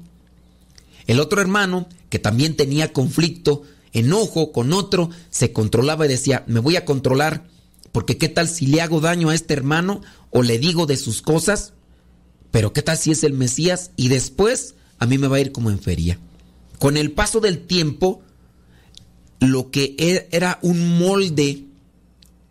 El 1.07 1.19
otro 1.19 1.41
hermano, 1.41 1.87
que 2.09 2.19
también 2.19 2.55
tenía 2.55 2.93
conflicto, 2.93 3.63
enojo 3.91 4.51
con 4.51 4.73
otro, 4.73 5.09
se 5.29 5.51
controlaba 5.51 6.05
y 6.05 6.09
decía, 6.09 6.43
me 6.47 6.59
voy 6.59 6.75
a 6.75 6.85
controlar, 6.85 7.47
porque 7.91 8.17
qué 8.17 8.29
tal 8.29 8.47
si 8.47 8.67
le 8.67 8.81
hago 8.81 9.01
daño 9.01 9.29
a 9.29 9.35
este 9.35 9.53
hermano 9.53 10.01
o 10.31 10.41
le 10.43 10.59
digo 10.59 10.85
de 10.85 10.97
sus 10.97 11.21
cosas, 11.21 11.73
pero 12.51 12.73
qué 12.73 12.81
tal 12.81 12.97
si 12.97 13.11
es 13.11 13.23
el 13.23 13.33
Mesías 13.33 13.91
y 13.95 14.07
después 14.07 14.75
a 14.99 15.05
mí 15.05 15.17
me 15.17 15.27
va 15.27 15.37
a 15.37 15.41
ir 15.41 15.51
como 15.51 15.69
en 15.69 15.79
feria. 15.79 16.19
Con 16.79 16.97
el 16.97 17.11
paso 17.11 17.39
del 17.39 17.65
tiempo, 17.65 18.21
lo 19.39 19.71
que 19.71 19.95
e- 19.97 20.27
era 20.31 20.59
un 20.61 20.97
molde 20.97 21.65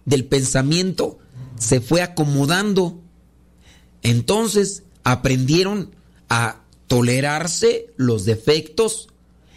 del 0.04 0.24
pensamiento 0.24 1.18
se 1.58 1.80
fue 1.80 2.02
acomodando. 2.02 3.00
Entonces 4.02 4.82
aprendieron 5.04 5.94
a 6.34 6.62
tolerarse 6.86 7.92
los 7.98 8.24
defectos 8.24 9.08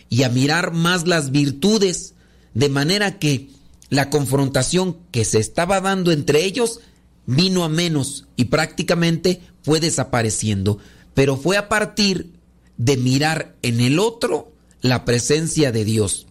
y 0.10 0.24
a 0.24 0.30
mirar 0.30 0.74
más 0.74 1.08
las 1.08 1.32
virtudes, 1.32 2.16
de 2.54 2.68
manera 2.68 3.18
que 3.18 3.50
la 3.90 4.10
confrontación 4.10 4.98
que 5.12 5.24
se 5.24 5.40
estaba 5.40 5.80
dando 5.80 6.12
entre 6.12 6.44
ellos 6.44 6.82
vino 7.26 7.64
a 7.64 7.70
menos 7.70 8.26
y 8.36 8.46
prácticamente 8.46 9.40
fue 9.64 9.80
desapareciendo. 9.80 10.78
Pero 11.14 11.38
fue 11.38 11.56
a 11.56 11.70
partir 11.70 12.34
de 12.76 12.98
mirar 12.98 13.56
en 13.62 13.80
el 13.80 13.98
otro 13.98 14.52
la 14.82 15.06
presencia 15.06 15.72
de 15.72 15.86
Dios. 15.86 16.28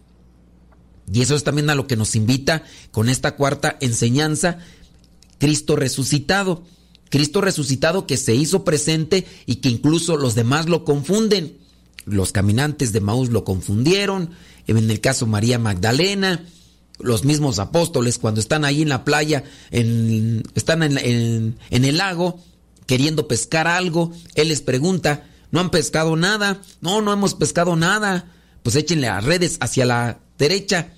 Y 1.11 1.23
eso 1.23 1.35
es 1.35 1.43
también 1.43 1.71
a 1.71 1.75
lo 1.75 1.87
que 1.87 1.97
nos 1.97 2.15
invita 2.15 2.61
con 2.91 3.09
esta 3.09 3.35
cuarta 3.35 3.77
enseñanza, 3.81 4.59
Cristo 5.39 5.75
resucitado. 5.75 6.63
Cristo 7.09 7.41
resucitado 7.41 8.07
que 8.07 8.17
se 8.17 8.35
hizo 8.35 8.63
presente 8.63 9.25
y 9.45 9.55
que 9.57 9.69
incluso 9.69 10.17
los 10.17 10.35
demás 10.35 10.67
lo 10.67 10.83
confunden. 10.83 11.57
Los 12.05 12.31
caminantes 12.31 12.91
de 12.93 13.01
Maús 13.01 13.29
lo 13.29 13.43
confundieron, 13.43 14.31
en 14.67 14.89
el 14.91 14.99
caso 15.01 15.25
María 15.25 15.57
Magdalena, 15.59 16.45
los 16.99 17.23
mismos 17.25 17.59
apóstoles 17.59 18.17
cuando 18.19 18.39
están 18.39 18.63
ahí 18.63 18.81
en 18.83 18.89
la 18.89 19.03
playa, 19.03 19.43
en- 19.71 20.43
están 20.55 20.83
en, 20.83 20.97
en- 20.97 21.57
en 21.69 21.85
el 21.85 21.97
lago 21.97 22.39
queriendo 22.85 23.27
pescar 23.27 23.67
algo, 23.67 24.11
Él 24.35 24.49
les 24.49 24.61
pregunta, 24.61 25.27
¿no 25.51 25.59
han 25.59 25.71
pescado 25.71 26.15
nada? 26.15 26.61
No, 26.81 27.01
no 27.01 27.11
hemos 27.11 27.33
pescado 27.33 27.75
nada. 27.75 28.31
Pues 28.61 28.75
échenle 28.75 29.07
las 29.07 29.23
redes 29.23 29.57
hacia 29.59 29.85
la 29.85 30.19
derecha. 30.37 30.93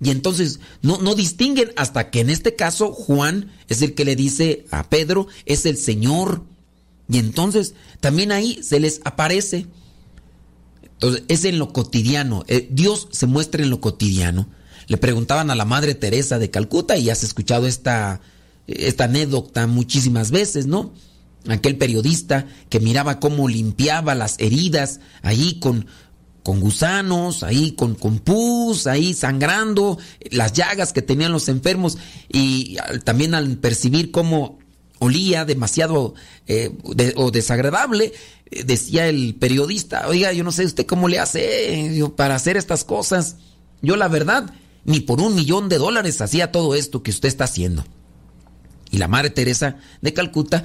Y 0.00 0.10
entonces 0.10 0.60
no, 0.82 0.98
no 0.98 1.14
distinguen 1.14 1.72
hasta 1.76 2.10
que 2.10 2.20
en 2.20 2.30
este 2.30 2.54
caso 2.54 2.92
Juan 2.92 3.50
es 3.68 3.82
el 3.82 3.94
que 3.94 4.04
le 4.04 4.16
dice 4.16 4.66
a 4.70 4.88
Pedro, 4.88 5.26
es 5.46 5.64
el 5.64 5.78
Señor. 5.78 6.44
Y 7.08 7.18
entonces 7.18 7.74
también 8.00 8.32
ahí 8.32 8.62
se 8.62 8.80
les 8.80 9.00
aparece. 9.04 9.66
Entonces 10.82 11.24
es 11.28 11.44
en 11.44 11.58
lo 11.58 11.72
cotidiano. 11.72 12.44
Eh, 12.46 12.68
Dios 12.70 13.08
se 13.10 13.26
muestra 13.26 13.62
en 13.62 13.70
lo 13.70 13.80
cotidiano. 13.80 14.48
Le 14.86 14.98
preguntaban 14.98 15.50
a 15.50 15.54
la 15.54 15.64
Madre 15.64 15.94
Teresa 15.94 16.38
de 16.38 16.50
Calcuta 16.50 16.96
y 16.96 17.10
has 17.10 17.24
escuchado 17.24 17.66
esta, 17.66 18.20
esta 18.66 19.04
anécdota 19.04 19.66
muchísimas 19.66 20.30
veces, 20.30 20.66
¿no? 20.66 20.92
Aquel 21.48 21.76
periodista 21.76 22.46
que 22.68 22.80
miraba 22.80 23.20
cómo 23.20 23.48
limpiaba 23.48 24.14
las 24.14 24.36
heridas 24.38 25.00
ahí 25.22 25.58
con, 25.60 25.86
con 26.46 26.60
gusanos, 26.60 27.42
ahí 27.42 27.72
con, 27.72 27.96
con 27.96 28.20
pus, 28.20 28.86
ahí 28.86 29.14
sangrando, 29.14 29.98
las 30.30 30.52
llagas 30.52 30.92
que 30.92 31.02
tenían 31.02 31.32
los 31.32 31.48
enfermos 31.48 31.98
y 32.32 32.76
también 33.02 33.34
al 33.34 33.56
percibir 33.56 34.12
cómo 34.12 34.60
olía 35.00 35.44
demasiado 35.44 36.14
eh, 36.46 36.70
o 37.16 37.32
desagradable, 37.32 38.12
eh, 38.52 38.62
decía 38.62 39.08
el 39.08 39.34
periodista, 39.34 40.06
oiga, 40.06 40.32
yo 40.32 40.44
no 40.44 40.52
sé 40.52 40.64
usted 40.64 40.86
cómo 40.86 41.08
le 41.08 41.18
hace 41.18 42.00
para 42.14 42.36
hacer 42.36 42.56
estas 42.56 42.84
cosas. 42.84 43.38
Yo 43.82 43.96
la 43.96 44.06
verdad, 44.06 44.54
ni 44.84 45.00
por 45.00 45.20
un 45.20 45.34
millón 45.34 45.68
de 45.68 45.78
dólares 45.78 46.20
hacía 46.20 46.52
todo 46.52 46.76
esto 46.76 47.02
que 47.02 47.10
usted 47.10 47.26
está 47.26 47.42
haciendo. 47.42 47.84
Y 48.92 48.98
la 48.98 49.08
Madre 49.08 49.30
Teresa 49.30 49.78
de 50.00 50.14
Calcuta 50.14 50.62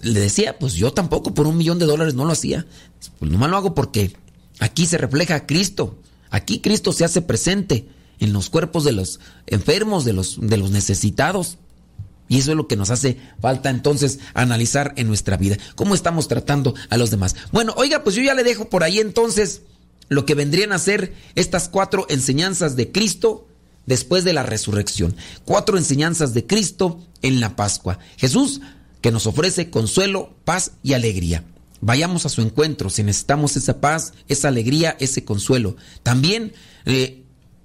le 0.00 0.20
decía, 0.20 0.58
pues 0.58 0.72
yo 0.72 0.94
tampoco 0.94 1.34
por 1.34 1.46
un 1.46 1.58
millón 1.58 1.78
de 1.78 1.84
dólares 1.84 2.14
no 2.14 2.24
lo 2.24 2.32
hacía. 2.32 2.64
Pues 3.18 3.30
nomás 3.30 3.50
lo 3.50 3.58
hago 3.58 3.74
porque 3.74 4.21
aquí 4.62 4.86
se 4.86 4.98
refleja 4.98 5.46
Cristo. 5.46 5.98
Aquí 6.30 6.60
Cristo 6.60 6.92
se 6.92 7.04
hace 7.04 7.20
presente 7.20 7.88
en 8.20 8.32
los 8.32 8.48
cuerpos 8.48 8.84
de 8.84 8.92
los 8.92 9.20
enfermos, 9.46 10.04
de 10.04 10.12
los, 10.12 10.38
de 10.40 10.56
los 10.56 10.70
necesitados. 10.70 11.58
Y 12.28 12.38
eso 12.38 12.52
es 12.52 12.56
lo 12.56 12.68
que 12.68 12.76
nos 12.76 12.90
hace 12.90 13.18
falta 13.40 13.68
entonces 13.68 14.20
analizar 14.32 14.94
en 14.96 15.08
nuestra 15.08 15.36
vida. 15.36 15.58
¿Cómo 15.74 15.94
estamos 15.94 16.28
tratando 16.28 16.74
a 16.88 16.96
los 16.96 17.10
demás? 17.10 17.34
Bueno, 17.50 17.74
oiga, 17.76 18.04
pues 18.04 18.16
yo 18.16 18.22
ya 18.22 18.34
le 18.34 18.44
dejo 18.44 18.70
por 18.70 18.84
ahí 18.84 19.00
entonces 19.00 19.62
lo 20.08 20.24
que 20.24 20.34
vendrían 20.34 20.72
a 20.72 20.78
ser 20.78 21.12
estas 21.34 21.68
cuatro 21.68 22.06
enseñanzas 22.08 22.76
de 22.76 22.92
Cristo 22.92 23.48
después 23.86 24.24
de 24.24 24.32
la 24.32 24.44
resurrección. 24.44 25.16
Cuatro 25.44 25.76
enseñanzas 25.76 26.32
de 26.32 26.46
Cristo 26.46 27.00
en 27.20 27.40
la 27.40 27.56
Pascua. 27.56 27.98
Jesús 28.16 28.60
que 29.00 29.10
nos 29.10 29.26
ofrece 29.26 29.68
consuelo, 29.68 30.34
paz 30.44 30.72
y 30.82 30.92
alegría. 30.92 31.44
Vayamos 31.82 32.24
a 32.24 32.28
su 32.28 32.42
encuentro 32.42 32.90
si 32.90 33.02
necesitamos 33.02 33.56
esa 33.56 33.80
paz, 33.80 34.14
esa 34.28 34.48
alegría, 34.48 34.96
ese 35.00 35.24
consuelo. 35.24 35.76
También 36.04 36.52
eh, 36.86 37.24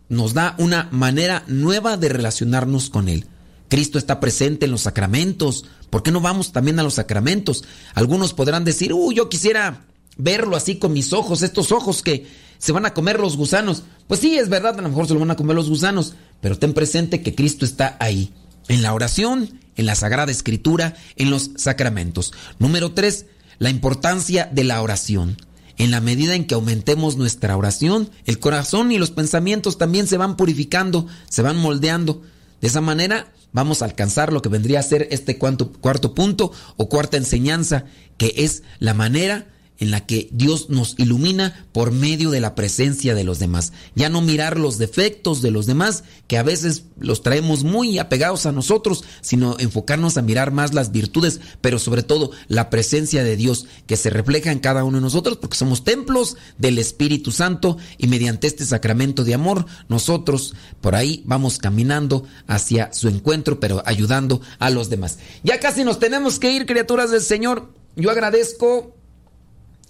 nos 0.10 0.34
da 0.34 0.56
una 0.58 0.90
manera 0.92 1.44
nueva 1.48 1.98
de 1.98 2.10
relacionarnos 2.10 2.90
con 2.90 3.10
Él. 3.10 3.28
Cristo 3.70 4.00
está 4.00 4.20
presente 4.20 4.66
en 4.66 4.72
los 4.72 4.82
sacramentos. 4.82 5.66
¿Por 5.92 6.02
qué 6.02 6.12
no 6.12 6.20
vamos 6.20 6.52
también 6.52 6.80
a 6.80 6.84
los 6.84 6.96
sacramentos? 6.96 7.64
Algunos 7.94 8.34
podrán 8.34 8.64
decir, 8.64 8.92
uy, 8.92 9.14
yo 9.14 9.30
quisiera 9.30 9.86
verlo 10.18 10.56
así 10.56 10.78
con 10.78 10.94
mis 10.94 11.14
ojos, 11.14 11.44
estos 11.44 11.72
ojos 11.72 12.02
que 12.02 12.26
se 12.58 12.72
van 12.72 12.88
a 12.88 12.96
comer 12.96 13.20
los 13.20 13.38
gusanos. 13.38 13.84
Pues 14.08 14.20
sí, 14.20 14.36
es 14.36 14.50
verdad, 14.50 14.80
a 14.80 14.82
lo 14.82 14.90
mejor 14.90 15.08
se 15.08 15.14
lo 15.14 15.20
van 15.20 15.32
a 15.32 15.36
comer 15.36 15.56
los 15.56 15.70
gusanos, 15.70 16.16
pero 16.42 16.58
ten 16.58 16.74
presente 16.74 17.22
que 17.22 17.36
Cristo 17.36 17.66
está 17.66 17.98
ahí, 18.00 18.34
en 18.68 18.82
la 18.82 18.96
oración, 18.96 19.60
en 19.76 19.86
la 19.86 19.94
Sagrada 19.94 20.32
Escritura, 20.32 20.96
en 21.18 21.30
los 21.30 21.52
sacramentos. 21.56 22.34
Número 22.58 22.94
tres, 22.94 23.28
la 23.60 23.70
importancia 23.70 24.50
de 24.52 24.64
la 24.64 24.82
oración. 24.82 25.38
En 25.78 25.92
la 25.92 26.02
medida 26.02 26.34
en 26.34 26.46
que 26.46 26.56
aumentemos 26.56 27.18
nuestra 27.18 27.56
oración, 27.56 28.10
el 28.26 28.40
corazón 28.40 28.92
y 28.92 28.98
los 28.98 29.12
pensamientos 29.12 29.78
también 29.78 30.08
se 30.08 30.18
van 30.18 30.36
purificando, 30.36 31.06
se 31.30 31.44
van 31.44 31.58
moldeando. 31.58 32.22
De 32.62 32.68
esa 32.68 32.82
manera 32.82 33.32
vamos 33.52 33.82
a 33.82 33.86
alcanzar 33.86 34.34
lo 34.34 34.42
que 34.42 34.50
vendría 34.50 34.80
a 34.80 34.84
ser 34.84 35.08
este 35.12 35.38
cuarto, 35.38 36.16
punto 36.16 36.52
o 36.78 36.90
cuarta 36.90 37.18
enseñanza, 37.18 37.86
que 38.18 38.34
es 38.38 38.64
la 38.80 38.94
manera 38.94 39.48
en 39.80 39.92
la 39.92 40.06
que 40.06 40.30
Dios 40.32 40.70
nos 40.70 40.96
ilumina 40.98 41.66
por 41.72 41.92
medio 41.92 42.32
de 42.32 42.42
la 42.42 42.56
presencia 42.56 43.16
de 43.16 43.24
los 43.24 43.40
demás. 43.40 43.74
Ya 43.96 44.10
no 44.10 44.22
mirar 44.22 44.60
los 44.60 44.78
defectos 44.78 45.42
de 45.42 45.52
los 45.52 45.66
demás, 45.66 46.04
que 46.28 46.38
a 46.38 46.44
veces 46.44 46.84
los 47.00 47.22
traemos 47.22 47.64
muy 47.64 48.00
apegados 48.00 48.46
a 48.46 48.52
nosotros, 48.52 49.04
sino 49.22 49.56
enfocarnos 49.60 50.18
a 50.18 50.22
mirar 50.22 50.52
más 50.52 50.74
las 50.74 50.92
virtudes, 50.92 51.40
pero 51.62 51.80
sobre 51.80 52.04
todo 52.04 52.32
la 52.48 52.70
presencia 52.70 53.24
de 53.24 53.36
Dios 53.36 53.68
que 53.86 53.98
se 53.98 54.10
refleja 54.10 54.52
en 54.52 54.60
cada 54.60 54.84
uno 54.84 54.98
de 54.98 55.04
nosotros, 55.04 55.38
porque 55.38 55.58
somos 55.58 55.84
templos 55.84 56.38
del 56.58 56.80
Espíritu 56.80 57.32
Santo 57.32 57.78
y 57.98 58.08
mediante 58.08 58.48
este 58.48 58.66
sacramento 58.66 59.24
de 59.24 59.34
amor, 59.34 59.66
nosotros 59.90 60.56
por 60.82 60.96
ahí 60.96 61.24
vamos 61.26 61.58
caminando 61.58 62.26
hacia 62.48 62.92
su 62.94 63.08
encuentro, 63.08 63.60
pero 63.60 63.84
ayudando 63.86 64.42
a 64.60 64.70
los 64.70 64.90
demás. 64.90 65.20
Ya 65.44 65.60
casi 65.60 65.84
nos 65.84 66.00
tenemos 66.00 66.40
que 66.40 66.52
ir, 66.52 66.66
criaturas 66.66 67.12
del 67.12 67.22
Señor. 67.22 67.72
Yo 67.96 68.12
agradezco 68.12 68.97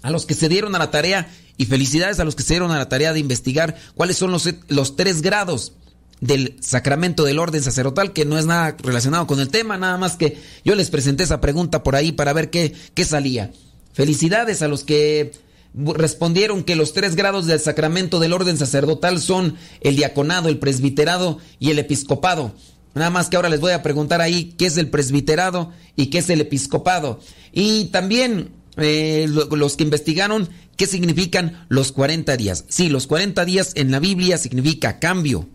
a 0.02 0.12
los 0.12 0.26
que 0.26 0.34
se 0.34 0.50
dieron 0.50 0.76
a 0.76 0.80
la 0.80 0.92
tarea 0.92 1.30
y 1.58 1.66
felicidades 1.66 2.20
a 2.20 2.26
los 2.26 2.36
que 2.36 2.44
se 2.44 2.54
dieron 2.54 2.72
a 2.72 2.78
la 2.78 2.90
tarea 2.90 3.14
de 3.14 3.20
investigar 3.20 3.76
cuáles 3.96 4.18
son 4.18 4.32
los, 4.32 4.48
los 4.68 4.96
tres 4.96 5.22
grados 5.22 5.74
del 6.22 6.58
sacramento 6.62 7.24
del 7.24 7.40
orden 7.40 7.62
sacerdotal, 7.62 8.14
que 8.14 8.26
no 8.26 8.38
es 8.38 8.46
nada 8.46 8.76
relacionado 8.80 9.28
con 9.28 9.40
el 9.40 9.50
tema, 9.50 9.78
nada 9.78 9.98
más 9.98 10.16
que 10.16 10.38
yo 10.66 10.76
les 10.76 10.90
presenté 10.90 11.24
esa 11.24 11.42
pregunta 11.42 11.84
por 11.84 11.96
ahí 11.96 12.12
para 12.12 12.34
ver 12.34 12.50
qué, 12.50 12.74
qué 12.94 13.06
salía. 13.06 13.52
Felicidades 13.94 14.62
a 14.62 14.68
los 14.68 14.84
que 14.84 15.32
respondieron 15.74 16.64
que 16.64 16.76
los 16.76 16.94
tres 16.94 17.16
grados 17.16 17.46
del 17.46 17.60
sacramento 17.60 18.20
del 18.20 18.34
orden 18.34 18.58
sacerdotal 18.58 19.20
son 19.20 19.56
el 19.82 19.96
diaconado, 19.96 20.50
el 20.50 20.60
presbiterado 20.60 21.40
y 21.60 21.70
el 21.72 21.80
episcopado. 21.80 22.54
Nada 22.96 23.12
más 23.12 23.30
que 23.30 23.36
ahora 23.36 23.50
les 23.50 23.60
voy 23.60 23.74
a 23.74 23.84
preguntar 23.84 24.22
ahí 24.22 24.56
qué 24.58 24.66
es 24.66 24.78
el 24.78 24.90
presbiterado 24.90 25.72
y 25.96 26.08
qué 26.08 26.18
es 26.18 26.30
el 26.32 26.42
episcopado. 26.42 27.20
Y 27.54 27.86
también 27.86 28.50
eh, 28.78 29.28
los 29.28 29.76
que 29.76 29.84
investigaron 29.84 30.50
qué 30.76 30.88
significan 30.88 31.66
los 31.70 31.92
40 31.92 32.38
días. 32.38 32.66
Sí, 32.70 32.90
los 32.90 33.08
40 33.08 33.44
días 33.46 33.72
en 33.76 33.92
la 33.92 34.00
Biblia 34.00 34.38
significa 34.38 35.00
cambio, 35.00 35.48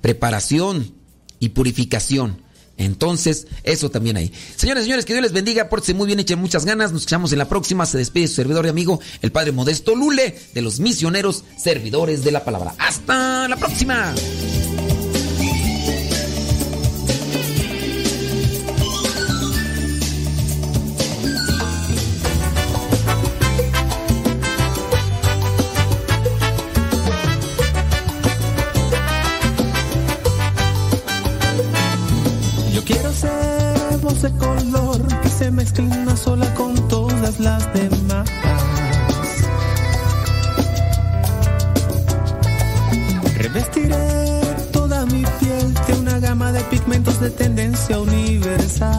preparación 0.00 0.92
y 1.40 1.50
purificación. 1.50 2.42
Entonces, 2.78 3.48
eso 3.64 3.90
también 3.90 4.16
hay. 4.16 4.32
Señores, 4.56 4.84
señores, 4.84 5.04
que 5.04 5.12
Dios 5.12 5.22
les 5.22 5.32
bendiga, 5.32 5.68
pórtense 5.68 5.94
muy 5.94 6.06
bien, 6.06 6.20
echen 6.20 6.38
muchas 6.38 6.64
ganas. 6.64 6.92
Nos 6.92 7.02
escuchamos 7.02 7.32
en 7.32 7.38
la 7.38 7.48
próxima. 7.48 7.84
Se 7.86 7.98
despide 7.98 8.28
su 8.28 8.34
servidor 8.34 8.66
y 8.66 8.68
amigo, 8.68 9.00
el 9.20 9.32
Padre 9.32 9.50
Modesto 9.50 9.96
Lule, 9.96 10.38
de 10.54 10.62
los 10.62 10.78
misioneros 10.78 11.44
servidores 11.56 12.22
de 12.22 12.30
la 12.30 12.44
palabra. 12.44 12.74
¡Hasta 12.78 13.48
la 13.48 13.56
próxima! 13.56 14.14
Se 35.48 35.52
mezcle 35.52 35.84
en 35.86 36.00
una 36.00 36.14
sola 36.14 36.54
con 36.54 36.74
todas 36.88 37.40
las 37.40 37.72
demás. 37.72 38.28
Revestiré 43.38 44.42
toda 44.72 45.06
mi 45.06 45.24
piel 45.40 45.72
de 45.86 45.94
una 45.94 46.18
gama 46.18 46.52
de 46.52 46.60
pigmentos 46.64 47.18
de 47.20 47.30
tendencia 47.30 47.98
universal. 47.98 48.92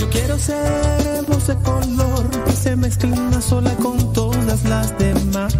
Yo 0.00 0.10
quiero 0.10 0.36
ser 0.38 1.22
voz 1.28 1.46
de 1.46 1.54
color 1.58 2.28
que 2.46 2.52
se 2.52 2.74
mezcle 2.74 3.14
en 3.14 3.20
una 3.20 3.40
sola 3.40 3.70
con 3.76 4.12
todas 4.12 4.64
las 4.64 4.98
demás. 4.98 5.56